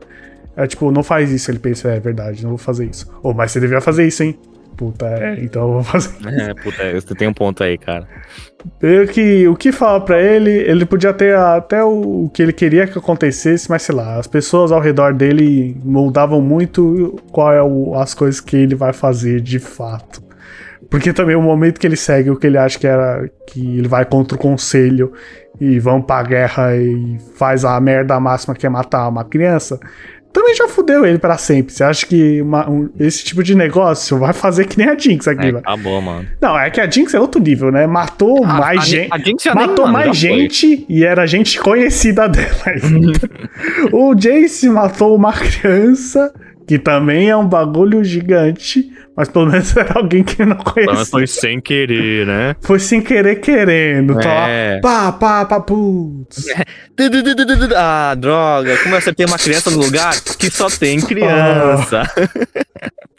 É 0.56 0.68
tipo, 0.68 0.92
não 0.92 1.04
faz 1.04 1.32
isso. 1.32 1.50
Ele 1.50 1.60
pensa, 1.60 1.90
é 1.90 2.00
verdade, 2.00 2.44
não 2.44 2.52
vou 2.52 2.58
fazer 2.58 2.86
isso. 2.86 3.12
Ou, 3.24 3.34
mas 3.34 3.52
você 3.52 3.60
devia 3.60 3.82
fazer 3.82 4.06
isso, 4.06 4.24
hein? 4.24 4.38
Puta, 4.82 5.06
é, 5.06 5.44
então 5.44 5.62
eu 5.62 5.74
vou 5.74 5.84
fazer. 5.84 6.10
É, 6.26 6.56
puta, 6.56 6.92
você 6.92 7.14
tem 7.14 7.28
um 7.28 7.34
ponto 7.34 7.64
aí, 7.64 7.78
cara. 7.78 8.08
Eu 8.82 9.08
que, 9.08 9.48
o 9.48 9.56
que 9.56 9.72
fala 9.72 10.04
pra 10.04 10.20
ele, 10.20 10.50
ele 10.50 10.88
podia 10.88 11.14
ter 11.14 11.36
até 11.36 11.84
o, 11.84 12.26
o 12.26 12.30
que 12.34 12.42
ele 12.42 12.52
queria 12.52 12.88
que 12.88 12.98
acontecesse, 12.98 13.70
mas 13.70 13.84
sei 13.84 13.94
lá, 13.94 14.18
as 14.18 14.26
pessoas 14.26 14.72
ao 14.72 14.80
redor 14.80 15.14
dele 15.14 15.80
moldavam 15.86 16.42
muito 16.42 17.16
qual 17.32 17.54
é 17.54 17.62
o- 17.62 17.94
as 17.94 18.16
coisas 18.16 18.42
que 18.42 18.56
ele 18.58 18.74
vai 18.74 18.92
fazer 18.92 19.40
de 19.40 19.60
fato. 19.60 20.24
Porque 20.90 21.14
também 21.14 21.36
o 21.36 21.42
momento 21.44 21.80
que 21.80 21.86
ele 21.86 21.96
segue 21.96 22.32
o 22.32 22.36
que 22.36 22.48
ele 22.48 22.58
acha 22.58 22.80
que 22.80 22.88
era 22.88 23.30
que 23.46 23.78
ele 23.78 23.88
vai 23.88 24.04
contra 24.04 24.36
o 24.36 24.40
conselho 24.40 25.14
e 25.60 25.78
vão 25.80 26.02
pra 26.02 26.24
guerra 26.24 26.76
e 26.76 27.20
faz 27.36 27.64
a 27.64 27.80
merda 27.80 28.20
máxima 28.20 28.56
que 28.56 28.66
é 28.66 28.70
matar 28.70 29.08
uma 29.08 29.24
criança, 29.24 29.80
também 30.34 30.56
já 30.56 30.68
fudeu 30.68 31.06
ele 31.06 31.18
pra 31.20 31.38
sempre. 31.38 31.74
Você 31.74 31.84
acha 31.84 32.06
que 32.06 32.42
uma- 32.42 32.70
um- 32.70 32.90
esse 33.00 33.24
tipo 33.24 33.44
de 33.44 33.54
negócio 33.56 34.18
vai 34.18 34.34
fazer 34.34 34.66
que 34.66 34.78
nem 34.78 34.88
a 34.88 34.98
Jinx 34.98 35.28
aqui, 35.28 35.42
É, 35.42 35.46
velho? 35.46 35.58
acabou, 35.60 36.02
mano. 36.02 36.28
Não, 36.42 36.58
é 36.58 36.70
que 36.70 36.80
a 36.80 36.90
Jinx 36.90 37.14
é 37.14 37.20
outro 37.20 37.42
nível, 37.42 37.72
né? 37.72 37.86
Matou 37.88 38.44
A- 38.44 38.48
mais 38.60 38.80
a- 38.82 38.86
gente. 38.86 39.10
a 39.14 39.18
Jinx 39.18 39.44
já 39.44 39.54
nem, 39.56 39.68
Matou 39.68 39.86
mano, 39.86 39.94
mais 39.98 40.18
já 40.18 40.30
foi. 40.30 40.38
gente 40.40 40.86
e 40.88 41.04
era 41.04 41.26
gente 41.28 41.60
conhecida 41.60 42.28
dela. 42.30 42.48
ainda. 42.66 43.12
o 43.92 44.14
Jace 44.16 44.70
matou 44.70 45.16
uma 45.16 45.34
criança, 45.34 46.34
que 46.68 46.78
também 46.80 47.30
é 47.30 47.36
um 47.36 47.48
bagulho 47.48 48.04
gigante, 48.04 48.90
mas 49.16 49.28
pelo 49.28 49.48
menos 49.48 49.76
era 49.76 49.98
alguém 49.98 50.24
que 50.24 50.44
não 50.46 50.58
Mas 50.58 50.74
conhecia. 50.74 51.06
foi 51.06 51.28
sem 51.28 51.60
querer, 51.60 52.26
né? 52.26 52.56
Foi 52.62 52.80
sem 52.80 53.02
querer 53.02 53.36
querendo. 53.42 54.16
Tá 54.20 54.28
lá, 54.34 54.50
É. 54.50 54.80
pá, 54.80 55.12
pá, 55.12 55.46
pá, 55.46 55.60
putz. 55.60 56.46
Ah, 57.76 58.14
droga. 58.16 58.78
Como 58.84 58.94
você 59.00 59.14
tem 59.14 59.26
uma 59.26 59.38
criança 59.40 59.72
no 59.72 59.78
lugar 59.80 60.14
que 60.38 60.50
só 60.52 60.68
tem 60.70 61.00
criança? 61.06 62.04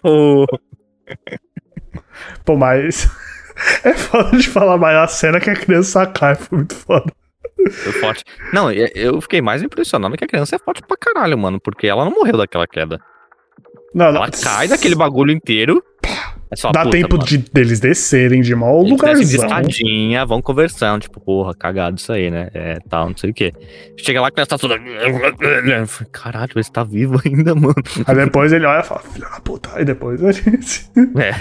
Pô. 0.01 0.47
Pô, 2.45 2.57
mas. 2.57 3.11
É 3.85 3.93
foda 3.93 4.37
de 4.39 4.49
falar, 4.49 4.77
mas 4.79 4.97
a 4.97 5.07
cena 5.09 5.41
que 5.41 5.51
a 5.51 5.55
criança 5.55 6.07
cai 6.07 6.35
foi 6.37 6.59
muito 6.59 6.75
foda. 6.75 7.13
Foi 7.71 7.93
forte. 7.93 8.25
Não, 8.53 8.71
eu 8.73 9.21
fiquei 9.21 9.41
mais 9.41 9.63
impressionado 9.63 10.17
que 10.17 10.25
a 10.25 10.29
criança 10.29 10.57
é 10.57 10.59
forte 10.59 10.83
pra 10.87 10.97
caralho, 10.97 11.37
mano. 11.39 11.61
Porque 11.61 11.87
ela 11.87 12.05
não 12.05 12.13
morreu 12.13 12.37
daquela 12.37 12.67
queda. 12.67 12.99
Não, 13.95 14.13
não. 14.13 14.23
Ela 14.23 14.31
cai 14.31 14.69
daquele 14.69 14.95
bagulho 14.95 15.33
inteiro. 15.33 15.83
É 16.51 16.55
Dá 16.71 16.83
puta, 16.85 16.91
tempo 16.91 17.17
mano. 17.17 17.27
de, 17.27 17.39
deles 17.39 17.81
descerem 17.81 18.43
de 18.43 18.55
mau 18.55 18.85
Eles 18.85 18.99
descem 19.01 19.27
de 19.27 19.37
lugarzão. 19.39 19.61
escadinha, 19.71 20.27
vão 20.27 20.43
conversando, 20.43 21.01
tipo, 21.01 21.19
porra, 21.19 21.55
cagado 21.55 21.97
isso 21.97 22.13
aí, 22.13 22.31
né? 22.31 22.51
É, 22.53 22.79
tal, 22.91 23.09
não 23.09 23.17
sei 23.17 23.31
o 23.31 23.35
quê. 23.35 23.55
Chega 23.97 24.21
lá, 24.21 24.29
a 24.29 24.31
criança 24.31 24.51
tá 24.51 24.59
toda... 24.59 24.79
Caralho, 26.13 26.51
ele 26.55 26.65
tá 26.71 26.85
vivo 26.85 27.19
ainda, 27.25 27.55
mano. 27.55 27.75
Aí 28.07 28.15
depois 28.15 28.53
ele 28.53 28.67
olha 28.67 28.81
e 28.81 28.85
fala, 28.85 29.01
filha 29.01 29.29
da 29.31 29.41
puta. 29.41 29.71
Aí 29.75 29.85
depois 29.87 30.21
ele. 30.23 30.61
É. 31.19 31.33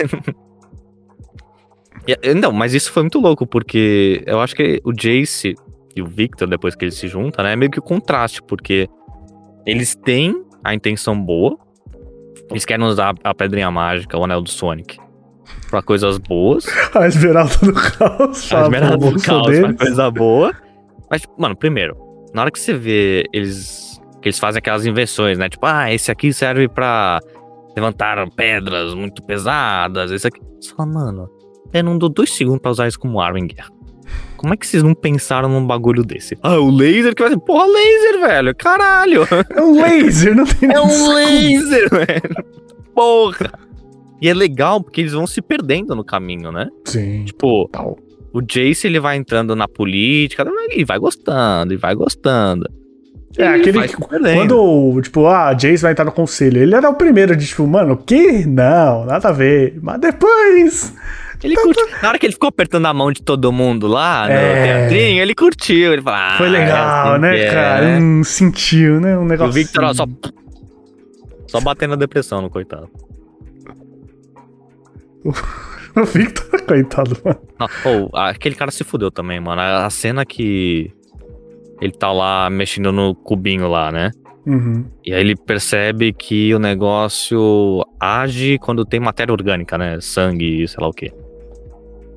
E- 2.29 2.33
Não, 2.33 2.51
mas 2.51 2.73
isso 2.73 2.91
foi 2.91 3.03
muito 3.03 3.19
louco, 3.19 3.45
porque 3.45 4.23
eu 4.25 4.39
acho 4.39 4.55
que 4.55 4.81
o 4.83 4.91
Jace 4.93 5.55
e 5.95 6.01
o 6.01 6.05
Victor, 6.05 6.47
depois 6.47 6.73
que 6.73 6.85
eles 6.85 6.95
se 6.95 7.07
juntam, 7.09 7.43
né, 7.43 7.53
é 7.53 7.55
meio 7.55 7.69
que 7.69 7.79
o 7.79 7.83
contraste, 7.83 8.41
porque 8.41 8.87
eles 9.65 9.93
têm 9.93 10.41
a 10.63 10.73
intenção 10.73 11.21
boa, 11.21 11.57
eles 12.51 12.65
querem 12.65 12.85
usar 12.85 13.15
a 13.23 13.33
pedrinha 13.33 13.71
mágica, 13.71 14.17
o 14.17 14.23
anel 14.23 14.41
do 14.41 14.49
Sonic, 14.49 14.97
pra 15.69 15.81
coisas 15.81 16.17
boas, 16.17 16.65
A 16.93 17.07
Esmeralda 17.07 17.57
do 17.57 17.73
Caos. 17.73 18.53
a 18.53 18.61
esmeralda 18.63 18.97
pra 18.97 19.09
do 19.09 19.21
caos 19.21 19.41
pra 19.47 19.51
deles. 19.51 19.77
coisa 19.77 20.11
boa. 20.11 20.51
Mas, 21.09 21.23
mano, 21.37 21.55
primeiro, 21.55 21.97
na 22.33 22.41
hora 22.43 22.51
que 22.51 22.59
você 22.59 22.73
vê 22.73 23.25
eles. 23.33 23.99
que 24.21 24.29
eles 24.29 24.39
fazem 24.39 24.59
aquelas 24.59 24.85
invenções, 24.85 25.37
né? 25.37 25.49
Tipo, 25.49 25.65
ah, 25.65 25.91
esse 25.93 26.11
aqui 26.11 26.31
serve 26.31 26.67
pra 26.69 27.19
levantar 27.75 28.29
pedras 28.35 28.93
muito 28.93 29.21
pesadas, 29.23 30.11
esse 30.11 30.27
aqui. 30.27 30.39
Você 30.59 30.73
fala, 30.75 30.89
mano, 30.91 31.29
eu 31.73 31.83
não 31.83 31.97
dou 31.97 32.07
dois 32.09 32.31
segundos 32.33 32.61
pra 32.61 32.71
usar 32.71 32.87
isso 32.87 32.99
como 32.99 33.19
arma 33.19 33.39
em 33.39 33.47
guerra. 33.47 33.69
Como 34.37 34.53
é 34.53 34.57
que 34.57 34.65
vocês 34.65 34.81
não 34.81 34.93
pensaram 34.95 35.47
num 35.47 35.65
bagulho 35.65 36.03
desse? 36.03 36.35
Ah, 36.41 36.57
o 36.57 36.69
laser 36.71 37.13
que 37.13 37.21
vai 37.21 37.31
ser. 37.31 37.39
Porra, 37.39 37.65
laser, 37.67 38.19
velho! 38.21 38.55
Caralho! 38.55 39.21
É 39.55 39.61
um 39.61 39.81
laser, 39.81 40.35
não 40.35 40.45
tem 40.45 40.69
É 40.73 40.81
um 40.81 41.13
laser, 41.13 41.89
velho! 41.89 42.45
Porra! 42.95 43.51
E 44.21 44.27
é 44.29 44.33
legal 44.33 44.81
porque 44.81 45.01
eles 45.01 45.13
vão 45.13 45.25
se 45.27 45.41
perdendo 45.41 45.95
no 45.95 46.03
caminho, 46.03 46.51
né? 46.51 46.69
Sim. 46.85 47.25
Tipo, 47.25 47.67
Tal. 47.71 47.97
o 48.33 48.41
Jace 48.41 48.87
ele 48.87 48.99
vai 48.99 49.15
entrando 49.17 49.55
na 49.55 49.67
política, 49.67 50.45
ele 50.69 50.85
vai 50.85 50.97
gostando, 50.99 51.73
e 51.73 51.77
vai 51.77 51.93
gostando. 51.95 52.67
É, 53.37 53.43
E 53.43 53.45
aquele 53.61 53.87
que-. 53.87 53.95
Quando, 53.95 55.01
tipo, 55.01 55.25
ah, 55.27 55.53
Jace 55.53 55.83
vai 55.83 55.91
entrar 55.91 56.05
no 56.05 56.11
conselho, 56.11 56.61
ele 56.61 56.75
era 56.75 56.89
o 56.89 56.95
primeiro 56.95 57.35
de, 57.35 57.45
tipo, 57.47 57.65
mano, 57.65 57.93
o 57.93 57.97
quê? 57.97 58.43
Não, 58.45 59.05
nada 59.05 59.29
a 59.29 59.31
ver. 59.31 59.79
Mas 59.81 59.99
depois. 60.01 60.93
Ele 61.43 61.55
curtiu. 61.55 61.87
Na 62.01 62.09
hora 62.09 62.19
que 62.19 62.25
ele 62.25 62.33
ficou 62.33 62.47
apertando 62.49 62.85
a 62.85 62.93
mão 62.93 63.11
de 63.11 63.21
todo 63.21 63.51
mundo 63.51 63.87
lá 63.87 64.25
no 64.27 64.33
É. 64.33 64.63
teatrinho, 64.87 65.21
ele 65.21 65.33
curtiu. 65.33 65.93
Ele 65.93 66.01
falou, 66.01 66.19
ah, 66.19 66.35
Foi 66.37 66.47
é 66.47 66.49
legal, 66.49 67.11
assim 67.13 67.21
né, 67.21 67.33
que 67.35 67.41
é, 67.41 67.51
cara? 67.53 67.81
né? 67.85 67.99
Hum, 67.99 68.23
sentiu, 68.23 68.99
né? 69.01 69.17
Um 69.17 69.25
negócio. 69.25 69.49
o 69.49 69.53
Victor, 69.53 69.83
ó, 69.85 69.93
só. 69.93 70.05
Só 71.47 71.59
batendo 71.59 71.91
na 71.91 71.95
depressão 71.97 72.41
no 72.41 72.49
coitado. 72.49 72.87
O 75.93 76.05
Victor, 76.05 76.61
coitado, 76.61 77.17
mano. 77.23 77.37
Não, 77.59 77.67
ou, 77.83 78.09
aquele 78.13 78.55
cara 78.55 78.71
se 78.71 78.81
fudeu 78.81 79.11
também, 79.11 79.41
mano. 79.41 79.59
A 79.59 79.85
a 79.85 79.89
cena 79.89 80.25
que 80.25 80.89
ele 81.81 81.91
tá 81.91 82.13
lá 82.13 82.49
mexendo 82.49 82.93
no 82.93 83.13
cubinho 83.13 83.67
lá, 83.67 83.91
né? 83.91 84.11
Uhum. 84.45 84.85
E 85.05 85.13
aí 85.13 85.19
ele 85.19 85.35
percebe 85.35 86.13
que 86.13 86.55
o 86.55 86.59
negócio 86.59 87.85
age 87.99 88.57
quando 88.59 88.85
tem 88.85 89.01
matéria 89.01 89.33
orgânica, 89.33 89.77
né? 89.77 89.97
Sangue 89.99 90.63
e 90.63 90.67
sei 90.67 90.77
lá 90.81 90.87
o 90.87 90.93
quê. 90.93 91.11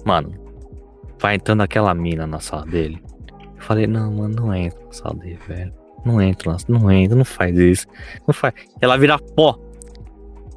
Mano, 0.04 0.32
vai 1.18 1.34
entrando 1.36 1.62
aquela 1.62 1.94
mina 1.94 2.26
na 2.26 2.40
sala 2.40 2.64
dele. 2.66 3.02
Eu 3.56 3.62
falei, 3.62 3.86
não, 3.86 4.12
mano, 4.12 4.34
não 4.36 4.54
entra 4.54 4.78
na 4.84 4.92
sala 4.92 5.14
dele, 5.14 5.38
velho. 5.48 5.72
Não 6.04 6.20
entra, 6.20 6.52
na- 6.52 6.58
não 6.68 6.90
entra, 6.92 7.16
não 7.16 7.24
faz 7.24 7.56
isso. 7.56 7.86
Não 8.26 8.34
faz. 8.34 8.52
Ela 8.80 8.96
vira 8.98 9.18
pó. 9.18 9.58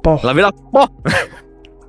Pó. 0.02 0.20
Ela 0.22 0.34
vira 0.34 0.52
pó. 0.52 0.86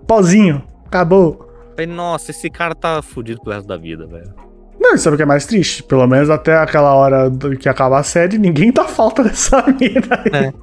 Pozinho. 0.08 0.64
Acabou. 0.86 1.40
Eu 1.42 1.72
Falei, 1.72 1.88
nossa, 1.88 2.32
esse 2.32 2.50
cara 2.50 2.74
tá 2.76 3.02
fudido 3.02 3.42
pro 3.42 3.52
resto 3.54 3.68
da 3.68 3.78
vida, 3.78 4.06
velho. 4.08 4.34
Não, 4.80 4.98
sabe 4.98 5.16
o 5.16 5.18
que 5.18 5.24
é 5.24 5.26
mais 5.26 5.46
triste? 5.46 5.84
Pelo 5.84 6.08
menos 6.08 6.30
até 6.30 6.56
aquela 6.58 6.94
hora 6.96 7.30
que 7.60 7.68
acabar 7.68 8.00
a 8.00 8.04
série, 8.04 8.38
ninguém 8.38 8.72
tá 8.72 8.86
falta 8.86 9.24
dessa 9.26 9.62
mina 9.68 10.24
aí. 10.34 10.54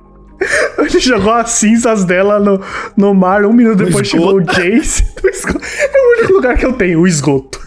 Ele 0.86 1.00
jogou 1.00 1.32
as 1.32 1.50
cinzas 1.50 2.04
dela 2.04 2.38
no, 2.38 2.60
no 2.96 3.14
mar, 3.14 3.44
um 3.44 3.52
minuto 3.52 3.80
No 3.80 3.86
depois 3.86 4.06
chegou 4.08 4.36
o. 4.36 4.40
Jace. 4.40 5.04
É 5.26 5.98
o 5.98 6.18
único 6.18 6.32
lugar 6.34 6.56
que 6.56 6.64
eu 6.64 6.72
tenho, 6.72 7.00
o 7.00 7.06
esgoto. 7.06 7.60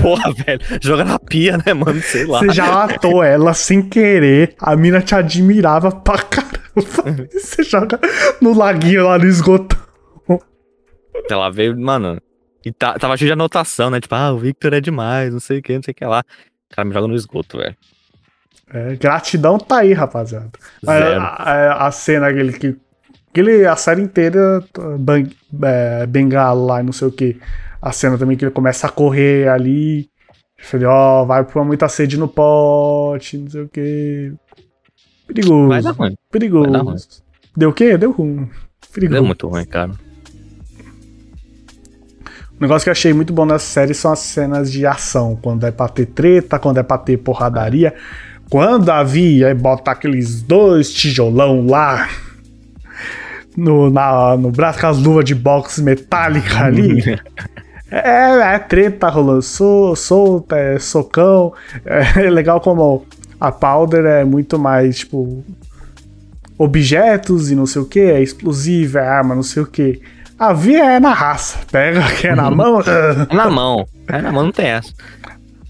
Porra, 0.00 0.32
velho. 0.32 0.60
Joga 0.80 1.04
na 1.04 1.18
pia, 1.18 1.58
né, 1.58 1.74
mano? 1.74 2.00
Sei 2.00 2.24
lá. 2.24 2.38
Você 2.40 2.50
já 2.52 2.66
matou 2.70 3.22
ela 3.22 3.52
sem 3.52 3.82
querer, 3.82 4.54
a 4.60 4.76
mina 4.76 5.00
te 5.00 5.14
admirava 5.14 5.90
pra 5.90 6.18
caramba. 6.22 7.28
E 7.32 7.38
Você 7.40 7.62
joga 7.64 7.98
no 8.40 8.56
laguinho 8.56 9.04
lá 9.04 9.18
no 9.18 9.26
esgoto. 9.26 9.76
Ela 11.30 11.50
veio, 11.50 11.78
mano. 11.78 12.20
E 12.64 12.72
tá- 12.72 12.94
tava 12.98 13.16
cheio 13.16 13.28
de 13.28 13.32
anotação, 13.32 13.90
né? 13.90 14.00
Tipo, 14.00 14.14
ah, 14.14 14.32
o 14.32 14.38
Victor 14.38 14.72
é 14.72 14.80
demais, 14.80 15.32
não 15.32 15.40
sei 15.40 15.58
o 15.58 15.62
que, 15.62 15.74
não 15.74 15.82
sei 15.82 15.92
o 15.92 15.94
que 15.94 16.04
lá. 16.04 16.22
O 16.70 16.74
cara 16.76 16.86
me 16.86 16.94
joga 16.94 17.08
no 17.08 17.14
esgoto, 17.14 17.58
velho. 17.58 17.76
É, 18.72 18.96
gratidão 18.96 19.58
tá 19.58 19.78
aí, 19.78 19.92
rapaziada. 19.92 20.50
Zero. 20.84 21.20
A, 21.20 21.26
a- 21.26 21.86
a 21.86 21.90
cena 21.90 22.28
aquele 22.28 22.52
que. 22.52 22.76
Aquele, 23.30 23.66
a 23.66 23.76
série 23.76 24.02
inteira, 24.02 24.62
bang, 24.98 25.30
é, 25.62 26.06
bengala 26.06 26.60
lá 26.66 26.80
e 26.80 26.82
não 26.84 26.92
sei 26.92 27.08
o 27.08 27.12
que. 27.12 27.38
A 27.80 27.92
cena 27.92 28.18
também 28.18 28.36
que 28.36 28.44
ele 28.44 28.50
começa 28.52 28.86
a 28.86 28.90
correr 28.90 29.48
ali. 29.48 30.08
Eu 30.58 30.64
falei, 30.64 30.86
ó, 30.86 31.24
vai 31.24 31.44
pôr 31.44 31.64
muita 31.64 31.88
sede 31.88 32.18
no 32.18 32.26
pote, 32.26 33.38
não 33.38 33.48
sei 33.50 33.62
o 33.62 33.68
que. 33.68 34.32
Perigoso. 35.26 35.68
Vai 35.68 35.82
dar 35.82 35.92
ruim. 35.92 36.14
perigoso. 36.30 36.70
dar 36.70 36.80
ruim. 36.82 36.96
Deu 37.56 37.68
o 37.70 37.72
quê? 37.72 37.96
Deu 37.96 38.10
ruim. 38.10 38.48
Perigoso. 38.92 39.20
Deu 39.20 39.24
muito 39.26 39.46
ruim, 39.46 39.64
cara. 39.66 39.92
Um 42.54 42.62
negócio 42.62 42.84
que 42.84 42.88
eu 42.88 42.92
achei 42.92 43.12
muito 43.12 43.32
bom 43.32 43.44
nessa 43.46 43.64
série 43.66 43.94
são 43.94 44.10
as 44.12 44.18
cenas 44.18 44.72
de 44.72 44.84
ação. 44.84 45.38
Quando 45.40 45.64
é 45.64 45.70
pra 45.70 45.88
ter 45.88 46.06
treta, 46.06 46.58
quando 46.58 46.78
é 46.78 46.82
pra 46.82 46.98
ter 46.98 47.16
porradaria. 47.18 47.94
Quando 48.50 48.88
havia, 48.90 49.48
aí 49.48 49.54
bota 49.54 49.90
aqueles 49.90 50.40
dois 50.42 50.92
tijolão 50.92 51.66
lá 51.66 52.08
no, 53.56 53.90
na- 53.90 54.36
no 54.36 54.50
braço 54.50 54.80
com 54.80 54.86
as 54.86 54.98
luvas 54.98 55.24
de 55.24 55.34
boxe 55.34 55.82
metálica 55.82 56.64
ali. 56.64 57.02
É, 57.90 58.54
é 58.54 58.58
treta 58.58 59.08
rolando, 59.08 59.42
so, 59.42 59.94
solta, 59.96 60.56
é 60.56 60.78
socão. 60.78 61.52
É 61.84 62.28
legal 62.30 62.60
como 62.60 63.04
a 63.40 63.50
Powder 63.52 64.04
é 64.04 64.24
muito 64.24 64.58
mais, 64.58 64.98
tipo, 64.98 65.44
objetos 66.58 67.50
e 67.50 67.54
não 67.54 67.66
sei 67.66 67.82
o 67.82 67.86
que, 67.86 68.00
é 68.00 68.22
explosivo, 68.22 68.98
é 68.98 69.06
arma, 69.06 69.34
não 69.34 69.42
sei 69.42 69.62
o 69.62 69.66
que. 69.66 70.00
A 70.38 70.52
via 70.52 70.84
é 70.92 71.00
na 71.00 71.12
raça. 71.12 71.58
Pega 71.70 72.00
que 72.12 72.28
é 72.28 72.34
na 72.34 72.50
mão. 72.50 72.80
É 72.80 73.34
na 73.34 73.50
mão. 73.50 73.86
É 74.06 74.22
na 74.22 74.30
mão, 74.32 74.44
não 74.44 74.52
tem 74.52 74.66
essa. 74.68 74.92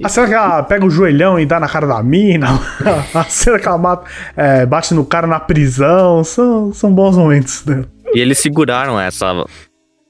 A 0.02 0.08
cena 0.08 0.28
que 0.28 0.34
ela 0.34 0.62
pega 0.62 0.86
o 0.86 0.90
joelhão 0.90 1.40
e 1.40 1.46
dá 1.46 1.58
na 1.58 1.68
cara 1.68 1.86
da 1.86 2.02
mina. 2.02 2.46
A 3.14 3.24
cena 3.24 3.58
que 3.58 3.66
ela 3.66 3.78
mata, 3.78 4.08
é, 4.36 4.64
bate 4.64 4.94
no 4.94 5.04
cara 5.04 5.26
na 5.26 5.40
prisão. 5.40 6.22
São, 6.22 6.72
são 6.72 6.94
bons 6.94 7.16
momentos. 7.16 7.64
Né? 7.64 7.84
E 8.14 8.20
eles 8.20 8.38
seguraram 8.38 9.00
essa, 9.00 9.44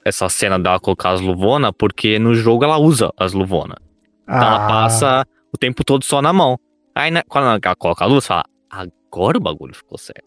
essa 0.04 0.28
cena 0.28 0.58
dela 0.58 0.78
colocar 0.78 1.10
as 1.10 1.20
luvonas, 1.20 1.72
porque 1.78 2.18
no 2.18 2.34
jogo 2.34 2.64
ela 2.64 2.76
usa 2.78 3.10
as 3.18 3.32
luvonas. 3.32 3.78
Então 4.24 4.36
ela 4.36 4.64
Ah, 4.64 4.68
passa 4.68 5.26
o 5.52 5.56
tempo 5.56 5.82
todo 5.82 6.04
só 6.04 6.20
na 6.20 6.32
mão. 6.32 6.58
Aí, 6.94 7.10
né, 7.10 7.22
quando 7.28 7.46
ela 7.46 7.76
coloca 7.76 8.04
a 8.04 8.06
luz, 8.08 8.26
fala, 8.26 8.44
agora 8.70 9.38
o 9.38 9.40
bagulho 9.40 9.74
ficou 9.74 9.96
sério. 9.96 10.24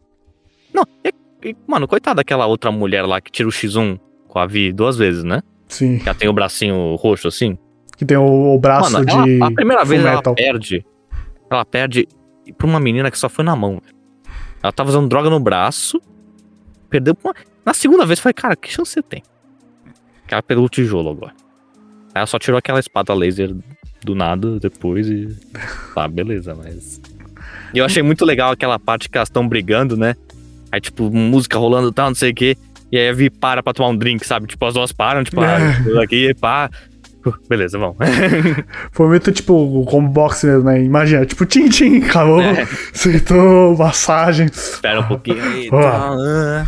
Não, 0.74 0.84
e, 1.06 1.14
e, 1.50 1.56
mano, 1.68 1.88
coitada 1.88 2.16
daquela 2.16 2.48
outra 2.48 2.72
mulher 2.72 3.04
lá 3.06 3.22
que 3.22 3.32
tira 3.32 3.48
o 3.48 3.52
X1 3.52 4.00
com 4.28 4.40
a 4.40 4.46
Vi 4.48 4.72
duas 4.74 4.98
vezes, 4.98 5.24
né? 5.24 5.42
Sim. 5.68 6.00
Que 6.00 6.10
ela 6.10 6.18
tem 6.18 6.28
o 6.30 6.34
bracinho 6.34 6.96
roxo 6.96 7.28
assim. 7.28 7.58
Que 8.02 8.06
tem 8.06 8.18
o, 8.18 8.56
o 8.56 8.60
braço 8.60 8.92
Mano, 8.94 9.06
de. 9.06 9.12
ela- 9.38 9.48
a 9.48 9.52
primeira 9.52 9.86
vez 9.86 10.02
ela 10.02 10.10
Fullmetal. 10.24 10.34
perde. 10.34 10.84
Ela 11.52 11.64
perde 11.64 12.08
pra 12.58 12.66
uma 12.66 12.80
menina 12.80 13.12
que 13.12 13.20
só 13.20 13.30
foi 13.30 13.46
na 13.46 13.56
mão. 13.56 13.80
Ela 14.64 14.74
tava 14.74 14.90
usando 14.90 15.08
droga 15.08 15.30
no 15.30 15.40
braço. 15.40 16.02
Perdeu 16.90 17.14
pra 17.14 17.30
uma... 17.30 17.36
Na 17.64 17.76
segunda 17.76 18.04
vez, 18.04 18.18
eu 18.18 18.24
falei, 18.24 18.34
cara, 18.34 18.56
que 18.56 18.72
chance 18.74 18.92
você 18.94 19.04
tem? 19.04 19.22
Que 20.28 20.34
ela 20.34 20.42
pegou 20.42 20.66
o 20.66 20.70
tijolo 20.70 21.12
agora. 21.12 21.34
Aí 22.08 22.16
ela 22.16 22.26
só 22.26 22.40
tirou 22.40 22.58
aquela 22.58 22.80
espada 22.80 23.14
laser 23.14 23.56
do 24.04 24.16
nada 24.16 24.60
depois 24.60 25.08
e. 25.08 25.28
Tá, 25.94 26.08
beleza, 26.08 26.56
mas. 26.56 27.00
E 27.72 27.78
eu 27.78 27.86
achei 27.86 28.02
muito 28.02 28.26
legal 28.26 28.52
aquela 28.52 28.80
parte 28.80 29.10
que 29.10 29.16
elas 29.16 29.30
estão 29.30 29.48
brigando, 29.48 29.96
né? 29.96 30.16
Aí, 30.72 30.82
tipo, 30.82 31.12
música 31.12 31.60
rolando 31.60 31.90
e 31.90 31.94
tal, 31.94 32.08
não 32.08 32.16
sei 32.16 32.32
o 32.32 32.34
quê. 32.34 32.58
E 32.92 32.98
aí 32.98 33.10
a 33.10 33.14
Vi 33.14 33.30
para 33.30 33.62
pra 33.62 33.74
tomar 33.74 33.90
um 33.90 33.96
drink, 33.96 34.26
sabe? 34.26 34.48
Tipo, 34.48 34.66
as 34.66 34.74
duas 34.74 34.92
param, 34.92 35.24
tipo, 35.24 35.40
ah, 35.42 36.02
aqui, 36.04 36.34
pá. 36.34 36.68
Uh, 37.26 37.34
Beleza, 37.48 37.78
vamos. 37.78 37.98
Foi 38.92 39.08
muito 39.08 39.32
tipo 39.32 39.86
como 39.86 40.08
boxe 40.10 40.48
mesmo, 40.48 40.64
né? 40.64 40.84
Imagina, 40.84 41.26
tipo, 41.26 41.46
tchim-tchim, 41.46 42.04
acabou. 42.04 42.42
É. 42.42 42.68
Massagem. 43.78 44.48
Espera 44.48 45.02
um 45.02 45.08
pouquinho 45.08 45.44
aí. 45.44 45.70
Ah, 45.72 46.66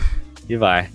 e 0.47 0.55
vai. 0.55 0.89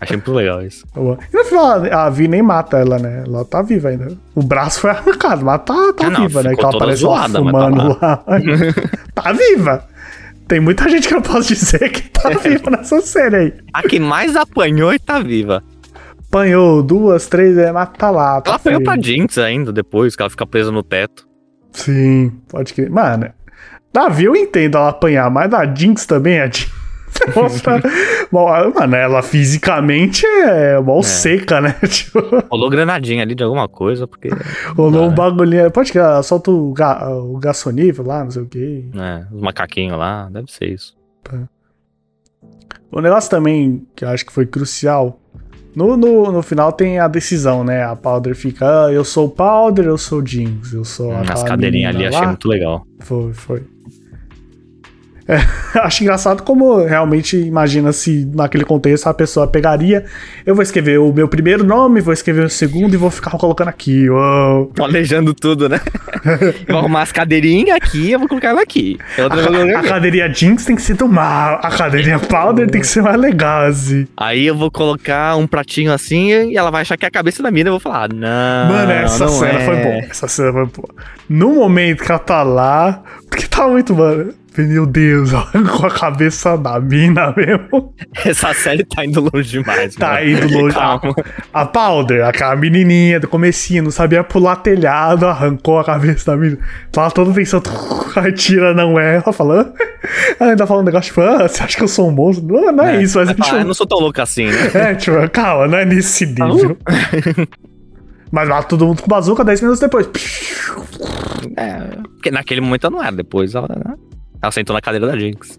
Achei 0.00 0.16
muito 0.16 0.32
legal 0.32 0.62
isso. 0.62 0.86
Tá 0.92 1.00
bom. 1.00 1.16
E 1.32 1.36
no 1.36 1.44
final, 1.44 1.84
a 1.84 2.10
Vi 2.10 2.28
nem 2.28 2.42
mata 2.42 2.76
ela, 2.76 2.98
né? 2.98 3.24
Ela 3.26 3.44
tá 3.44 3.62
viva 3.62 3.88
ainda. 3.88 4.16
O 4.34 4.42
braço 4.42 4.80
foi 4.80 4.90
arrancado, 4.90 5.44
mas 5.44 5.62
tá, 5.62 5.74
tá 5.94 6.06
Ah, 6.06 6.10
não, 6.10 6.26
viva, 6.26 6.42
né? 6.42 6.54
Que 6.54 6.60
ela 6.60 6.70
toda 6.70 6.84
aparece 6.84 7.04
lá 7.04 7.22
tá 7.22 7.38
fumando 7.38 7.98
lá. 8.00 8.16
tá 9.14 9.32
viva. 9.32 9.84
Tem 10.46 10.60
muita 10.60 10.88
gente 10.88 11.08
que 11.08 11.14
eu 11.14 11.22
posso 11.22 11.48
dizer 11.48 11.90
que 11.90 12.08
tá 12.10 12.28
viva 12.38 12.70
nessa 12.70 13.00
série 13.00 13.36
aí. 13.36 13.54
A 13.72 13.82
que 13.82 13.98
mais 13.98 14.36
apanhou 14.36 14.92
e 14.92 14.98
tá 14.98 15.18
viva. 15.18 15.62
Apanhou 16.36 16.82
duas, 16.82 17.26
três, 17.26 17.56
é, 17.56 17.72
mas 17.72 17.88
tá 17.96 18.10
lá. 18.10 18.42
Tá 18.42 18.50
Ela 18.50 18.56
apanhou 18.56 18.82
pra 18.82 19.00
Jinx 19.00 19.38
ainda 19.38 19.72
depois, 19.72 20.14
que 20.14 20.22
ela 20.22 20.28
fica 20.28 20.46
presa 20.46 20.70
no 20.70 20.82
teto. 20.82 21.26
Sim, 21.72 22.30
pode 22.48 22.74
crer. 22.74 22.90
Mano, 22.90 23.30
Davi 23.90 24.24
eu 24.24 24.36
entendo 24.36 24.76
ela 24.76 24.90
apanhar, 24.90 25.30
mas 25.30 25.50
da 25.50 25.64
Jinx 25.74 26.04
também, 26.04 26.38
a 26.38 26.46
Jinx. 26.46 26.70
Mostra... 27.34 27.80
Bom, 28.30 28.46
mano, 28.74 28.94
ela 28.96 29.22
fisicamente 29.22 30.26
é 30.26 30.78
mó 30.78 30.98
É. 30.98 31.02
seca, 31.02 31.62
né? 31.62 31.74
Tipo, 31.88 32.20
Rolou 32.50 32.68
granadinha 32.68 33.22
ali 33.22 33.34
de 33.34 33.42
alguma 33.42 33.66
coisa, 33.66 34.06
porque. 34.06 34.28
rolou 34.76 35.04
um 35.06 35.08
né? 35.08 35.14
bagulhinho. 35.14 35.70
Pode 35.70 35.90
que 35.90 35.98
ela 35.98 36.22
solta 36.22 36.50
o, 36.50 36.72
ga... 36.74 37.08
o 37.08 37.40
lá, 38.04 38.24
não 38.24 38.30
sei 38.30 38.42
o 38.42 38.46
quê. 38.46 38.84
né, 38.92 39.26
os 39.32 39.40
macaquinhos 39.40 39.98
lá, 39.98 40.28
deve 40.30 40.52
ser 40.52 40.66
isso. 40.66 40.94
O 42.92 43.00
negócio 43.00 43.30
também 43.30 43.86
que 43.96 44.04
eu 44.04 44.08
acho 44.10 44.26
que 44.26 44.32
foi 44.32 44.44
crucial. 44.44 45.18
No, 45.76 45.94
no, 45.94 46.32
no 46.32 46.42
final 46.42 46.72
tem 46.72 46.98
a 46.98 47.06
decisão, 47.06 47.62
né? 47.62 47.84
A 47.84 47.94
Powder 47.94 48.34
fica, 48.34 48.86
ah, 48.86 48.90
eu 48.92 49.04
sou 49.04 49.26
o 49.26 49.30
Powder, 49.30 49.84
eu 49.84 49.98
sou 49.98 50.20
o 50.22 50.26
Jinx, 50.26 50.72
eu 50.72 50.84
sou 50.86 51.12
Hum, 51.12 51.18
aquela 51.18 51.34
As 51.34 51.42
cadeirinhas 51.42 51.90
ali 51.90 51.98
menina 51.98 52.08
achei 52.08 52.22
lá. 52.22 52.28
muito 52.28 52.48
legal. 52.48 52.86
Foi, 53.00 53.32
foi. 53.34 53.62
É, 55.28 55.38
acho 55.80 56.02
engraçado 56.02 56.42
como 56.42 56.84
realmente 56.84 57.36
imagina 57.36 57.92
se 57.92 58.28
naquele 58.32 58.64
contexto 58.64 59.08
a 59.08 59.14
pessoa 59.14 59.46
pegaria. 59.46 60.04
Eu 60.44 60.54
vou 60.54 60.62
escrever 60.62 60.98
o 60.98 61.12
meu 61.12 61.28
primeiro 61.28 61.64
nome, 61.64 62.00
vou 62.00 62.12
escrever 62.12 62.44
o 62.44 62.50
segundo 62.50 62.94
e 62.94 62.96
vou 62.96 63.10
ficar 63.10 63.32
colocando 63.32 63.68
aqui. 63.68 64.08
Uou. 64.08 64.66
Planejando 64.66 65.34
tudo, 65.34 65.68
né? 65.68 65.80
vou 66.68 66.78
arrumar 66.78 67.02
as 67.02 67.12
cadeirinhas 67.12 67.76
aqui, 67.76 68.12
eu 68.12 68.18
vou 68.18 68.28
colocar 68.28 68.48
ela 68.48 68.62
aqui. 68.62 68.98
A, 69.18 69.80
a, 69.80 69.82
cadeirinha 69.82 70.32
Jinx 70.32 70.64
tem 70.64 70.76
que 70.76 70.82
ser 70.82 70.94
do 70.94 71.08
mal, 71.08 71.58
a 71.62 71.70
cadeirinha 71.70 72.18
Powder 72.26 72.70
tem 72.70 72.80
que 72.80 72.86
ser 72.86 73.02
mais 73.02 73.18
legal, 73.18 73.66
assim. 73.66 74.06
Aí 74.16 74.46
eu 74.46 74.56
vou 74.56 74.70
colocar 74.70 75.36
um 75.36 75.46
pratinho 75.46 75.92
assim 75.92 76.50
e 76.50 76.56
ela 76.56 76.70
vai 76.70 76.82
achar 76.82 76.96
que 76.96 77.04
é 77.04 77.08
a 77.08 77.10
cabeça 77.10 77.42
da 77.42 77.50
mina 77.50 77.68
e 77.68 77.70
eu 77.70 77.74
vou 77.74 77.80
falar, 77.80 78.08
não. 78.12 78.68
Mano, 78.68 78.92
essa 78.92 79.28
cena 79.28 79.58
é. 79.58 79.64
foi 79.64 79.76
boa. 79.76 79.94
Essa 80.10 80.28
cena 80.28 80.52
foi 80.52 80.66
boa. 80.66 80.88
No 81.28 81.54
momento 81.54 82.04
que 82.04 82.10
ela 82.10 82.18
tá 82.18 82.42
lá, 82.42 83.02
porque 83.28 83.46
tá 83.46 83.66
muito, 83.66 83.94
mano. 83.94 84.32
Meu 84.58 84.86
Deus, 84.86 85.30
com 85.76 85.86
a 85.86 85.90
cabeça 85.90 86.56
da 86.56 86.80
mina 86.80 87.32
mesmo. 87.36 87.94
Essa 88.24 88.54
série 88.54 88.84
tá 88.84 89.04
indo 89.04 89.20
longe 89.32 89.50
demais, 89.50 89.94
Tá 89.94 90.14
mano. 90.14 90.28
indo 90.30 90.58
longe. 90.58 90.74
Calma. 90.74 91.14
A, 91.52 91.60
a 91.62 91.66
Powder, 91.66 92.24
aquela 92.24 92.56
menininha 92.56 93.20
do 93.20 93.28
comecinho, 93.28 93.82
não 93.82 93.90
sabia 93.90 94.24
pular 94.24 94.56
telhado, 94.56 95.26
arrancou 95.26 95.78
a 95.78 95.84
cabeça 95.84 96.30
da 96.30 96.36
mina. 96.36 96.58
Tava 96.90 97.10
toda 97.10 97.32
pensando, 97.32 97.68
a 98.16 98.30
tira 98.32 98.72
não 98.74 98.98
é. 98.98 99.16
Ela 99.16 99.32
falando. 99.32 99.72
Ela 100.40 100.50
ainda 100.50 100.66
falando 100.66 100.82
um 100.84 100.86
negócio, 100.86 101.08
tipo, 101.08 101.20
ah, 101.20 101.48
você 101.48 101.62
acha 101.62 101.76
que 101.76 101.82
eu 101.82 101.88
sou 101.88 102.08
um 102.08 102.12
monstro? 102.12 102.46
Não, 102.46 102.72
não 102.72 102.84
é, 102.84 102.96
é 102.96 103.02
isso, 103.02 103.18
mas... 103.18 103.28
Tipo, 103.28 103.44
ah, 103.44 103.58
eu 103.58 103.64
não 103.64 103.74
sou 103.74 103.86
tão 103.86 103.98
louco 103.98 104.20
assim, 104.20 104.46
né? 104.46 104.70
É, 104.74 104.94
tipo, 104.94 105.16
calma, 105.30 105.66
não 105.68 105.78
é 105.78 105.84
nesse 105.84 106.26
nível. 106.26 106.76
Mas 108.30 108.48
mata 108.48 108.68
todo 108.68 108.86
mundo 108.86 109.02
com 109.02 109.08
bazuca 109.08 109.44
10 109.44 109.60
minutos 109.60 109.80
depois. 109.80 110.08
É, 111.56 111.78
porque 112.14 112.30
naquele 112.30 112.60
momento 112.60 112.90
não 112.90 113.02
era, 113.02 113.14
depois 113.14 113.54
ela, 113.54 113.68
né? 113.68 113.94
Ela 114.42 114.52
sentou 114.52 114.74
na 114.74 114.80
cadeira 114.80 115.06
da 115.06 115.18
Jinx. 115.18 115.58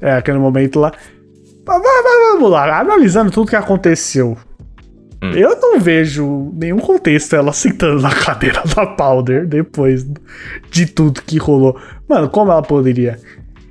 É, 0.00 0.12
aquele 0.12 0.38
momento 0.38 0.80
lá. 0.80 0.92
Vamos 1.64 2.50
lá, 2.50 2.80
analisando 2.80 3.30
tudo 3.30 3.48
que 3.48 3.56
aconteceu. 3.56 4.36
Hum. 5.22 5.30
Eu 5.30 5.60
não 5.60 5.78
vejo 5.78 6.50
nenhum 6.54 6.80
contexto 6.80 7.36
ela 7.36 7.52
sentando 7.52 8.02
na 8.02 8.10
cadeira 8.12 8.60
da 8.74 8.84
Powder 8.84 9.46
depois 9.46 10.04
de 10.70 10.86
tudo 10.86 11.22
que 11.22 11.38
rolou. 11.38 11.80
Mano, 12.08 12.28
como 12.28 12.50
ela 12.50 12.62
poderia? 12.62 13.18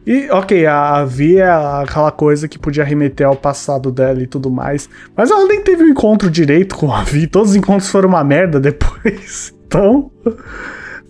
E, 0.08 0.30
ok, 0.32 0.66
a 0.66 1.04
Vi 1.06 1.38
é 1.38 1.48
aquela 1.48 2.12
coisa 2.12 2.48
que 2.48 2.58
podia 2.58 2.84
remeter 2.84 3.28
ao 3.28 3.36
passado 3.36 3.92
dela 3.92 4.22
e 4.22 4.26
tudo 4.26 4.50
mais. 4.50 4.90
Mas 5.16 5.30
ela 5.30 5.46
nem 5.46 5.62
teve 5.62 5.84
um 5.84 5.90
encontro 5.90 6.30
direito 6.30 6.76
com 6.76 6.92
a 6.92 7.04
Vi. 7.04 7.28
Todos 7.28 7.52
os 7.52 7.56
encontros 7.56 7.90
foram 7.90 8.10
uma 8.10 8.24
merda 8.24 8.60
depois. 8.60 9.54
Então, 9.72 10.12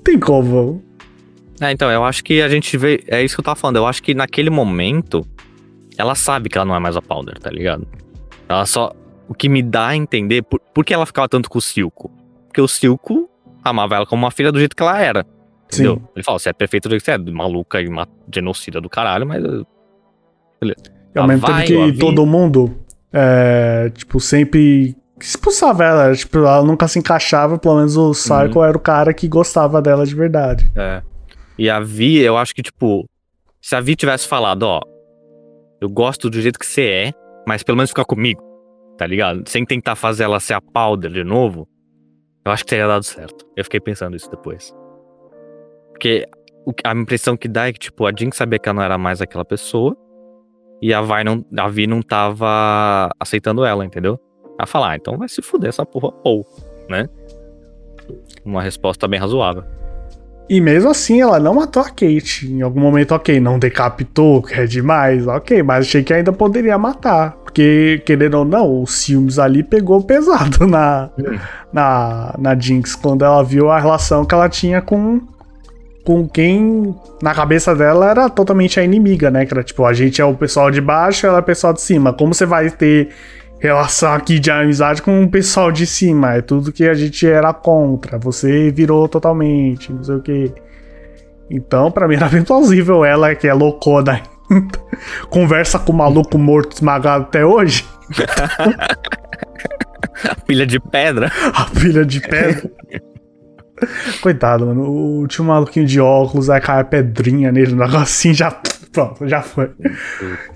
tem 0.04 0.20
como. 0.20 0.84
É, 1.62 1.72
então, 1.72 1.92
eu 1.92 2.04
acho 2.04 2.24
que 2.24 2.42
a 2.42 2.50
gente 2.50 2.76
vê. 2.76 3.04
É 3.08 3.24
isso 3.24 3.36
que 3.36 3.40
eu 3.40 3.46
tava 3.46 3.56
falando. 3.56 3.76
Eu 3.76 3.86
acho 3.86 4.02
que 4.02 4.16
naquele 4.16 4.50
momento, 4.50 5.26
ela 5.96 6.16
sabe 6.16 6.50
que 6.50 6.58
ela 6.58 6.66
não 6.66 6.76
é 6.76 6.80
mais 6.80 6.98
a 6.98 7.02
Powder, 7.02 7.38
tá 7.38 7.52
ligado? 7.52 7.88
Ela 8.50 8.66
só. 8.66 8.92
O 9.28 9.36
que 9.36 9.48
me 9.48 9.62
dá 9.62 9.90
a 9.90 9.96
entender. 9.96 10.42
Por, 10.42 10.60
por 10.74 10.84
que 10.84 10.92
ela 10.92 11.06
ficava 11.06 11.30
tanto 11.30 11.50
com 11.50 11.60
o 11.60 11.62
Silco? 11.62 12.12
Porque 12.48 12.60
o 12.60 12.68
Silco 12.68 13.30
amava 13.64 13.96
ela 13.96 14.06
como 14.08 14.26
uma 14.26 14.32
filha 14.32 14.52
do 14.52 14.58
jeito 14.58 14.76
que 14.76 14.82
ela 14.82 15.00
era. 15.00 15.26
Entendeu? 15.72 15.98
Sim. 15.98 16.08
Ele 16.16 16.24
fala, 16.24 16.40
você 16.40 16.50
é 16.50 16.54
perfeito 16.54 16.90
do 16.90 16.98
que 16.98 17.04
você 17.04 17.12
é, 17.12 17.18
maluca 17.18 17.80
e 17.80 17.88
uma 17.88 18.08
genocida 18.34 18.82
do 18.82 18.90
caralho, 18.90 19.28
mas. 19.28 19.42
Beleza. 20.60 20.84
E 21.14 21.20
ao 21.20 21.28
mesmo 21.28 21.46
tempo 21.46 21.62
que 21.62 21.94
todo 22.00 22.26
mundo, 22.26 22.76
é, 23.14 23.92
tipo, 23.94 24.20
sempre 24.20 24.96
expulsava 25.20 25.84
ela. 25.86 26.16
Tipo, 26.16 26.40
ela 26.40 26.64
nunca 26.64 26.88
se 26.88 26.98
encaixava, 26.98 27.60
pelo 27.60 27.76
menos 27.76 27.96
o 27.96 28.12
Psycho 28.12 28.58
uhum. 28.58 28.66
era 28.66 28.76
o 28.76 28.80
cara 28.80 29.14
que 29.14 29.28
gostava 29.28 29.80
dela 29.80 30.06
de 30.06 30.16
verdade. 30.16 30.72
É. 30.76 31.04
E 31.62 31.70
a 31.70 31.80
Vi, 31.80 32.18
eu 32.18 32.38
acho 32.38 32.56
que, 32.56 32.64
tipo, 32.64 33.08
se 33.62 33.76
a 33.76 33.80
Vi 33.80 33.96
tivesse 33.96 34.28
falado, 34.28 34.64
ó, 34.64 34.82
eu 35.80 35.88
gosto 35.88 36.28
do 36.28 36.42
jeito 36.42 36.58
que 36.58 36.66
você 36.66 36.82
é, 36.82 37.12
mas 37.48 37.62
pelo 37.62 37.76
menos 37.76 37.92
ficar 37.92 38.04
comigo, 38.04 38.42
tá 38.98 39.06
ligado? 39.06 39.48
Sem 39.48 39.64
tentar 39.64 39.96
fazer 39.96 40.24
ela 40.24 40.40
ser 40.40 40.56
a 40.56 40.60
Powder 40.60 41.12
de 41.12 41.24
novo, 41.24 41.68
eu 42.44 42.52
acho 42.52 42.64
que 42.64 42.72
teria 42.72 42.88
dado 42.88 43.04
certo. 43.04 43.46
Eu 43.56 43.64
fiquei 43.64 43.80
pensando 43.80 44.16
isso 44.16 44.28
depois. 44.28 44.74
Porque 45.90 46.28
a 46.84 46.96
impressão 46.96 47.38
que 47.38 47.48
dá 47.48 47.68
é 47.68 47.74
que, 47.74 47.78
tipo, 47.78 48.08
a 48.08 48.12
Jinx 48.12 48.38
sabia 48.38 48.58
que 48.58 48.68
ela 48.68 48.78
não 48.78 48.84
era 48.84 48.98
mais 48.98 49.22
aquela 49.22 49.46
pessoa. 49.46 49.96
E 50.82 50.92
a 50.92 51.02
Vi 51.04 51.24
não, 51.24 51.46
a 51.60 51.68
Vi 51.68 51.86
não 51.86 52.02
tava 52.02 53.12
aceitando 53.20 53.64
ela, 53.64 53.86
entendeu? 53.86 54.20
Ela 54.58 54.66
falar, 54.66 54.94
ah, 54.94 54.96
então 54.96 55.16
vai 55.16 55.30
se 55.30 55.44
fuder 55.44 55.70
essa 55.70 55.86
porra 55.86 56.12
ou, 56.24 56.44
né? 56.90 57.08
Uma 58.44 58.64
resposta 58.64 59.08
bem 59.08 59.20
razoável. 59.20 59.64
E 60.52 60.60
mesmo 60.60 60.90
assim, 60.90 61.22
ela 61.22 61.40
não 61.40 61.54
matou 61.54 61.82
a 61.82 61.86
Kate. 61.86 62.46
Em 62.46 62.62
algum 62.62 62.82
momento, 62.82 63.16
ok, 63.16 63.40
não 63.40 63.58
decapitou, 63.58 64.42
que 64.42 64.54
é 64.54 64.66
demais, 64.66 65.26
ok, 65.26 65.64
mas 65.64 65.86
achei 65.86 66.04
que 66.04 66.14
ainda 66.14 66.34
poderia 66.34 66.78
matar. 66.78 67.38
Porque, 67.38 68.04
querendo 68.06 68.34
ou 68.34 68.44
não, 68.44 68.84
os 68.84 68.96
ciúmes 68.96 69.40
ali 69.40 69.64
pegou 69.64 70.04
pesado 70.04 70.68
na, 70.68 71.10
na, 71.72 72.36
na 72.38 72.60
Jinx, 72.60 72.96
quando 72.96 73.24
ela 73.24 73.42
viu 73.42 73.72
a 73.72 73.80
relação 73.80 74.26
que 74.26 74.36
ela 74.36 74.50
tinha 74.50 74.82
com, 74.82 75.22
com 76.04 76.28
quem 76.28 76.94
na 77.24 77.34
cabeça 77.34 77.74
dela 77.74 78.10
era 78.10 78.30
totalmente 78.30 78.78
a 78.78 78.84
inimiga, 78.84 79.32
né? 79.32 79.46
Que 79.46 79.54
era 79.54 79.64
tipo, 79.64 79.86
a 79.86 79.94
gente 79.94 80.22
é 80.22 80.26
o 80.26 80.34
pessoal 80.36 80.70
de 80.70 80.82
baixo, 80.82 81.26
ela 81.26 81.38
é 81.38 81.40
o 81.40 81.44
pessoal 81.44 81.72
de 81.72 81.80
cima. 81.80 82.12
Como 82.12 82.34
você 82.34 82.46
vai 82.46 82.70
ter 82.70 83.08
relação 83.62 84.14
aqui 84.14 84.40
de 84.40 84.50
amizade 84.50 85.02
com 85.02 85.24
o 85.24 85.30
pessoal 85.30 85.72
de 85.72 85.86
cima? 85.86 86.34
É 86.34 86.42
tudo 86.42 86.72
que 86.72 86.84
a 86.84 86.96
gente 86.96 87.28
era 87.28 87.54
contra. 87.54 88.18
Você 88.18 88.72
virou 88.72 89.08
totalmente, 89.08 89.94
não 89.94 90.04
sei 90.04 90.16
o 90.16 90.22
que. 90.22 90.52
Então, 91.50 91.92
pra 91.92 92.08
mim 92.08 92.16
era 92.16 92.28
bem 92.28 92.44
plausível 92.44 93.06
ela, 93.06 93.36
que 93.36 93.48
é 93.48 93.54
loucona, 93.54 94.22
conversa 95.30 95.78
com 95.78 95.92
o 95.92 95.96
maluco 95.96 96.38
morto 96.38 96.74
esmagado 96.74 97.26
até 97.26 97.46
hoje. 97.46 97.86
a 100.28 100.36
pilha 100.36 100.66
de 100.66 100.80
pedra. 100.80 101.32
A 101.54 101.66
pilha 101.66 102.04
de 102.04 102.20
pedra. 102.20 102.72
Coitado, 104.22 104.66
mano. 104.66 104.90
O, 104.90 105.28
tinha 105.28 105.44
um 105.44 105.50
maluquinho 105.50 105.86
de 105.86 106.00
óculos, 106.00 106.50
aí 106.50 106.62
cai 106.62 106.82
a 106.82 106.84
pedrinha 106.84 107.52
nele, 107.52 107.74
um 107.74 107.78
negocinho 107.78 108.34
já. 108.34 108.60
Pronto, 108.92 109.28
já 109.28 109.42
foi. 109.42 109.72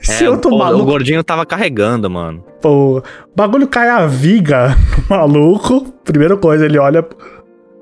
É, 0.09 0.29
outro 0.29 0.49
pô, 0.49 0.57
maluco. 0.57 0.83
O 0.83 0.85
gordinho 0.85 1.23
tava 1.23 1.45
carregando, 1.45 2.09
mano. 2.09 2.43
Pô, 2.61 3.01
bagulho 3.35 3.67
cai 3.67 3.89
a 3.89 4.05
viga 4.05 4.75
maluco. 5.09 5.85
Primeira 6.03 6.35
coisa, 6.35 6.65
ele 6.65 6.77
olha. 6.77 7.05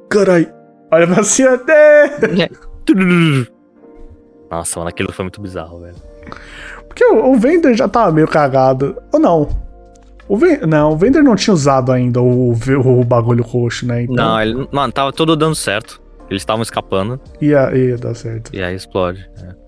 Carai, 0.09 0.51
olha 0.91 1.07
pra 1.07 1.23
cima 1.23 1.53
até. 1.53 2.17
Nossa, 4.51 4.79
mano, 4.79 4.89
aquilo 4.89 5.11
foi 5.11 5.23
muito 5.23 5.41
bizarro, 5.41 5.79
velho. 5.79 5.95
Porque 6.87 7.03
o, 7.03 7.31
o 7.31 7.35
Vender 7.35 7.73
já 7.75 7.87
tava 7.87 8.11
meio 8.11 8.27
cagado. 8.27 8.95
Ou 9.11 9.19
não? 9.19 9.49
O 10.27 10.37
Não, 10.67 10.91
o 10.91 10.97
Vender 10.97 11.23
não 11.23 11.35
tinha 11.35 11.53
usado 11.53 11.91
ainda 11.91 12.21
o, 12.21 12.51
o 12.51 13.03
bagulho 13.03 13.43
roxo, 13.43 13.85
né? 13.87 14.03
Então... 14.03 14.15
Não, 14.15 14.41
ele, 14.41 14.67
mano, 14.71 14.93
tava 14.93 15.11
tudo 15.11 15.35
dando 15.35 15.55
certo. 15.55 16.01
Eles 16.29 16.41
estavam 16.41 16.61
escapando. 16.61 17.19
Ia, 17.41 17.75
ia 17.75 17.97
dar 17.97 18.13
certo. 18.13 18.55
E 18.55 18.61
aí 18.61 18.75
explode. 18.75 19.27
É. 19.43 19.62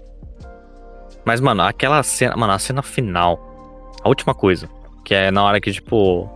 Mas, 1.25 1.41
mano, 1.41 1.63
aquela 1.63 2.01
cena. 2.03 2.35
Mano, 2.35 2.53
a 2.53 2.59
cena 2.59 2.81
final. 2.81 3.39
A 4.03 4.07
última 4.07 4.33
coisa. 4.33 4.69
Que 5.03 5.13
é 5.13 5.31
na 5.31 5.43
hora 5.43 5.59
que, 5.59 5.71
tipo. 5.71 6.29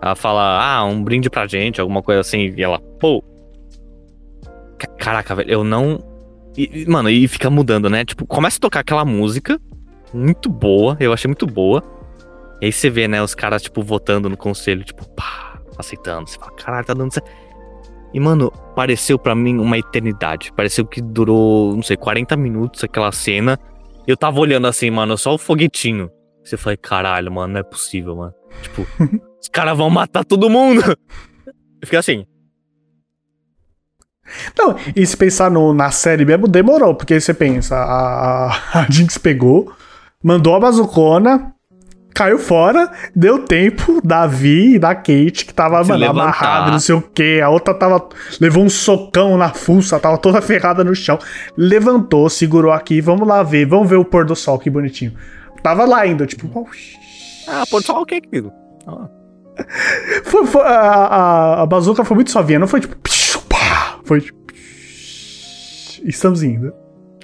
Ela 0.00 0.14
fala, 0.14 0.62
ah, 0.62 0.84
um 0.84 1.02
brinde 1.02 1.28
pra 1.28 1.46
gente, 1.46 1.80
alguma 1.80 2.02
coisa 2.02 2.20
assim. 2.20 2.54
E 2.56 2.62
ela, 2.62 2.78
pô. 2.78 3.22
Caraca, 4.98 5.34
velho, 5.34 5.50
eu 5.50 5.64
não. 5.64 5.98
E, 6.56 6.86
mano, 6.88 7.10
e 7.10 7.26
fica 7.26 7.50
mudando, 7.50 7.90
né? 7.90 8.04
Tipo, 8.04 8.26
começa 8.26 8.58
a 8.58 8.60
tocar 8.60 8.80
aquela 8.80 9.04
música. 9.04 9.60
Muito 10.12 10.48
boa, 10.48 10.96
eu 11.00 11.12
achei 11.12 11.28
muito 11.28 11.46
boa. 11.46 11.82
E 12.60 12.66
aí 12.66 12.72
você 12.72 12.88
vê, 12.88 13.06
né, 13.06 13.22
os 13.22 13.34
caras, 13.34 13.62
tipo, 13.62 13.82
votando 13.82 14.28
no 14.28 14.36
conselho, 14.36 14.82
tipo, 14.82 15.08
pá, 15.10 15.60
aceitando. 15.76 16.28
Você 16.28 16.38
fala, 16.38 16.52
caralho, 16.52 16.86
tá 16.86 16.94
dando 16.94 17.12
certo. 17.12 17.30
E, 18.12 18.18
mano, 18.18 18.50
pareceu 18.74 19.18
para 19.18 19.34
mim 19.34 19.58
uma 19.58 19.78
eternidade. 19.78 20.52
Pareceu 20.52 20.86
que 20.86 21.00
durou, 21.00 21.74
não 21.74 21.82
sei, 21.82 21.96
40 21.96 22.36
minutos 22.36 22.82
aquela 22.82 23.12
cena. 23.12 23.58
Eu 24.08 24.16
tava 24.16 24.40
olhando 24.40 24.66
assim, 24.66 24.90
mano, 24.90 25.18
só 25.18 25.34
o 25.34 25.38
foguetinho. 25.38 26.10
Você 26.42 26.56
falei, 26.56 26.78
caralho, 26.78 27.30
mano, 27.30 27.52
não 27.52 27.60
é 27.60 27.62
possível, 27.62 28.16
mano. 28.16 28.32
Tipo, 28.62 28.86
os 29.38 29.48
caras 29.48 29.76
vão 29.76 29.90
matar 29.90 30.24
todo 30.24 30.48
mundo. 30.48 30.80
Eu 31.46 31.84
fiquei 31.84 31.98
assim. 31.98 32.26
Não, 34.58 34.74
e 34.96 35.06
se 35.06 35.14
pensar 35.14 35.50
no, 35.50 35.74
na 35.74 35.90
série 35.90 36.24
mesmo, 36.24 36.48
demorou, 36.48 36.94
porque 36.94 37.20
você 37.20 37.34
pensa, 37.34 37.76
a, 37.76 38.80
a 38.80 38.86
Jinx 38.90 39.18
pegou, 39.18 39.74
mandou 40.24 40.54
a 40.54 40.60
bazucona, 40.60 41.54
caiu 42.18 42.36
fora, 42.36 42.90
deu 43.14 43.44
tempo 43.44 44.00
da 44.04 44.26
Vi 44.26 44.74
e 44.74 44.78
da 44.78 44.92
Kate, 44.92 45.46
que 45.46 45.54
tava, 45.54 45.84
mano, 45.84 46.04
amarrada, 46.04 46.72
não 46.72 46.80
sei 46.80 46.96
o 46.96 47.00
que. 47.00 47.40
A 47.40 47.48
outra 47.48 47.72
tava. 47.72 48.08
Levou 48.40 48.64
um 48.64 48.68
socão 48.68 49.38
na 49.38 49.50
fuça, 49.50 50.00
tava 50.00 50.18
toda 50.18 50.42
ferrada 50.42 50.82
no 50.82 50.96
chão. 50.96 51.16
Levantou, 51.56 52.28
segurou 52.28 52.72
aqui, 52.72 53.00
vamos 53.00 53.26
lá 53.26 53.44
ver, 53.44 53.66
vamos 53.66 53.88
ver 53.88 53.96
o 53.96 54.04
pôr 54.04 54.24
do 54.24 54.34
sol, 54.34 54.58
que 54.58 54.68
bonitinho. 54.68 55.12
Tava 55.62 55.84
lá 55.84 56.00
ainda, 56.00 56.26
tipo. 56.26 56.68
Ah, 57.46 57.62
pôr 57.70 57.80
do 57.80 57.86
sol, 57.86 58.02
o 58.02 58.06
que, 58.06 58.20
querido? 58.20 58.52
Ah. 58.84 59.08
Foi, 60.24 60.46
foi, 60.46 60.62
a, 60.62 60.68
a, 60.70 61.62
a 61.62 61.66
bazuca 61.66 62.04
foi 62.04 62.14
muito 62.14 62.30
suavinha, 62.30 62.60
não 62.60 62.68
foi 62.68 62.78
tipo. 62.78 62.94
Foi 64.04 64.20
tipo. 64.20 64.38
Estamos 66.04 66.44
indo. 66.44 66.72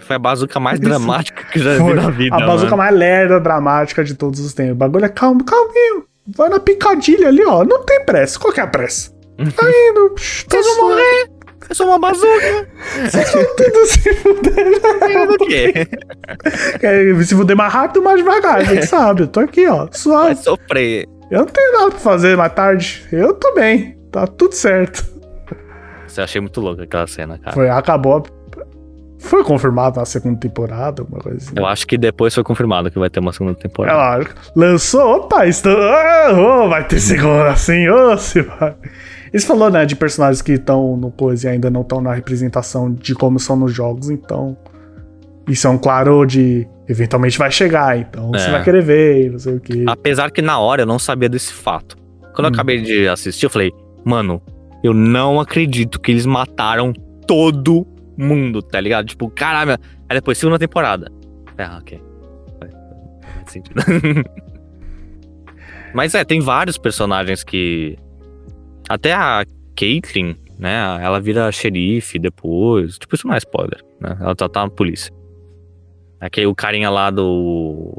foi 0.02 0.16
a 0.16 0.18
bazuca 0.18 0.58
mais 0.58 0.80
Isso. 0.80 0.88
dramática 0.88 1.43
que 1.54 1.58
já 1.60 1.76
Foi 1.76 1.94
vi 1.94 2.00
na 2.00 2.10
vida. 2.10 2.36
a 2.36 2.40
bazuca 2.46 2.70
mano. 2.70 2.76
mais 2.82 2.94
lerda, 2.96 3.40
dramática 3.40 4.04
de 4.04 4.14
todos 4.14 4.40
os 4.40 4.52
tempos. 4.52 4.72
O 4.72 4.76
bagulho 4.76 5.04
é 5.04 5.08
calmo, 5.08 5.42
calminho. 5.44 6.04
Vai 6.36 6.48
na 6.48 6.58
picadilha 6.60 7.28
ali, 7.28 7.44
ó. 7.46 7.64
Não 7.64 7.82
tem 7.84 8.04
pressa. 8.04 8.38
Qual 8.38 8.52
que 8.52 8.60
é 8.60 8.62
a 8.62 8.66
pressa? 8.66 9.10
Tá 9.36 9.66
indo. 9.68 10.10
Tá 10.10 10.16
Vocês 10.16 10.66
vão 10.76 10.88
morrer! 10.88 11.30
Eu 11.68 11.74
sou 11.74 11.86
uma 11.86 11.98
bazuca! 11.98 12.68
Tudo 13.56 13.86
se 13.86 14.14
fuder. 14.16 15.28
Do 15.38 15.38
quê? 15.46 15.72
É, 16.82 17.22
Se 17.24 17.34
fuder 17.34 17.56
mais 17.56 17.72
rápido, 17.72 18.02
mais 18.02 18.18
devagar. 18.18 18.56
A 18.56 18.64
gente 18.64 18.84
sabe. 18.86 19.22
Eu 19.22 19.26
tô 19.28 19.40
aqui, 19.40 19.66
ó. 19.66 19.84
Vai 19.84 19.88
Suave. 19.92 20.36
sofrer. 20.36 21.06
Eu 21.30 21.38
não 21.40 21.46
tenho 21.46 21.72
nada 21.72 21.90
pra 21.90 21.98
fazer 22.00 22.36
mais 22.36 22.52
tarde. 22.52 23.04
Eu 23.10 23.32
tô 23.34 23.54
bem. 23.54 23.98
Tá 24.12 24.26
tudo 24.26 24.52
certo. 24.54 25.04
Você 26.06 26.20
achei 26.20 26.40
muito 26.40 26.60
louco 26.60 26.82
aquela 26.82 27.06
cena, 27.06 27.38
cara. 27.38 27.54
Foi, 27.54 27.68
acabou. 27.68 28.24
Foi 29.24 29.42
confirmado 29.42 29.98
na 29.98 30.04
segunda 30.04 30.38
temporada, 30.38 31.02
alguma 31.02 31.20
coisa 31.20 31.38
assim. 31.38 31.52
Eu 31.56 31.66
acho 31.66 31.86
que 31.86 31.96
depois 31.96 32.34
foi 32.34 32.44
confirmado 32.44 32.90
que 32.90 32.98
vai 32.98 33.08
ter 33.08 33.20
uma 33.20 33.32
segunda 33.32 33.52
É 33.58 33.62
temporada. 33.62 34.16
lógico. 34.18 34.34
Lançou, 34.54 35.16
opa, 35.16 35.46
estou... 35.46 35.72
oh, 35.74 36.68
vai 36.68 36.86
ter 36.86 37.00
segunda 37.00 37.48
assim, 37.50 37.88
ô, 37.88 38.16
se 38.18 38.42
vai. 38.42 38.74
Eles 39.32 39.44
falou, 39.44 39.70
né, 39.70 39.84
de 39.86 39.96
personagens 39.96 40.40
que 40.42 40.52
estão 40.52 40.96
no 40.96 41.10
coisa 41.10 41.48
e 41.48 41.50
ainda 41.52 41.70
não 41.70 41.80
estão 41.80 42.00
na 42.00 42.12
representação 42.12 42.92
de 42.92 43.14
como 43.14 43.38
são 43.40 43.56
nos 43.56 43.72
jogos, 43.72 44.10
então. 44.10 44.56
Isso 45.48 45.66
é 45.66 45.70
um 45.70 45.78
claro 45.78 46.24
de. 46.24 46.66
Eventualmente 46.88 47.38
vai 47.38 47.50
chegar, 47.50 47.98
então 47.98 48.28
você 48.30 48.46
É. 48.46 48.50
vai 48.52 48.62
querer 48.62 48.82
ver, 48.82 49.30
não 49.32 49.38
sei 49.38 49.54
o 49.56 49.60
quê. 49.60 49.84
Apesar 49.88 50.30
que 50.30 50.42
na 50.42 50.58
hora 50.58 50.82
eu 50.82 50.86
não 50.86 50.98
sabia 50.98 51.28
desse 51.30 51.52
fato. 51.52 51.96
Quando 52.34 52.46
Hum. 52.46 52.50
eu 52.50 52.54
acabei 52.54 52.80
de 52.82 53.08
assistir, 53.08 53.46
eu 53.46 53.50
falei, 53.50 53.72
mano, 54.04 54.40
eu 54.82 54.92
não 54.92 55.40
acredito 55.40 55.98
que 55.98 56.12
eles 56.12 56.26
mataram 56.26 56.92
todo 57.26 57.86
mundo, 58.16 58.62
tá 58.62 58.80
ligado? 58.80 59.06
Tipo, 59.06 59.28
caralho. 59.30 59.72
Aí 60.08 60.16
depois, 60.16 60.38
segunda 60.38 60.58
temporada. 60.58 61.10
Ah, 61.58 61.78
ok. 61.80 62.00
Mas 65.94 66.14
é, 66.14 66.24
tem 66.24 66.40
vários 66.40 66.76
personagens 66.78 67.44
que. 67.44 67.96
Até 68.88 69.12
a 69.12 69.44
Caitlyn, 69.76 70.34
né? 70.58 70.98
Ela 71.02 71.20
vira 71.20 71.50
xerife 71.52 72.18
depois. 72.18 72.98
Tipo, 72.98 73.14
isso 73.14 73.26
não 73.26 73.34
é 73.34 73.38
spoiler, 73.38 73.80
né? 74.00 74.16
Ela 74.20 74.34
tá, 74.34 74.48
tá 74.48 74.62
na 74.62 74.70
polícia. 74.70 75.12
Aqui, 76.20 76.44
o 76.46 76.54
carinha 76.54 76.90
lá 76.90 77.10
do 77.10 77.94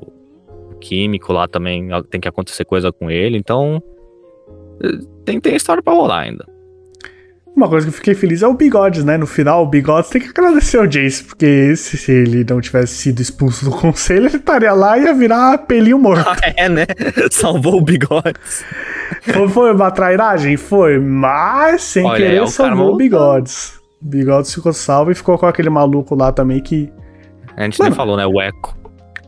químico 0.82 1.32
lá 1.32 1.48
também 1.48 1.88
tem 2.10 2.20
que 2.20 2.28
acontecer 2.28 2.66
coisa 2.66 2.92
com 2.92 3.10
ele, 3.10 3.38
então. 3.38 3.82
eh, 4.84 5.00
Tem, 5.24 5.40
tem 5.40 5.56
história 5.56 5.82
pra 5.82 5.94
rolar 5.94 6.22
ainda. 6.22 6.46
Uma 7.56 7.70
coisa 7.70 7.86
que 7.86 7.90
eu 7.90 7.96
fiquei 7.96 8.14
feliz 8.14 8.42
é 8.42 8.48
o 8.48 8.54
Bigodes, 8.54 9.06
né? 9.06 9.18
No 9.18 9.26
final, 9.26 9.64
o 9.64 9.66
Bigodes 9.66 10.10
tem 10.10 10.22
que 10.22 10.28
agradecer 10.28 10.78
ao 10.78 10.86
Jace, 10.86 11.24
porque 11.24 11.74
se, 11.78 12.12
ele 12.12 12.46
não 12.50 12.60
tivesse 12.60 12.96
sido 12.96 13.22
expulso 13.22 13.64
do 13.64 13.72
conselho, 13.72 14.26
ele 14.26 14.36
estaria 14.36 14.74
lá 14.74 14.98
e 14.98 15.04
ia 15.04 15.14
virar 15.14 15.60
pelinho 15.60 15.98
morto. 15.98 16.26
é, 16.58 16.68
né? 16.68 16.86
Salvou 17.32 17.78
o 17.78 17.82
bigode. 17.82 18.34
Foi, 19.22 19.48
foi 19.48 19.74
uma 19.74 19.90
trairagem? 19.90 20.58
Foi, 20.58 21.00
mas 21.00 21.82
sem 21.82 22.06
Olha, 22.06 22.18
querer 22.18 22.44
é, 22.44 22.48
salvou 22.48 22.94
o 22.94 22.98
Bigodes. 22.98 23.80
O 24.02 24.06
Bigodes 24.06 24.54
ficou 24.54 24.74
salvo 24.74 25.12
e 25.12 25.16
ficou 25.16 25.38
com 25.38 25.46
aquele 25.46 25.70
maluco 25.70 26.14
lá 26.14 26.34
também 26.34 26.60
que 26.62 26.92
A 27.56 27.64
gente 27.64 27.80
Mano. 27.80 27.92
nem 27.92 27.96
falou, 27.96 28.18
né? 28.18 28.26
O 28.26 28.42
Eco. 28.42 28.76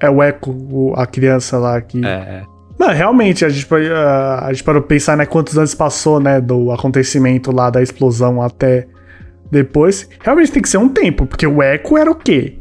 é 0.01 0.09
o 0.09 0.21
Eco, 0.21 0.93
a 0.97 1.07
criança 1.07 1.57
lá 1.57 1.79
que. 1.79 2.05
É. 2.05 2.43
Mano, 2.79 2.93
realmente, 2.93 3.43
a 3.43 3.49
gente, 3.49 3.67
ah, 3.93 4.45
a 4.45 4.53
gente 4.53 4.63
parou 4.63 4.81
pra 4.81 4.89
pensar, 4.89 5.17
né, 5.17 5.25
quantos 5.25 5.57
anos 5.57 5.73
passou, 5.73 6.19
né, 6.19 6.39
do 6.39 6.71
acontecimento 6.71 7.51
lá 7.51 7.69
da 7.69 7.81
explosão 7.81 8.41
até 8.41 8.87
depois. 9.51 10.07
Realmente 10.21 10.51
tem 10.51 10.61
que 10.61 10.69
ser 10.69 10.77
um 10.77 10.89
tempo, 10.89 11.25
porque 11.25 11.47
o 11.47 11.61
Echo 11.63 11.97
era 11.97 12.11
o 12.11 12.15
quê? 12.15 12.59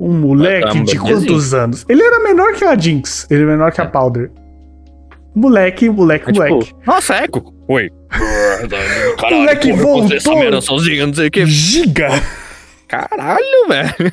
Um 0.00 0.12
moleque 0.12 0.80
de 0.84 0.98
quantos 0.98 1.52
anos? 1.52 1.84
Ele 1.88 2.02
era 2.02 2.20
menor 2.22 2.54
que 2.54 2.64
a 2.64 2.76
Jinx, 2.78 3.26
ele 3.30 3.42
era 3.42 3.50
menor 3.50 3.72
que 3.72 3.80
a 3.80 3.84
É. 3.84 3.88
Powder. 3.88 4.30
Moleque, 5.34 5.88
moleque, 5.90 6.30
É 6.30 6.32
tipo, 6.32 6.48
moleque. 6.48 6.72
nossa, 6.86 7.14
Eco. 7.16 7.52
Oi. 7.68 7.90
Caralho, 9.18 9.36
Moleque 9.40 9.68
porra, 9.70 9.82
voltou. 9.82 10.16
essa 10.16 10.34
merda 10.34 10.60
sozinho, 10.60 11.06
não 11.08 11.14
sei 11.14 11.28
o 11.28 11.30
que. 11.30 11.44
Giga! 11.46 12.08
Caralho, 12.88 13.68
velho. 13.68 14.12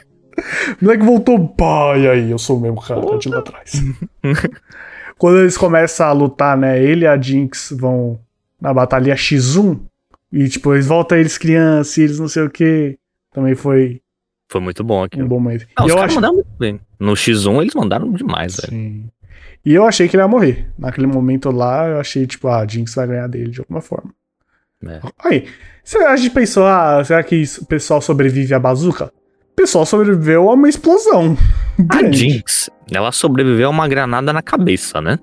O 0.81 0.85
moleque 0.85 1.03
voltou, 1.05 1.47
pai, 1.47 2.07
aí, 2.09 2.29
eu 2.29 2.37
sou 2.37 2.57
o 2.57 2.61
mesmo 2.61 2.81
cara 2.81 2.99
de 3.17 3.29
lá 3.29 3.39
atrás. 3.39 3.71
Quando 5.17 5.39
eles 5.39 5.57
começam 5.57 6.05
a 6.07 6.11
lutar, 6.11 6.57
né, 6.57 6.81
ele 6.81 7.05
e 7.05 7.07
a 7.07 7.19
Jinx 7.19 7.73
vão 7.77 8.19
na 8.59 8.73
batalha 8.73 9.15
X1, 9.15 9.79
e 10.31 10.49
tipo, 10.49 10.73
eles 10.73 10.85
voltam 10.87 11.17
eles 11.17 11.37
crianças, 11.37 11.95
e 11.97 12.01
eles 12.01 12.19
não 12.19 12.27
sei 12.27 12.43
o 12.43 12.49
que. 12.49 12.97
Também 13.33 13.55
foi 13.55 14.01
Foi 14.49 14.59
muito 14.61 14.83
bom 14.83 15.03
aqui. 15.03 15.21
um 15.21 15.27
bom 15.27 15.39
momento. 15.39 15.65
Não, 15.77 15.85
e 15.85 15.87
os 15.87 15.91
eu 15.91 15.95
caras 15.95 16.11
acho... 16.11 16.15
mandaram 16.15 16.33
muito 16.35 16.49
bem. 16.59 16.79
No 16.99 17.13
X1 17.13 17.61
eles 17.61 17.73
mandaram 17.75 18.11
demais, 18.11 18.55
velho. 18.57 18.69
Sim. 18.69 19.09
E 19.65 19.73
eu 19.73 19.85
achei 19.85 20.07
que 20.07 20.15
ele 20.15 20.23
ia 20.23 20.27
morrer. 20.27 20.67
Naquele 20.77 21.07
momento 21.07 21.49
lá, 21.51 21.87
eu 21.87 21.99
achei, 21.99 22.27
tipo, 22.27 22.47
ah, 22.47 22.59
a 22.59 22.67
Jinx 22.67 22.93
vai 22.95 23.07
ganhar 23.07 23.27
dele 23.27 23.49
de 23.49 23.59
alguma 23.59 23.81
forma. 23.81 24.11
É. 24.85 24.99
Aí, 25.23 25.47
será- 25.83 26.11
a 26.11 26.15
gente 26.15 26.31
pensou, 26.33 26.65
ah, 26.67 27.03
será 27.03 27.23
que 27.23 27.43
o 27.61 27.65
pessoal 27.65 27.99
sobrevive 28.01 28.53
à 28.53 28.59
bazuca? 28.59 29.11
O 29.55 29.61
pessoal 29.65 29.85
sobreviveu 29.85 30.49
a 30.49 30.53
uma 30.53 30.67
explosão. 30.67 31.37
A. 31.89 32.11
Jinx, 32.11 32.69
ela 32.91 33.11
sobreviveu 33.13 33.67
a 33.67 33.71
uma 33.71 33.87
granada 33.87 34.33
na 34.33 34.41
cabeça, 34.41 34.99
né? 35.01 35.17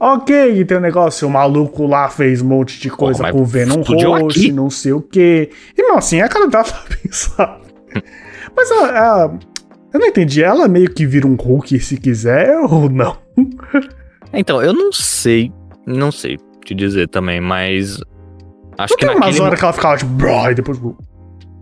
Ok, 0.00 0.64
tem 0.64 0.76
um 0.76 0.80
negócio, 0.80 1.26
o 1.26 1.30
maluco 1.30 1.84
lá 1.84 2.08
fez 2.08 2.40
um 2.40 2.46
monte 2.46 2.78
de 2.80 2.88
coisa 2.88 3.32
com 3.32 3.40
o 3.40 3.44
Venom 3.44 3.82
Roxo, 3.82 4.52
não 4.52 4.70
sei 4.70 4.92
o 4.92 5.00
que. 5.00 5.50
E 5.76 5.82
mesmo 5.82 5.98
assim, 5.98 6.20
a 6.20 6.28
cara 6.28 6.46
dela 6.46 6.64
pensada. 7.02 7.60
Mas 8.56 8.70
ela, 8.70 8.88
ela- 8.96 9.38
eu 9.92 9.98
não 9.98 10.06
entendi, 10.06 10.40
ela 10.42 10.68
meio 10.68 10.88
que 10.92 11.04
vira 11.04 11.26
um 11.26 11.34
Hulk 11.34 11.80
se 11.80 11.96
quiser 11.96 12.56
ou 12.70 12.88
não? 12.88 13.16
Então, 14.32 14.62
eu 14.62 14.72
não 14.72 14.92
sei, 14.92 15.52
não 15.84 16.12
sei 16.12 16.38
te 16.64 16.74
dizer 16.74 17.08
também, 17.08 17.40
mas 17.40 18.00
acho 18.78 18.94
Não 18.94 18.98
que 18.98 19.06
tem 19.06 19.16
umas 19.16 19.40
horas 19.40 19.58
que 19.58 19.64
ela 19.64 19.72
ficava 19.72 19.96
tipo, 19.96 20.12
"Brrr", 20.12 20.50
e 20.50 20.54
depois. 20.54 20.78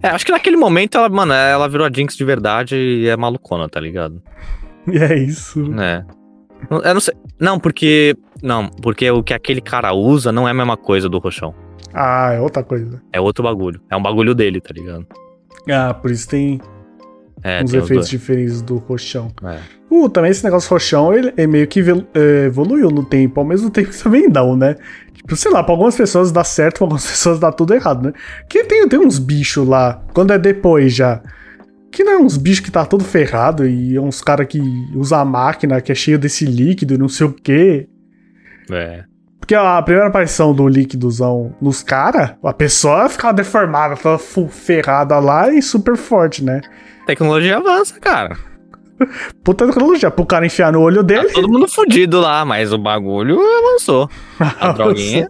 É, 0.06 0.10
acho 0.10 0.24
que 0.24 0.32
naquele 0.32 0.56
momento 0.56 0.96
ela, 0.96 1.08
mano, 1.08 1.32
ela 1.32 1.68
virou 1.68 1.86
a 1.86 1.90
Jinx 1.90 2.16
de 2.16 2.24
verdade 2.24 2.76
e 2.76 3.08
é 3.08 3.16
malucona, 3.16 3.68
tá 3.68 3.80
ligado? 3.80 4.22
E 4.88 4.98
é 4.98 5.18
isso. 5.18 5.68
É. 5.80 6.04
Eu 6.70 6.94
não 6.94 7.00
sei. 7.00 7.12
Não, 7.40 7.58
porque 7.58 8.16
não, 8.40 8.68
porque 8.68 9.10
o 9.10 9.20
que 9.20 9.34
aquele 9.34 9.60
cara 9.60 9.92
usa 9.92 10.30
não 10.30 10.46
é 10.46 10.52
a 10.52 10.54
mesma 10.54 10.76
coisa 10.76 11.08
do 11.08 11.18
roxão. 11.18 11.52
Ah, 11.92 12.32
é 12.32 12.40
outra 12.40 12.62
coisa. 12.62 13.02
É 13.12 13.20
outro 13.20 13.42
bagulho. 13.42 13.80
É 13.90 13.96
um 13.96 14.02
bagulho 14.02 14.32
dele, 14.32 14.60
tá 14.60 14.72
ligado? 14.72 15.04
Ah, 15.68 15.92
por 15.92 16.12
isso 16.12 16.28
tem 16.28 16.60
É, 17.46 17.62
uns 17.62 17.72
efeitos 17.72 18.08
diferentes 18.08 18.60
do 18.60 18.76
roxão. 18.76 19.30
É. 19.44 19.58
Uh, 19.88 20.08
também 20.08 20.30
esse 20.32 20.42
negócio 20.42 20.68
roxão, 20.68 21.14
ele, 21.14 21.32
ele 21.36 21.46
meio 21.46 21.66
que 21.68 21.80
eh, 21.80 22.46
evoluiu 22.46 22.90
no 22.90 23.04
tempo, 23.04 23.38
ao 23.38 23.46
mesmo 23.46 23.70
tempo 23.70 23.90
também 24.02 24.28
não, 24.28 24.56
né? 24.56 24.74
Tipo, 25.14 25.36
sei 25.36 25.52
lá, 25.52 25.62
pra 25.62 25.72
algumas 25.72 25.94
pessoas 25.96 26.32
dá 26.32 26.42
certo, 26.42 26.78
pra 26.78 26.84
algumas 26.86 27.06
pessoas 27.06 27.38
dá 27.38 27.52
tudo 27.52 27.72
errado, 27.72 28.06
né? 28.06 28.12
Que 28.48 28.64
tem, 28.64 28.88
tem 28.88 28.98
uns 28.98 29.18
bichos 29.20 29.66
lá, 29.66 30.02
quando 30.12 30.32
é 30.32 30.38
depois 30.38 30.92
já, 30.92 31.22
que 31.92 32.02
não 32.02 32.12
é 32.12 32.18
uns 32.18 32.36
bichos 32.36 32.60
que 32.64 32.70
tá 32.70 32.84
todo 32.84 33.04
ferrado 33.04 33.66
e 33.66 33.96
é 33.96 34.00
uns 34.00 34.20
cara 34.20 34.44
que 34.44 34.60
usa 34.94 35.18
a 35.18 35.24
máquina 35.24 35.80
que 35.80 35.92
é 35.92 35.94
cheio 35.94 36.18
desse 36.18 36.44
líquido 36.44 36.94
e 36.94 36.98
não 36.98 37.08
sei 37.08 37.26
o 37.28 37.32
quê. 37.32 37.88
É. 38.70 39.04
Porque 39.38 39.54
a 39.54 39.80
primeira 39.80 40.08
aparição 40.08 40.52
do 40.52 40.66
líquidozão 40.66 41.54
nos 41.62 41.80
caras, 41.80 42.32
a 42.42 42.52
pessoa 42.52 43.08
ficava 43.08 43.32
deformada, 43.32 43.94
fu- 44.18 44.48
ferrada 44.48 45.16
lá 45.20 45.52
e 45.52 45.62
super 45.62 45.96
forte, 45.96 46.42
né? 46.42 46.60
Tecnologia 47.06 47.56
avança, 47.58 47.98
cara. 48.00 48.36
Puta 49.44 49.66
tecnologia, 49.66 50.10
pro 50.10 50.24
cara 50.26 50.46
enfiar 50.46 50.72
no 50.72 50.80
olho 50.80 50.96
Tá 50.98 51.02
dele. 51.02 51.30
todo 51.32 51.48
mundo 51.48 51.68
fudido 51.68 52.18
lá, 52.20 52.44
mas 52.44 52.72
o 52.72 52.78
bagulho 52.78 53.38
avançou. 53.40 54.08
A 54.60 54.72
droguinha. 54.72 55.28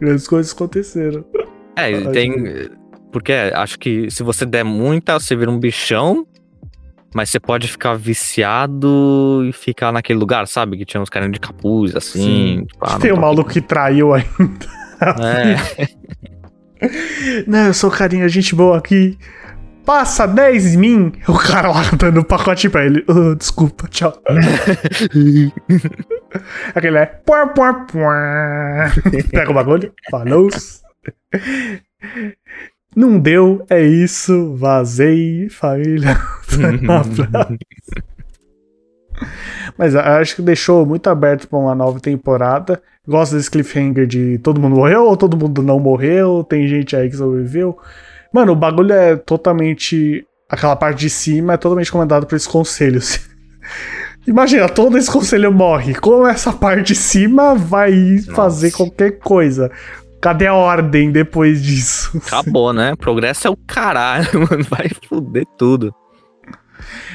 Grandes 0.00 0.28
coisas 0.28 0.52
aconteceram. 0.52 1.24
É, 1.76 1.90
e 1.90 2.12
tem. 2.12 2.68
Porque 3.10 3.32
acho 3.32 3.78
que 3.78 4.10
se 4.10 4.22
você 4.22 4.44
der 4.46 4.64
muita, 4.64 5.18
você 5.18 5.34
vira 5.34 5.50
um 5.50 5.58
bichão. 5.58 6.26
Mas 7.12 7.30
você 7.30 7.40
pode 7.40 7.66
ficar 7.66 7.94
viciado 7.94 9.42
e 9.44 9.52
ficar 9.52 9.90
naquele 9.90 10.16
lugar, 10.20 10.46
sabe? 10.46 10.76
Que 10.76 10.84
tinha 10.84 11.00
uns 11.00 11.08
carinhos 11.10 11.32
de 11.34 11.40
capuz, 11.40 11.96
assim. 11.96 12.20
Sim. 12.22 12.64
Tipo, 12.66 12.84
ah, 12.86 12.98
Tem 13.00 13.12
um 13.12 13.16
maluco 13.18 13.50
que 13.50 13.60
traiu 13.60 14.14
aqui. 14.14 14.28
É. 15.20 15.88
Não, 17.48 17.66
eu 17.66 17.74
sou 17.74 17.90
carinha, 17.90 18.28
gente 18.28 18.54
boa 18.54 18.78
aqui. 18.78 19.18
Passa 19.90 20.24
10 20.24 20.74
em 20.74 20.76
mim. 20.76 21.12
O 21.26 21.36
cara 21.36 21.68
lá 21.68 21.82
dando 21.98 22.20
um 22.20 22.22
pacote 22.22 22.70
pra 22.70 22.86
ele. 22.86 23.04
"Ah, 23.08 23.34
desculpa, 23.36 23.88
tchau. 23.88 24.12
Aquele 26.72 26.98
é. 26.98 27.06
Puá, 27.06 27.48
puá, 27.48 27.74
puá. 27.74 28.92
Pega 29.32 29.50
o 29.50 29.54
bagulho. 29.54 29.92
Falou. 30.08 30.48
Não 32.94 33.18
deu, 33.18 33.66
é 33.68 33.82
isso. 33.82 34.54
Vazei, 34.54 35.48
família. 35.48 36.16
Mas 39.76 39.96
acho 39.96 40.36
que 40.36 40.42
deixou 40.42 40.86
muito 40.86 41.10
aberto 41.10 41.48
pra 41.48 41.58
uma 41.58 41.74
nova 41.74 41.98
temporada. 41.98 42.80
Gosto 43.08 43.34
desse 43.34 43.50
cliffhanger 43.50 44.06
de 44.06 44.38
todo 44.38 44.60
mundo 44.60 44.76
morreu 44.76 45.06
ou 45.06 45.16
todo 45.16 45.36
mundo 45.36 45.62
não 45.62 45.80
morreu. 45.80 46.46
Tem 46.48 46.68
gente 46.68 46.94
aí 46.94 47.10
que 47.10 47.16
sobreviveu. 47.16 47.76
Mano, 48.32 48.52
o 48.52 48.56
bagulho 48.56 48.92
é 48.92 49.16
totalmente 49.16 50.24
aquela 50.50 50.74
parte 50.74 51.00
de 51.00 51.10
cima 51.10 51.54
é 51.54 51.56
totalmente 51.56 51.92
comandada 51.92 52.26
por 52.26 52.34
esses 52.34 52.48
conselhos. 52.48 53.20
Imagina, 54.26 54.68
todo 54.68 54.98
esse 54.98 55.10
conselho 55.10 55.52
morre. 55.52 55.94
Como 55.94 56.26
essa 56.26 56.52
parte 56.52 56.88
de 56.88 56.94
cima 56.94 57.54
vai 57.54 57.92
Nossa. 57.92 58.32
fazer 58.34 58.70
qualquer 58.72 59.18
coisa? 59.18 59.70
Cadê 60.20 60.46
a 60.46 60.54
ordem 60.54 61.10
depois 61.10 61.62
disso? 61.62 62.20
Acabou, 62.26 62.72
né? 62.72 62.94
Progresso 62.96 63.46
é 63.46 63.50
o 63.50 63.56
caralho, 63.56 64.28
mano. 64.50 64.64
Vai 64.68 64.90
foder 65.08 65.46
tudo. 65.56 65.94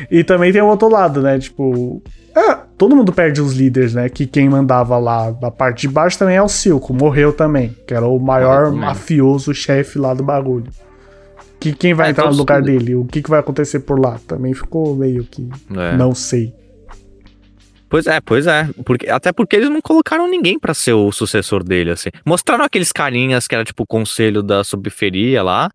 E 0.10 0.24
também 0.24 0.52
tem 0.52 0.62
o 0.62 0.68
outro 0.68 0.90
lado, 0.90 1.22
né? 1.22 1.38
Tipo. 1.38 2.02
É, 2.36 2.56
todo 2.78 2.96
mundo 2.96 3.14
perde 3.14 3.40
os 3.40 3.54
líderes, 3.54 3.94
né? 3.94 4.10
Que 4.10 4.26
quem 4.26 4.50
mandava 4.50 4.98
lá 4.98 5.34
na 5.40 5.52
parte 5.52 5.82
de 5.82 5.94
baixo 5.94 6.18
também 6.18 6.36
é 6.36 6.42
o 6.42 6.50
Silco. 6.50 6.94
Morreu 6.94 7.32
também. 7.32 7.76
Que 7.88 7.94
era 7.94 8.08
o 8.08 8.20
maior 8.20 8.72
mafioso 8.72 9.54
chefe 9.54 10.00
lá 10.00 10.14
do 10.14 10.24
bagulho. 10.24 10.72
Que 11.66 11.74
quem 11.74 11.94
vai 11.96 12.08
é, 12.08 12.12
entrar 12.12 12.30
no 12.30 12.38
lugar 12.38 12.62
dele? 12.62 12.94
O 12.94 13.06
que, 13.06 13.24
que 13.24 13.30
vai 13.30 13.40
acontecer 13.40 13.80
por 13.80 14.00
lá? 14.00 14.20
Também 14.28 14.54
ficou 14.54 14.96
meio 14.96 15.24
que. 15.24 15.50
É. 15.76 15.98
Não 15.98 16.14
sei. 16.14 16.54
Pois 17.90 18.06
é, 18.06 18.22
pois 18.22 18.46
é. 18.46 18.70
Porque, 18.86 19.10
até 19.10 19.32
porque 19.32 19.56
eles 19.56 19.70
não 19.70 19.82
colocaram 19.82 20.30
ninguém 20.30 20.60
para 20.60 20.76
ser 20.76 20.94
o 20.94 21.12
sucessor 21.12 21.64
dele, 21.64 21.90
assim. 21.90 22.10
Mostraram 22.24 22.64
aqueles 22.64 22.92
carinhas 22.92 23.48
que 23.48 23.56
era 23.56 23.64
tipo 23.64 23.82
o 23.82 23.88
conselho 23.88 24.44
da 24.44 24.64
subferia 24.64 25.42
lá. 25.42 25.72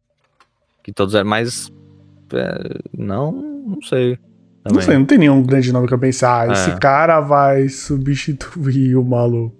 Que 0.84 0.93
todos 0.93 1.16
eram 1.16 1.28
mais. 1.28 1.72
É, 2.32 2.78
não, 2.97 3.32
não 3.32 3.82
sei. 3.82 4.16
Também. 4.62 4.76
Não 4.76 4.80
sei, 4.80 4.99
não 4.99 5.05
tem 5.07 5.18
nenhum 5.18 5.43
grande 5.43 5.72
nome 5.72 5.88
que 5.88 5.95
eu 5.95 5.99
pensar. 5.99 6.49
Ah, 6.49 6.53
esse 6.53 6.70
é. 6.70 6.78
cara 6.78 7.20
vai 7.20 7.68
substituir 7.68 8.95
o 8.95 9.05
maluco. 9.05 9.60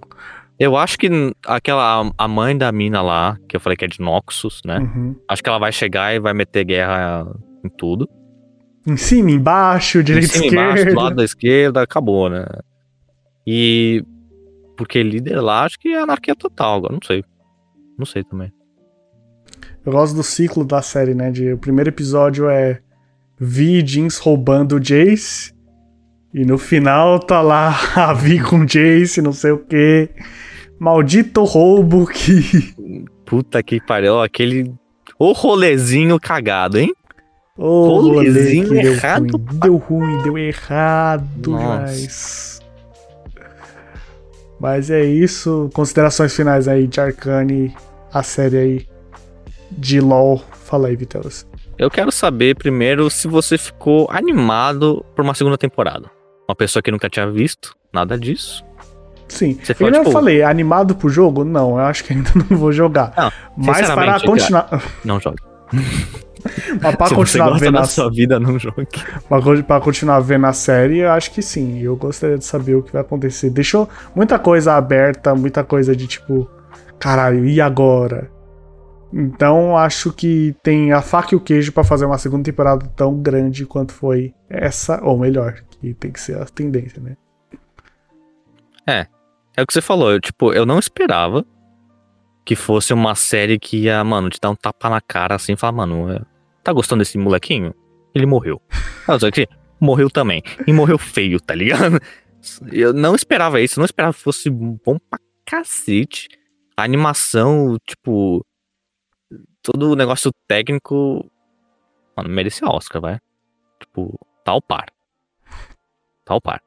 Eu 0.61 0.77
acho 0.77 0.99
que 0.99 1.09
aquela 1.47 2.13
a 2.19 2.29
mãe 2.29 2.57
da 2.57 2.71
mina 2.71 3.01
lá, 3.01 3.39
que 3.49 3.57
eu 3.57 3.61
falei 3.61 3.79
que 3.79 3.87
é 3.87 3.89
de 3.89 3.99
Noxus, 3.99 4.61
né? 4.63 4.79
Uhum. 4.79 5.17
Acho 5.27 5.43
que 5.43 5.49
ela 5.49 5.59
vai 5.59 5.73
chegar 5.73 6.15
e 6.15 6.21
vai 6.21 6.35
meter 6.35 6.65
guerra 6.65 7.27
em 7.65 7.69
tudo. 7.71 8.07
Em 8.87 8.95
cima, 8.99 9.31
embaixo, 9.31 10.05
direita, 10.05 10.27
em 10.27 10.31
cima, 10.31 10.45
esquerda. 10.47 10.71
Embaixo, 10.71 10.95
do 10.95 11.01
lado 11.01 11.17
da 11.17 11.25
esquerda, 11.25 11.83
acabou, 11.83 12.29
né? 12.29 12.45
E 13.47 14.05
porque 14.77 15.03
líder 15.03 15.41
lá, 15.41 15.65
acho 15.65 15.79
que 15.79 15.89
é 15.89 15.99
anarquia 15.99 16.37
total, 16.37 16.77
agora 16.77 16.93
não 16.93 17.01
sei. 17.07 17.25
Não 17.99 18.05
sei 18.05 18.23
também. 18.23 18.53
Eu 19.85 19.93
gosto 19.93 20.15
do 20.15 20.23
ciclo 20.23 20.63
da 20.63 20.83
série, 20.83 21.15
né? 21.15 21.31
De, 21.31 21.55
o 21.55 21.59
primeiro 21.59 21.89
episódio 21.89 22.51
é 22.51 22.81
Vi 23.39 23.79
e 23.79 23.83
Jeans 23.83 24.19
roubando 24.19 24.77
o 24.77 24.81
Jace. 24.81 25.55
E 26.35 26.45
no 26.45 26.59
final 26.59 27.19
tá 27.19 27.41
lá 27.41 27.75
a 27.97 28.13
Vi 28.13 28.41
com 28.41 28.61
o 28.61 28.67
Jace, 28.67 29.23
não 29.23 29.33
sei 29.33 29.53
o 29.53 29.59
que. 29.59 30.11
Maldito 30.81 31.45
roubo 31.45 32.07
que. 32.07 32.75
Puta 33.27 33.63
que 33.63 33.79
pariu, 33.79 34.23
aquele. 34.23 34.73
O 35.19 35.33
rolezinho 35.33 36.19
cagado, 36.19 36.79
hein? 36.79 36.95
O 37.55 38.01
rolezinho 38.01 38.69
rolê 38.69 38.87
errado. 38.87 39.27
Deu 39.27 39.39
ruim, 39.39 39.61
deu 39.61 39.77
ruim, 39.77 40.23
deu 40.23 40.39
errado, 40.39 41.51
mas. 41.51 42.61
Mas 44.59 44.91
é 44.91 45.05
isso. 45.05 45.69
Considerações 45.75 46.35
finais 46.35 46.67
aí 46.67 46.87
de 46.87 46.99
Arcane, 46.99 47.75
a 48.11 48.23
série 48.23 48.57
aí 48.57 48.87
de 49.71 50.01
LoL. 50.01 50.43
Fala 50.53 50.89
aí, 50.89 50.97
Vitelas. 50.97 51.47
Eu 51.77 51.91
quero 51.91 52.11
saber 52.11 52.57
primeiro 52.57 53.11
se 53.11 53.29
você 53.29 53.59
ficou 53.59 54.09
animado 54.11 55.05
por 55.15 55.23
uma 55.23 55.35
segunda 55.35 55.59
temporada. 55.59 56.11
Uma 56.49 56.57
pessoa 56.57 56.83
que 56.83 56.91
nunca 56.91 57.11
tinha 57.11 57.31
visto 57.31 57.75
nada 57.93 58.19
disso. 58.19 58.65
Sim. 59.31 59.59
Você 59.63 59.73
eu 59.79 59.93
tipo... 59.93 60.11
falei, 60.11 60.43
animado 60.43 60.95
pro 60.95 61.09
jogo? 61.09 61.45
Não, 61.45 61.79
eu 61.79 61.85
acho 61.85 62.05
que 62.05 62.13
ainda 62.13 62.31
não 62.35 62.57
vou 62.57 62.73
jogar. 62.73 63.13
Não, 63.17 63.33
Mas 63.57 63.89
para 63.89 64.21
continuar. 64.21 64.63
Cara, 64.65 64.83
não 65.05 65.21
jogue. 65.21 65.39
Mas 66.83 66.97
pra 66.97 67.07
Se 67.07 67.15
continuar 67.15 67.59
vendo 67.59 67.79
a 67.79 67.85
sua 67.85 68.11
vida, 68.11 68.41
não 68.41 68.59
jogue. 68.59 68.87
Pra 69.67 69.81
continuar 69.81 70.21
vendo 70.21 70.47
a 70.47 70.53
série, 70.53 70.99
eu 70.99 71.11
acho 71.11 71.33
que 71.33 71.43
sim. 71.43 71.81
Eu 71.81 71.97
gostaria 71.97 72.39
de 72.39 72.45
saber 72.45 72.75
o 72.75 72.83
que 72.83 72.93
vai 72.93 73.03
acontecer. 73.03 73.51
Deixou 73.51 73.89
muita 74.15 74.39
coisa 74.39 74.75
aberta, 74.75 75.35
muita 75.35 75.63
coisa 75.63 75.95
de 75.95 76.07
tipo, 76.07 76.51
caralho, 76.99 77.45
e 77.45 77.61
agora? 77.61 78.31
Então 79.13 79.77
acho 79.77 80.13
que 80.13 80.55
tem 80.63 80.93
a 80.93 81.03
faca 81.03 81.35
e 81.35 81.37
o 81.37 81.41
queijo 81.41 81.73
para 81.73 81.85
fazer 81.85 82.07
uma 82.07 82.19
segunda 82.19 82.45
temporada 82.45 82.87
tão 82.97 83.21
grande 83.21 83.67
quanto 83.67 83.93
foi 83.93 84.33
essa, 84.49 85.01
ou 85.03 85.19
melhor, 85.19 85.57
que 85.71 85.93
tem 85.95 86.11
que 86.11 86.21
ser 86.21 86.41
a 86.41 86.45
tendência, 86.47 87.03
né? 87.03 87.17
É, 88.87 89.07
é 89.57 89.63
o 89.63 89.67
que 89.67 89.73
você 89.73 89.81
falou, 89.81 90.11
eu, 90.13 90.21
tipo, 90.21 90.53
eu 90.53 90.65
não 90.65 90.79
esperava 90.79 91.45
que 92.45 92.57
fosse 92.57 92.93
uma 92.93 93.15
série 93.15 93.59
que 93.59 93.85
ia, 93.85 94.03
mano, 94.03 94.31
te 94.31 94.41
dar 94.41 94.51
um 94.51 94.57
tapa 94.57 94.89
na 94.89 95.01
cara 95.01 95.35
assim 95.35 95.53
e 95.53 95.57
falar, 95.57 95.73
mano, 95.73 96.11
é, 96.11 96.21
tá 96.63 96.73
gostando 96.73 97.01
desse 97.01 97.19
molequinho? 97.19 97.75
Ele 98.15 98.27
morreu. 98.27 98.61
aqui, 99.07 99.47
morreu 99.81 100.11
também. 100.11 100.43
E 100.67 100.73
morreu 100.73 100.99
feio, 100.99 101.41
tá 101.41 101.55
ligado? 101.55 102.01
Eu 102.73 102.93
não 102.93 103.15
esperava 103.15 103.61
isso, 103.61 103.79
não 103.79 103.85
esperava 103.85 104.15
que 104.15 104.21
fosse 104.21 104.49
bom 104.49 104.99
pra 104.99 105.19
cacete. 105.45 106.29
A 106.77 106.83
animação, 106.83 107.77
tipo, 107.87 108.45
todo 109.63 109.93
o 109.93 109.97
negócio 109.97 110.33
técnico, 110.49 111.31
mano, 112.17 112.31
merecia 112.31 112.67
Oscar, 112.69 113.03
vai. 113.03 113.19
Tipo, 113.79 114.19
tal 114.45 114.63
par. 114.63 114.87
Tal 116.25 116.41
par. 116.41 116.63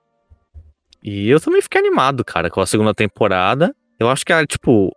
E 1.03 1.29
eu 1.29 1.39
também 1.39 1.61
fiquei 1.61 1.81
animado, 1.81 2.23
cara, 2.23 2.49
com 2.49 2.61
a 2.61 2.65
segunda 2.65 2.93
temporada. 2.93 3.75
Eu 3.99 4.09
acho 4.09 4.25
que, 4.25 4.47
tipo, 4.47 4.91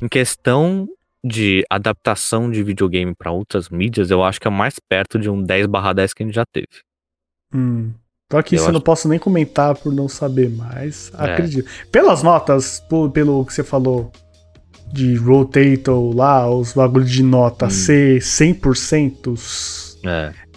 em 0.00 0.08
questão 0.08 0.88
de 1.22 1.64
adaptação 1.68 2.50
de 2.50 2.62
videogame 2.62 3.14
para 3.14 3.30
outras 3.30 3.68
mídias, 3.68 4.10
eu 4.10 4.24
acho 4.24 4.40
que 4.40 4.48
é 4.48 4.50
mais 4.50 4.76
perto 4.78 5.18
de 5.18 5.28
um 5.28 5.42
10 5.42 5.66
barra 5.66 5.92
10 5.92 6.14
que 6.14 6.22
a 6.22 6.26
gente 6.26 6.34
já 6.34 6.46
teve. 6.46 6.68
Hum. 7.54 7.92
Tô 8.28 8.36
aqui, 8.36 8.56
eu 8.56 8.62
acho... 8.62 8.72
não 8.72 8.80
posso 8.80 9.08
nem 9.08 9.18
comentar 9.18 9.74
por 9.74 9.92
não 9.92 10.08
saber, 10.08 10.50
mas 10.50 11.10
é. 11.18 11.32
acredito. 11.32 11.68
Pelas 11.90 12.22
notas, 12.22 12.80
por, 12.88 13.10
pelo 13.10 13.44
que 13.44 13.52
você 13.52 13.64
falou 13.64 14.12
de 14.92 15.14
Rotator 15.16 16.14
lá, 16.14 16.48
os 16.50 16.72
bagulhos 16.72 17.10
de 17.10 17.22
nota 17.22 17.66
hum. 17.66 17.70
ser 17.70 18.20
100%, 18.20 19.98
é. 20.06 20.47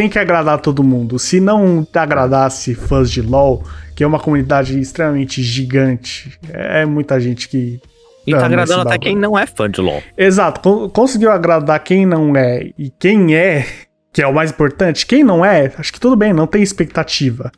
Tem 0.00 0.08
que 0.08 0.18
agradar 0.18 0.58
todo 0.58 0.82
mundo. 0.82 1.18
Se 1.18 1.40
não 1.40 1.86
agradasse 1.92 2.74
fãs 2.74 3.10
de 3.10 3.20
LoL, 3.20 3.62
que 3.94 4.02
é 4.02 4.06
uma 4.06 4.18
comunidade 4.18 4.80
extremamente 4.80 5.42
gigante. 5.42 6.38
É 6.50 6.86
muita 6.86 7.20
gente 7.20 7.46
que. 7.50 7.78
E 8.26 8.32
tá 8.32 8.46
agradando 8.46 8.88
até 8.88 8.98
quem 8.98 9.14
não 9.14 9.38
é 9.38 9.46
fã 9.46 9.70
de 9.70 9.78
LoL. 9.82 10.02
Exato, 10.16 10.90
conseguiu 10.94 11.30
agradar 11.30 11.78
quem 11.80 12.06
não 12.06 12.34
é. 12.34 12.70
E 12.78 12.90
quem 12.98 13.34
é, 13.34 13.66
que 14.10 14.22
é 14.22 14.26
o 14.26 14.32
mais 14.32 14.50
importante, 14.50 15.04
quem 15.04 15.22
não 15.22 15.44
é, 15.44 15.70
acho 15.76 15.92
que 15.92 16.00
tudo 16.00 16.16
bem, 16.16 16.32
não 16.32 16.46
tem 16.46 16.62
expectativa. 16.62 17.52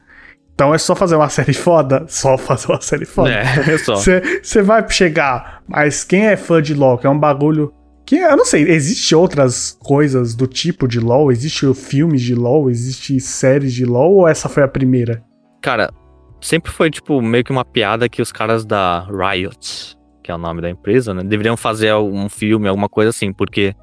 Então 0.53 0.75
é 0.75 0.79
só 0.79 0.97
fazer 0.97 1.15
uma 1.15 1.29
série 1.29 1.55
foda, 1.55 2.07
só 2.11 2.37
fazer 2.37 2.73
uma 2.73 2.81
série 2.81 3.05
foda. 3.05 3.31
É, 3.31 3.43
é 3.75 3.79
só. 3.79 3.95
Você 3.95 4.63
vai 4.63 4.85
chegar, 4.91 5.63
mas 5.69 6.03
quem 6.03 6.27
é 6.27 6.37
fã 6.37 6.61
de 6.61 6.75
LoL, 6.75 6.99
que 6.99 7.07
é 7.07 7.11
um 7.11 7.19
bagulho 7.19 7.73
que 8.13 8.19
eu 8.19 8.37
não 8.37 8.45
sei, 8.45 8.65
existe 8.65 9.15
outras 9.15 9.75
coisas 9.81 10.35
do 10.35 10.47
tipo 10.47 10.87
de 10.87 11.01
LoL? 11.01 11.33
Existe 11.33 11.73
filmes 11.73 12.21
de 12.21 12.35
LoL? 12.35 12.69
Existe 12.69 13.19
séries 13.19 13.73
de 13.73 13.87
LoL 13.87 14.17
ou 14.17 14.29
essa 14.29 14.51
foi 14.51 14.63
a 14.63 14.69
primeira? 14.69 15.25
Cara, 15.63 15.91
sempre 16.39 16.71
foi, 16.71 16.91
tipo, 16.91 17.23
meio 17.23 17.43
que 17.43 17.51
uma 17.51 17.65
piada 17.65 18.11
que 18.11 18.21
os 18.21 18.31
caras 18.31 18.67
da 18.67 19.07
Riot, 19.07 19.97
que 20.23 20.31
é 20.31 20.35
o 20.35 20.39
nome 20.39 20.61
da 20.61 20.69
empresa, 20.69 21.15
né, 21.15 21.23
deveriam 21.25 21.57
fazer 21.57 21.89
algum 21.89 22.29
filme, 22.29 22.69
alguma 22.69 22.87
coisa 22.87 23.09
assim, 23.09 23.33
porque 23.33 23.75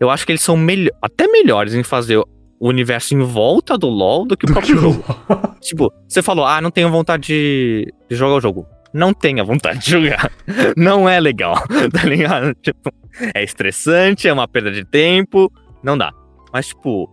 eu 0.00 0.10
acho 0.10 0.26
que 0.26 0.32
eles 0.32 0.42
são 0.42 0.58
até 1.00 1.28
melhores 1.28 1.72
em 1.72 1.84
fazer 1.84 2.16
o 2.18 2.26
universo 2.68 3.14
em 3.14 3.22
volta 3.22 3.78
do 3.78 3.86
LoL 3.86 4.26
do 4.26 4.36
que 4.36 4.44
o 4.44 4.52
próprio 4.52 4.76
jogo. 4.76 5.04
tipo, 5.62 5.88
você 6.08 6.20
falou, 6.20 6.44
ah, 6.44 6.60
não 6.60 6.72
tenho 6.72 6.90
vontade 6.90 7.28
de, 7.28 7.94
de 8.10 8.16
jogar 8.16 8.34
o 8.34 8.40
jogo. 8.40 8.66
Não 8.92 9.14
tenha 9.14 9.44
vontade 9.44 9.78
de 9.78 9.90
jogar. 9.92 10.32
Não 10.76 11.08
é 11.08 11.18
legal, 11.18 11.54
tá 11.92 12.06
ligado? 12.06 12.54
Tipo, 12.60 12.92
é 13.34 13.42
estressante, 13.42 14.28
é 14.28 14.32
uma 14.32 14.48
perda 14.48 14.70
de 14.70 14.84
tempo, 14.84 15.52
não 15.82 15.96
dá. 15.96 16.12
Mas, 16.52 16.68
tipo, 16.68 17.08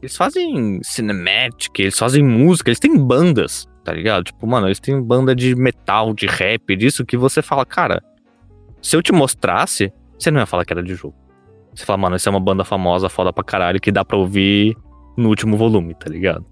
eles 0.00 0.16
fazem 0.16 0.80
cinematic, 0.82 1.78
eles 1.78 1.98
fazem 1.98 2.22
música, 2.22 2.70
eles 2.70 2.80
têm 2.80 2.96
bandas 2.96 3.68
tá 3.88 3.94
ligado? 3.94 4.24
Tipo, 4.24 4.46
mano, 4.46 4.68
eles 4.68 4.78
têm 4.78 5.00
banda 5.00 5.34
de 5.34 5.54
metal, 5.56 6.12
de 6.12 6.26
rap, 6.26 6.76
disso 6.76 7.06
que 7.06 7.16
você 7.16 7.40
fala, 7.40 7.64
cara, 7.64 8.02
se 8.82 8.94
eu 8.94 9.00
te 9.00 9.12
mostrasse, 9.12 9.90
você 10.18 10.30
não 10.30 10.40
ia 10.40 10.44
falar 10.44 10.66
que 10.66 10.74
era 10.74 10.82
de 10.82 10.94
jogo. 10.94 11.14
Você 11.74 11.86
fala, 11.86 11.96
mano, 11.96 12.16
isso 12.16 12.28
é 12.28 12.30
uma 12.30 12.38
banda 12.38 12.66
famosa, 12.66 13.08
foda 13.08 13.32
pra 13.32 13.42
caralho, 13.42 13.80
que 13.80 13.90
dá 13.90 14.04
pra 14.04 14.18
ouvir 14.18 14.76
no 15.16 15.30
último 15.30 15.56
volume, 15.56 15.94
tá 15.94 16.10
ligado? 16.10 16.44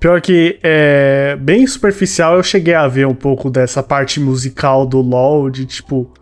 Pior 0.00 0.20
que, 0.20 0.58
é, 0.64 1.36
bem 1.40 1.64
superficial, 1.64 2.34
eu 2.34 2.42
cheguei 2.42 2.74
a 2.74 2.88
ver 2.88 3.06
um 3.06 3.14
pouco 3.14 3.48
dessa 3.50 3.84
parte 3.84 4.18
musical 4.18 4.84
do 4.84 5.00
LoL, 5.00 5.48
de 5.48 5.66
tipo, 5.66 6.12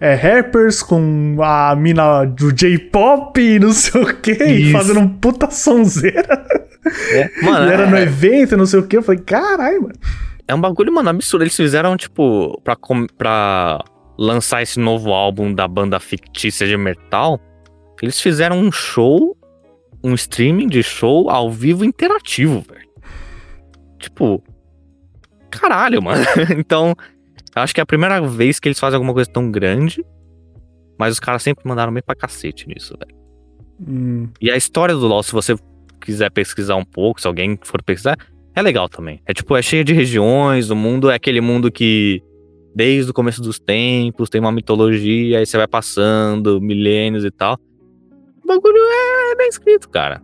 é, 0.00 0.14
rappers 0.14 0.82
com 0.82 1.36
a 1.42 1.74
mina 1.76 2.24
do 2.24 2.52
J-pop 2.52 3.40
e 3.40 3.58
não 3.58 3.72
sei 3.72 4.02
o 4.02 4.16
que, 4.16 4.32
e 4.32 4.72
fazendo 4.72 5.00
um 5.00 5.08
puta 5.08 5.50
sonzeira. 5.50 6.46
É, 7.12 7.30
mano, 7.42 7.66
e 7.66 7.72
era 7.72 7.84
é, 7.84 7.90
no 7.90 7.98
evento, 7.98 8.56
não 8.56 8.66
sei 8.66 8.80
o 8.80 8.86
que. 8.86 8.96
Eu 8.96 9.02
falei, 9.02 9.20
caralho, 9.20 9.82
mano. 9.82 9.94
É 10.46 10.54
um 10.54 10.60
bagulho, 10.60 10.92
mano, 10.92 11.10
absurdo. 11.10 11.42
Eles 11.42 11.56
fizeram, 11.56 11.96
tipo, 11.96 12.60
pra, 12.62 12.76
pra 13.16 13.84
lançar 14.18 14.62
esse 14.62 14.80
novo 14.80 15.12
álbum 15.12 15.52
da 15.52 15.68
banda 15.68 16.00
fictícia 16.00 16.66
de 16.66 16.76
metal. 16.76 17.38
Eles 18.00 18.20
fizeram 18.20 18.58
um 18.58 18.72
show 18.72 19.36
um 20.02 20.14
streaming 20.14 20.68
de 20.68 20.82
show 20.82 21.30
ao 21.30 21.50
vivo 21.50 21.84
interativo, 21.84 22.64
velho. 22.68 22.88
Tipo, 23.98 24.42
caralho, 25.50 26.02
mano. 26.02 26.24
então, 26.56 26.94
acho 27.62 27.74
que 27.74 27.80
é 27.80 27.82
a 27.82 27.86
primeira 27.86 28.20
vez 28.20 28.58
que 28.58 28.68
eles 28.68 28.78
fazem 28.80 28.96
alguma 28.96 29.12
coisa 29.14 29.30
tão 29.30 29.50
grande, 29.50 30.04
mas 30.98 31.12
os 31.12 31.20
caras 31.20 31.42
sempre 31.42 31.66
mandaram 31.68 31.92
bem 31.92 32.02
pra 32.04 32.14
cacete 32.14 32.66
nisso, 32.68 32.94
velho. 32.98 33.16
Hum, 33.86 34.28
E 34.40 34.50
a 34.50 34.56
história 34.56 34.94
do 34.94 35.06
LoL, 35.06 35.22
se 35.22 35.32
você 35.32 35.54
quiser 36.00 36.30
pesquisar 36.30 36.76
um 36.76 36.84
pouco, 36.84 37.20
se 37.20 37.26
alguém 37.26 37.58
for 37.62 37.82
pesquisar, 37.82 38.16
é 38.54 38.62
legal 38.62 38.88
também. 38.88 39.20
É 39.26 39.32
tipo, 39.32 39.56
é 39.56 39.62
cheia 39.62 39.84
de 39.84 39.92
regiões, 39.92 40.70
o 40.70 40.76
mundo 40.76 41.10
é 41.10 41.14
aquele 41.14 41.40
mundo 41.40 41.70
que 41.70 42.22
desde 42.74 43.10
o 43.10 43.14
começo 43.14 43.40
dos 43.42 43.58
tempos 43.58 44.28
tem 44.28 44.40
uma 44.40 44.52
mitologia, 44.52 45.38
aí 45.38 45.46
você 45.46 45.56
vai 45.56 45.66
passando 45.68 46.60
milênios 46.60 47.24
e 47.24 47.30
tal. 47.30 47.58
O 48.42 48.46
bagulho 48.46 48.76
é 49.32 49.36
bem 49.36 49.48
escrito, 49.48 49.88
cara. 49.88 50.22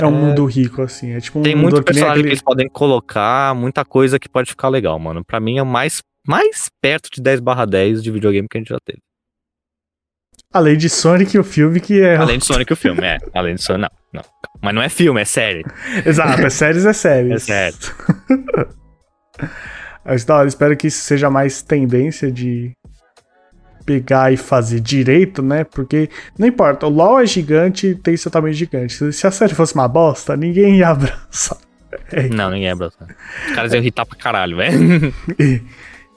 é 0.00 0.04
um 0.06 0.10
mundo 0.10 0.44
rico, 0.44 0.82
assim. 0.82 1.12
É 1.12 1.20
tipo 1.20 1.38
um 1.38 1.42
Tem 1.42 1.54
mundo 1.54 1.62
muito 1.64 1.76
que 1.78 1.84
personagem 1.84 2.14
que 2.14 2.20
aquele- 2.20 2.30
eles 2.30 2.42
podem 2.42 2.68
colocar, 2.68 3.54
muita 3.54 3.84
coisa 3.84 4.18
que 4.18 4.28
pode 4.28 4.50
ficar 4.50 4.68
legal, 4.68 4.98
mano. 4.98 5.24
Pra 5.24 5.38
mim 5.38 5.58
é 5.58 5.62
o 5.62 5.66
mais, 5.66 6.02
mais 6.26 6.68
perto 6.80 7.08
de 7.12 7.20
10 7.22 7.40
barra 7.40 7.64
10 7.66 8.02
de 8.02 8.10
videogame 8.10 8.46
que 8.48 8.56
a 8.56 8.60
gente 8.60 8.68
já 8.68 8.78
teve. 8.84 9.00
Além 10.52 10.76
de 10.76 10.88
Sonic, 10.88 11.36
o 11.38 11.42
filme 11.44 11.80
que 11.80 12.00
é. 12.00 12.16
Além 12.16 12.38
de 12.38 12.44
Sonic 12.44 12.72
o 12.72 12.76
filme, 12.76 13.02
é. 13.04 13.18
Além 13.34 13.56
de 13.56 13.62
Sonic, 13.62 13.90
não, 14.12 14.20
não. 14.22 14.30
Mas 14.62 14.74
não 14.74 14.82
é 14.82 14.88
filme, 14.88 15.20
é 15.20 15.24
série. 15.24 15.64
Exato, 16.06 16.40
é 16.42 16.50
séries, 16.50 16.84
é 16.86 16.92
séries. 16.92 17.32
É 17.32 17.38
sério. 17.38 17.78
Mas 20.04 20.24
da 20.24 20.36
hora, 20.36 20.48
espero 20.48 20.76
que 20.76 20.86
isso 20.88 21.02
seja 21.02 21.30
mais 21.30 21.62
tendência 21.62 22.30
de 22.30 22.72
pegar 23.86 24.32
e 24.32 24.36
fazer 24.36 24.80
direito, 24.80 25.42
né? 25.42 25.64
Porque 25.64 26.08
não 26.38 26.46
importa, 26.46 26.86
o 26.86 26.90
LoL 26.90 27.20
é 27.20 27.26
gigante, 27.26 27.94
tem 27.96 28.16
seu 28.16 28.30
tamanho 28.30 28.54
gigante. 28.54 29.12
Se- 29.12 29.26
a 29.26 29.30
série 29.30 29.54
fosse 29.54 29.74
uma 29.74 29.88
bosta, 29.88 30.36
ninguém 30.36 30.76
ia 30.78 30.88
abraçar. 30.90 31.58
É, 32.12 32.28
Não, 32.28 32.50
ninguém 32.50 32.68
é 32.68 32.74
brother. 32.74 32.98
Os 33.48 33.54
caras 33.54 33.72
iam 33.72 33.80
irritar 33.80 34.04
pra 34.06 34.16
caralho, 34.18 34.56
velho. 34.56 35.14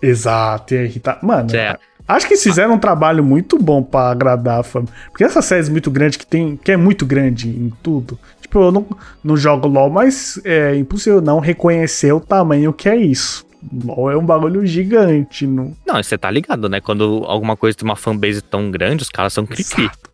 Exato, 0.01 0.73
ia 0.73 0.83
irritar. 0.83 1.19
Mano, 1.23 1.55
É. 1.55 1.77
acho 2.07 2.27
que 2.27 2.33
eles 2.33 2.43
fizeram 2.43 2.75
um 2.75 2.79
trabalho 2.79 3.23
muito 3.23 3.57
bom 3.57 3.81
pra 3.83 4.11
agradar 4.11 4.59
a 4.59 4.63
fama. 4.63 4.87
Porque 5.09 5.23
essas 5.23 5.45
séries 5.45 5.69
muito 5.69 5.89
grandes 5.91 6.17
que 6.17 6.25
tem, 6.25 6.55
que 6.57 6.71
é 6.71 6.77
muito 6.77 7.05
grande 7.05 7.49
em 7.49 7.71
tudo. 7.83 8.17
Tipo, 8.41 8.59
eu 8.63 8.71
não, 8.71 8.85
não 9.23 9.35
jogo 9.35 9.67
LoL, 9.67 9.89
mas 9.89 10.39
é 10.45 10.75
impossível 10.75 11.21
não 11.21 11.39
reconhecer 11.39 12.11
o 12.13 12.19
tamanho 12.19 12.71
que 12.71 12.87
é 12.87 12.95
isso. 12.95 13.45
LoL 13.83 14.11
é 14.11 14.17
um 14.17 14.25
bagulho 14.25 14.65
gigante. 14.65 15.45
Não... 15.45 15.75
Não, 15.85 16.01
você 16.01 16.17
tá 16.17 16.31
ligado, 16.31 16.69
né? 16.69 16.79
Quando 16.79 17.23
alguma 17.25 17.57
coisa 17.57 17.77
tem 17.77 17.85
uma 17.87 17.95
fanbase 17.97 18.41
tão 18.41 18.71
grande, 18.71 19.03
os 19.03 19.09
caras 19.09 19.33
são. 19.33 19.45
Exato. 19.49 20.07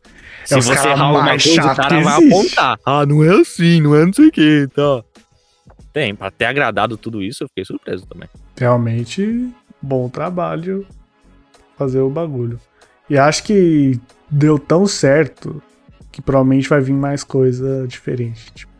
Se 0.45 0.55
É 0.55 0.57
os 0.57 0.65
você 0.65 0.87
errar 0.89 1.03
alguma 1.05 1.23
mais 1.23 1.43
coisa, 1.43 1.61
o 1.61 1.63
chato 1.63 1.75
cara 1.77 2.01
vai 2.01 2.27
apontar. 2.27 2.77
Ah, 2.85 3.05
não 3.05 3.23
é 3.23 3.39
assim, 3.39 3.79
não 3.79 3.95
é 3.95 4.05
não 4.05 4.11
sei 4.13 4.27
o 4.27 4.31
que, 4.31 4.67
tá. 4.75 5.01
Tem, 5.93 6.13
pra 6.15 6.31
ter 6.31 6.45
agradado 6.45 6.97
tudo 6.97 7.21
isso, 7.21 7.43
eu 7.43 7.47
fiquei 7.47 7.63
surpreso 7.63 8.05
também. 8.07 8.27
Realmente, 8.57 9.47
bom 9.83 10.07
trabalho 10.07 10.85
fazer 11.77 11.99
o 11.99 12.09
bagulho. 12.09 12.59
E 13.09 13.17
acho 13.17 13.43
que 13.43 13.99
deu 14.29 14.57
tão 14.57 14.87
certo 14.87 15.61
que 16.11 16.21
provavelmente 16.21 16.69
vai 16.69 16.79
vir 16.79 16.93
mais 16.93 17.23
coisa 17.23 17.85
diferente. 17.87 18.51
Tipo, 18.53 18.71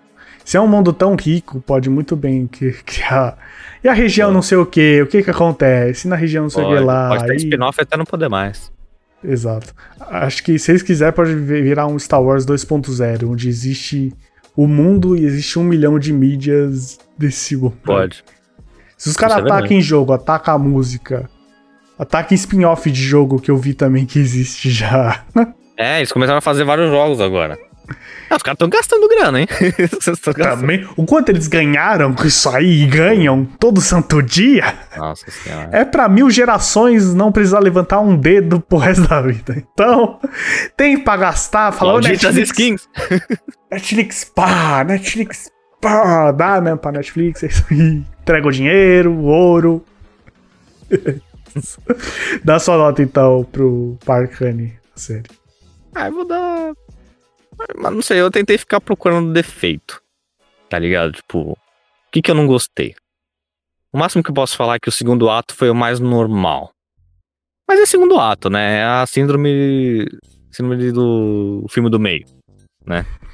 se 0.46 0.56
é 0.56 0.62
um 0.62 0.68
mundo 0.68 0.94
tão 0.94 1.16
rico, 1.16 1.60
pode 1.62 1.90
muito 1.90 2.16
bem 2.16 2.48
que, 2.48 2.72
que 2.86 3.04
a. 3.04 3.36
E 3.84 3.88
a 3.88 3.94
região 3.94 4.28
Pode. 4.28 4.36
não 4.36 4.42
sei 4.42 4.58
o 4.58 4.66
que, 4.66 5.02
o 5.02 5.08
que 5.08 5.22
que 5.22 5.30
acontece? 5.30 6.08
Na 6.08 6.16
região 6.16 6.44
não 6.44 6.50
sei 6.50 6.64
o 6.64 6.70
que 6.70 6.80
lá. 6.80 7.10
pode 7.10 7.26
ter 7.26 7.36
spin-off 7.36 7.82
até 7.82 7.98
não 7.98 8.06
poder 8.06 8.30
mais. 8.30 8.72
Exato. 9.22 9.74
Acho 10.00 10.44
que 10.44 10.58
se 10.58 10.72
eles 10.72 10.82
quiserem, 10.82 11.14
pode 11.14 11.36
virar 11.36 11.88
um 11.88 11.98
Star 11.98 12.22
Wars 12.22 12.46
2.0, 12.46 13.30
onde 13.30 13.48
existe 13.50 14.14
o 14.56 14.68
mundo 14.68 15.18
e 15.18 15.26
existe 15.26 15.58
um 15.58 15.64
milhão 15.64 15.98
de 15.98 16.14
mídias 16.14 17.00
desse 17.18 17.56
mundo. 17.56 17.74
Pode. 17.84 18.24
Se 19.04 19.10
os 19.10 19.18
caras 19.18 19.36
é 19.36 19.40
atacam 19.42 19.76
em 19.76 19.82
jogo, 19.82 20.14
atacam 20.14 20.54
a 20.54 20.58
música, 20.58 21.30
atacam 22.00 22.30
em 22.32 22.36
spin-off 22.36 22.90
de 22.90 23.04
jogo 23.04 23.38
que 23.38 23.52
eu 23.52 23.58
vi 23.58 23.74
também 23.74 24.06
que 24.06 24.18
existe 24.18 24.70
já. 24.70 25.24
É, 25.76 25.98
eles 25.98 26.12
começaram 26.12 26.38
a 26.38 26.42
fazer 26.42 26.64
vários 26.64 26.88
jogos 26.92 27.20
agora. 27.20 27.58
É, 28.30 28.36
os 28.36 28.44
caras 28.44 28.56
estão 28.58 28.70
gastando 28.70 29.10
grana, 29.10 29.42
hein? 29.42 29.48
Gastando. 30.06 30.36
também, 30.36 30.88
o 30.96 31.04
quanto 31.04 31.30
eles 31.30 31.48
ganharam 31.48 32.14
com 32.14 32.28
isso 32.28 32.48
aí 32.48 32.84
e 32.84 32.86
ganham 32.86 33.44
todo 33.60 33.82
santo 33.82 34.22
dia, 34.22 34.72
Nossa 34.96 35.26
senhora. 35.32 35.70
é 35.72 35.84
pra 35.84 36.08
mil 36.08 36.30
gerações 36.30 37.12
não 37.16 37.32
precisar 37.32 37.58
levantar 37.58 38.02
um 38.02 38.16
dedo 38.16 38.62
pro 38.62 38.78
resto 38.78 39.08
da 39.08 39.20
vida. 39.20 39.56
Então, 39.74 40.20
tem 40.78 40.96
pra 40.96 41.18
gastar, 41.18 41.72
falar, 41.72 42.00
Netflix, 42.02 42.52
skins. 42.52 42.88
Netflix, 43.72 44.24
pá, 44.26 44.84
Netflix, 44.84 45.50
pá, 45.84 46.32
dá 46.32 46.62
mesmo 46.62 46.80
pra 46.80 46.94
Netflix, 46.94 47.44
é 47.44 47.48
isso 47.48 47.66
aí. 47.70 48.04
Entrega 48.22 48.48
o 48.48 48.52
dinheiro, 48.52 49.12
o 49.12 49.26
ouro. 49.26 49.86
Dá 52.44 52.58
sua 52.58 52.78
nota 52.78 53.04
então 53.04 53.44
pro 53.52 53.98
Parkane, 54.04 54.74
série. 54.96 55.30
Ah, 55.94 56.08
eu 56.08 56.14
vou 56.14 56.26
dar. 56.26 56.74
Mas 57.78 57.94
não 57.94 58.02
sei, 58.02 58.20
eu 58.20 58.32
tentei 58.32 58.58
ficar 58.58 58.82
procurando 58.82 59.34
defeito. 59.34 60.02
Tá 60.68 60.80
ligado? 60.80 61.12
Tipo, 61.12 61.52
o 61.52 61.58
que 62.12 62.22
que 62.22 62.32
eu 62.32 62.36
não 62.36 62.48
gostei? 62.48 62.96
O 63.92 64.00
máximo 64.00 64.24
que 64.24 64.32
eu 64.32 64.36
posso 64.36 64.58
falar 64.58 64.76
é 64.76 64.80
que 64.80 64.90
o 64.90 64.92
segundo 64.92 65.30
ato 65.30 65.54
foi 65.54 65.70
o 65.70 65.76
mais 65.76 66.00
normal. 66.00 66.72
Mas 67.68 67.80
é 67.80 67.86
segundo 67.86 68.20
ato, 68.20 68.50
né? 68.50 68.80
É 68.80 68.84
a 68.84 69.06
síndrome. 69.06 70.08
Síndrome 70.52 70.92
do 70.92 71.66
filme 71.70 71.90
do 71.90 72.00
meio. 72.00 72.26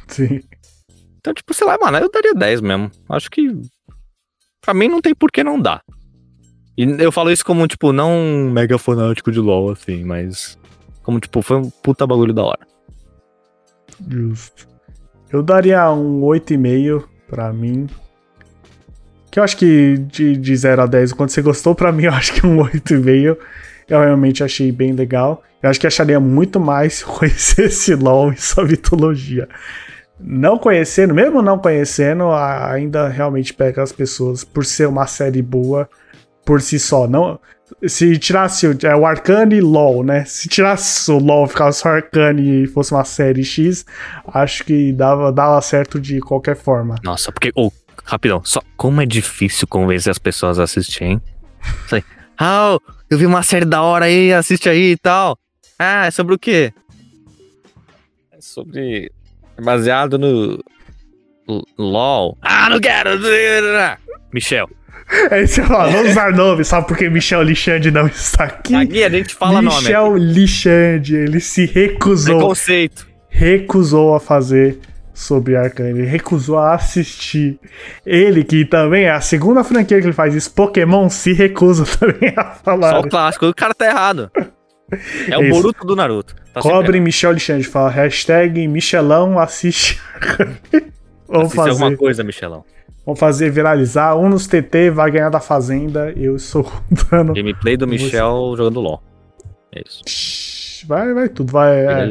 Sim. 0.07 0.41
Então, 1.29 1.33
tipo, 1.35 1.53
sei 1.53 1.67
lá, 1.67 1.77
mano, 1.79 1.99
eu 1.99 2.09
daria 2.09 2.33
10 2.33 2.61
mesmo. 2.61 2.89
Acho 3.07 3.29
que. 3.29 3.55
Pra 4.59 4.73
mim 4.73 4.87
não 4.87 4.99
tem 4.99 5.13
por 5.13 5.31
que 5.31 5.43
não 5.43 5.61
dar. 5.61 5.83
E 6.75 6.83
eu 6.83 7.11
falo 7.11 7.31
isso 7.31 7.45
como, 7.45 7.67
tipo, 7.67 7.93
não 7.93 8.49
mega 8.51 8.79
fanático 8.79 9.31
de 9.31 9.39
LOL, 9.39 9.71
assim, 9.71 10.03
mas. 10.03 10.57
Como, 11.03 11.19
tipo, 11.19 11.43
foi 11.43 11.57
um 11.57 11.69
puta 11.69 12.07
bagulho 12.07 12.33
da 12.33 12.43
hora. 12.43 12.67
Justo. 14.07 14.67
Eu 15.31 15.43
daria 15.43 15.91
um 15.91 16.21
8,5 16.21 17.03
pra 17.27 17.53
mim. 17.53 17.87
Que 19.29 19.39
eu 19.39 19.43
acho 19.43 19.55
que 19.55 19.97
de, 19.97 20.35
de 20.35 20.55
0 20.55 20.81
a 20.81 20.85
10, 20.87 21.13
quando 21.13 21.29
você 21.29 21.43
gostou, 21.43 21.75
pra 21.75 21.91
mim 21.91 22.05
eu 22.05 22.13
acho 22.13 22.33
que 22.33 22.45
um 22.45 22.57
8,5. 22.57 23.37
Eu 23.87 23.99
realmente 23.99 24.43
achei 24.43 24.71
bem 24.71 24.93
legal. 24.93 25.43
Eu 25.61 25.69
acho 25.69 25.79
que 25.79 25.85
acharia 25.85 26.19
muito 26.19 26.59
mais 26.59 26.95
se 26.99 27.05
conhecesse 27.05 27.93
LOL 27.93 28.33
e 28.33 28.37
sua 28.37 28.65
mitologia. 28.65 29.47
Não 30.19 30.57
conhecendo, 30.57 31.13
mesmo 31.13 31.41
não 31.41 31.57
conhecendo, 31.57 32.29
ainda 32.31 33.07
realmente 33.07 33.53
pega 33.53 33.81
as 33.81 33.91
pessoas 33.91 34.43
por 34.43 34.65
ser 34.65 34.87
uma 34.87 35.07
série 35.07 35.41
boa 35.41 35.89
por 36.45 36.61
si 36.61 36.79
só. 36.79 37.07
Não, 37.07 37.39
se 37.87 38.17
tirasse 38.17 38.67
o, 38.67 38.77
é, 38.83 38.95
o 38.95 39.05
Arcane 39.05 39.55
e 39.55 39.61
LOL, 39.61 40.03
né? 40.03 40.25
Se 40.25 40.49
tirasse 40.49 41.11
o 41.11 41.17
LOL, 41.17 41.47
ficasse 41.47 41.79
só 41.79 41.89
Arcane 41.89 42.63
e 42.63 42.67
fosse 42.67 42.91
uma 42.91 43.05
série 43.05 43.43
X, 43.43 43.85
acho 44.27 44.63
que 44.63 44.91
dava, 44.91 45.31
dava 45.31 45.61
certo 45.61 45.99
de 45.99 46.19
qualquer 46.19 46.55
forma. 46.55 46.95
Nossa, 47.03 47.31
porque. 47.31 47.51
Ô, 47.55 47.71
rapidão, 48.03 48.43
só 48.43 48.61
como 48.75 49.01
é 49.01 49.05
difícil 49.05 49.67
convencer 49.67 50.11
as 50.11 50.17
pessoas 50.17 50.59
a 50.59 50.63
assistirem. 50.63 51.13
hein? 51.13 51.21
Aí. 51.91 52.03
Ah, 52.37 52.77
eu 53.09 53.17
vi 53.17 53.25
uma 53.25 53.43
série 53.43 53.65
da 53.65 53.81
hora 53.81 54.05
aí, 54.05 54.33
assiste 54.33 54.69
aí 54.69 54.91
e 54.91 54.97
tal. 54.97 55.37
Ah, 55.77 56.07
é 56.07 56.11
sobre 56.11 56.33
o 56.33 56.39
quê? 56.39 56.73
É 58.31 58.41
sobre. 58.41 59.11
É 59.59 59.61
baseado 59.61 60.17
no. 60.17 60.63
LOL. 61.77 62.37
Ah, 62.41 62.69
não 62.69 62.79
quero! 62.79 63.09
Michel. 64.33 64.69
Aí 65.31 65.47
você 65.47 65.63
fala, 65.63 65.89
vamos 65.91 66.11
usar 66.11 66.31
nome, 66.31 66.63
sabe 66.63 66.87
por 66.87 66.95
que 66.95 67.09
Michel 67.09 67.41
Lixande 67.41 67.89
não 67.89 68.05
está 68.05 68.43
aqui? 68.43 68.75
Aqui 68.75 69.03
a 69.03 69.09
gente 69.09 69.33
fala 69.33 69.59
nome. 69.59 69.75
Michel 69.75 70.15
Lixande, 70.15 71.15
ele 71.15 71.39
se 71.39 71.65
recusou, 71.65 72.37
Preconceito. 72.37 73.07
recusou 73.27 74.13
a 74.13 74.19
fazer 74.19 74.79
sobre 75.11 75.55
Arcane, 75.57 75.99
ele 75.99 76.05
recusou 76.05 76.59
a 76.59 76.75
assistir. 76.75 77.59
Ele, 78.05 78.43
que 78.43 78.63
também 78.63 79.05
é 79.05 79.11
a 79.11 79.19
segunda 79.19 79.63
franquia 79.63 79.99
que 79.99 80.05
ele 80.05 80.13
faz 80.13 80.35
isso, 80.35 80.53
Pokémon, 80.53 81.09
se 81.09 81.33
recusa 81.33 81.85
também 81.97 82.31
a 82.37 82.51
falar. 82.51 82.91
Só 82.91 82.99
o 82.99 83.09
clássico. 83.09 83.45
O 83.47 83.55
cara 83.55 83.73
tá 83.73 83.87
errado. 83.87 84.31
É 85.29 85.37
o 85.37 85.43
Isso. 85.43 85.61
Boruto 85.61 85.85
do 85.85 85.95
Naruto. 85.95 86.35
Tá 86.53 86.61
Cobre 86.61 86.99
Michel 86.99 87.31
Lixande, 87.33 87.63
fala 87.65 87.89
hashtag 87.89 88.67
Michelão 88.67 89.37
assiste. 89.39 89.99
Vamos 91.27 91.49
Assiste 91.53 91.59
alguma 91.59 91.85
fazer, 91.85 91.97
coisa, 91.97 92.23
Michelão. 92.23 92.65
vamos 93.05 93.19
fazer 93.19 93.51
viralizar. 93.51 94.15
Um 94.17 94.29
nos 94.29 94.47
TT 94.47 94.89
vai 94.89 95.11
ganhar 95.11 95.29
da 95.29 95.39
Fazenda. 95.39 96.11
Eu 96.17 96.35
estou 96.35 96.63
contando. 96.63 97.33
Gameplay 97.37 97.77
do 97.77 97.87
Michel 97.87 98.55
jogando 98.57 98.79
LOL. 98.81 99.03
É 99.75 99.83
isso. 99.85 100.87
Vai, 100.87 101.13
vai 101.13 101.29
tudo. 101.29 101.51
Vai. 101.51 101.85
é, 101.85 102.09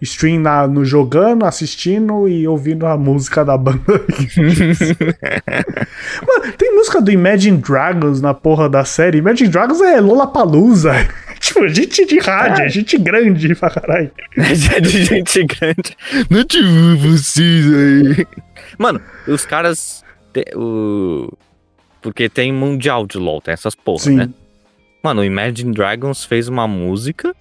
stream 0.00 0.40
na, 0.40 0.66
no 0.66 0.86
jogando, 0.86 1.44
assistindo 1.44 2.26
e 2.28 2.48
ouvindo 2.48 2.86
a 2.86 2.96
música 2.96 3.44
da 3.44 3.58
banda. 3.58 3.82
Mano, 6.26 6.52
tem 6.56 6.74
música 6.74 7.00
do 7.00 7.10
Imagine 7.10 7.58
Dragons 7.58 8.20
na 8.20 8.32
porra 8.34 8.68
da 8.68 8.84
série. 8.84 9.18
Imagine 9.18 9.50
Dragons 9.50 9.80
é 9.80 10.00
Lollapalooza. 10.00 10.92
Tipo, 11.40 11.66
gente 11.68 12.04
de 12.06 12.18
rádio, 12.18 12.64
é. 12.64 12.68
gente 12.68 12.98
grande 12.98 13.54
pra 13.54 13.70
caralho. 13.70 14.10
É 14.36 14.80
de 14.80 15.04
gente 15.04 15.44
grande. 15.44 15.96
Não 16.30 16.44
tive 16.44 16.96
vocês 16.96 17.66
aí. 17.74 18.26
Mano, 18.78 19.00
os 19.26 19.44
caras. 19.44 20.04
O... 20.54 21.32
Porque 22.02 22.28
tem 22.28 22.52
mundial 22.52 23.06
de 23.06 23.18
LoL, 23.18 23.40
tem 23.40 23.52
essas 23.52 23.74
porra, 23.74 24.04
Sim. 24.04 24.16
né? 24.16 24.30
Mano, 25.02 25.22
o 25.22 25.24
Imagine 25.24 25.72
Dragons 25.72 26.24
fez 26.24 26.48
uma 26.48 26.68
música 26.68 27.34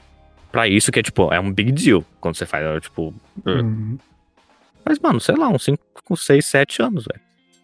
pra 0.52 0.68
isso 0.68 0.91
que 0.91 1.00
é, 1.00 1.04
tipo, 1.04 1.34
é 1.34 1.39
um 1.39 1.52
big 1.52 1.72
deal 1.72 2.04
quando 2.22 2.36
você 2.36 2.46
faz, 2.46 2.64
é, 2.64 2.80
tipo... 2.80 3.14
Uhum. 3.46 3.98
Mas, 4.86 5.00
mano, 5.00 5.20
sei 5.20 5.36
lá, 5.36 5.50
uns 5.50 5.64
5, 5.64 6.16
6, 6.16 6.46
7 6.46 6.82
anos, 6.84 7.06
velho. 7.06 7.22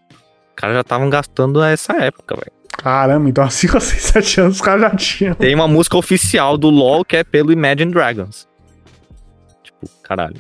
Os 0.10 0.56
caras 0.56 0.76
já 0.76 0.82
estavam 0.82 1.10
gastando 1.10 1.64
essa 1.64 1.94
época, 1.94 2.36
velho. 2.36 2.61
Caramba, 2.78 3.30
então 3.30 3.44
há 3.46 3.50
5 3.50 3.76
ou 3.76 3.82
6, 3.82 4.02
7 4.02 4.42
anos 4.42 4.56
os 4.56 4.62
caras 4.62 4.82
já 4.82 4.90
tinham. 4.92 5.36
Tem 5.36 5.54
uma 5.54 5.68
música 5.68 5.98
oficial 5.98 6.58
do 6.58 6.70
LoL 6.70 7.06
que 7.06 7.18
é 7.18 7.24
pelo 7.24 7.52
Imagine 7.52 7.92
Dragons. 7.92 8.48
Tipo, 9.64 9.88
caralho. 10.04 10.38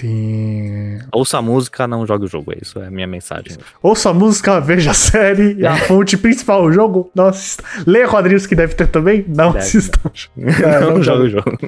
Tem... 0.00 0.98
Ouça 1.12 1.36
a 1.36 1.42
música, 1.42 1.86
não 1.86 2.06
jogue 2.06 2.24
o 2.24 2.28
jogo. 2.28 2.54
Isso 2.58 2.78
é 2.80 2.86
a 2.86 2.90
minha 2.90 3.06
mensagem. 3.06 3.58
Ouça 3.82 4.08
a 4.08 4.14
música, 4.14 4.58
veja 4.58 4.92
a 4.92 4.94
série. 4.94 5.56
E 5.58 5.66
a 5.66 5.76
fonte 5.76 6.16
principal, 6.16 6.64
o 6.64 6.72
jogo. 6.72 7.10
Não 7.14 7.26
assista. 7.26 7.62
Leia 7.86 8.08
quadrinhos 8.08 8.46
que 8.46 8.54
deve 8.54 8.74
ter 8.74 8.86
também. 8.86 9.26
Não 9.28 9.52
deve. 9.52 9.58
assista. 9.58 10.00
É, 10.40 10.80
não, 10.80 10.92
não 10.92 11.02
joga 11.02 11.24
o 11.24 11.28
jogo. 11.28 11.58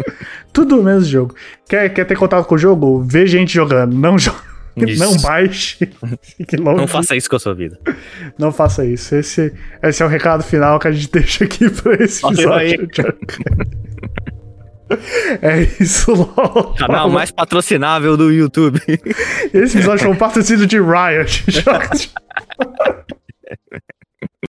Tudo 0.51 0.83
menos 0.83 1.07
jogo. 1.07 1.35
Quer, 1.69 1.91
quer 1.91 2.07
ter 2.07 2.17
contato 2.17 2.47
com 2.47 2.55
o 2.55 2.59
jogo? 2.59 3.03
Vê 3.03 3.27
gente 3.27 3.53
jogando. 3.53 3.95
Não 3.95 4.17
joga. 4.19 4.52
Não 4.77 5.17
baixe. 5.23 5.89
Não 6.61 6.87
faça 6.87 7.17
isso 7.17 7.29
com 7.29 7.37
a 7.37 7.39
sua 7.39 7.55
vida. 7.55 7.79
Não 8.39 8.53
faça 8.53 8.85
isso. 8.85 9.15
Esse, 9.15 9.53
esse 9.83 10.03
é 10.03 10.07
o 10.07 10.09
recado 10.09 10.43
final 10.43 10.79
que 10.79 10.89
a 10.89 10.93
gente 10.93 11.11
deixa 11.13 11.45
aqui 11.45 11.69
pra 11.71 11.95
esse 11.95 12.25
episódio. 12.25 12.89
É 15.41 15.63
isso, 15.81 16.13
LOL. 16.13 16.75
Canal 16.75 17.11
mais 17.11 17.31
patrocinável 17.31 18.17
do 18.17 18.31
YouTube. 18.31 18.79
Esse 19.53 19.79
episódio 19.79 20.01
foi 20.01 20.11
um 20.11 20.17
patrocínio 20.17 20.67
de 20.67 20.79
Riot. 20.79 21.45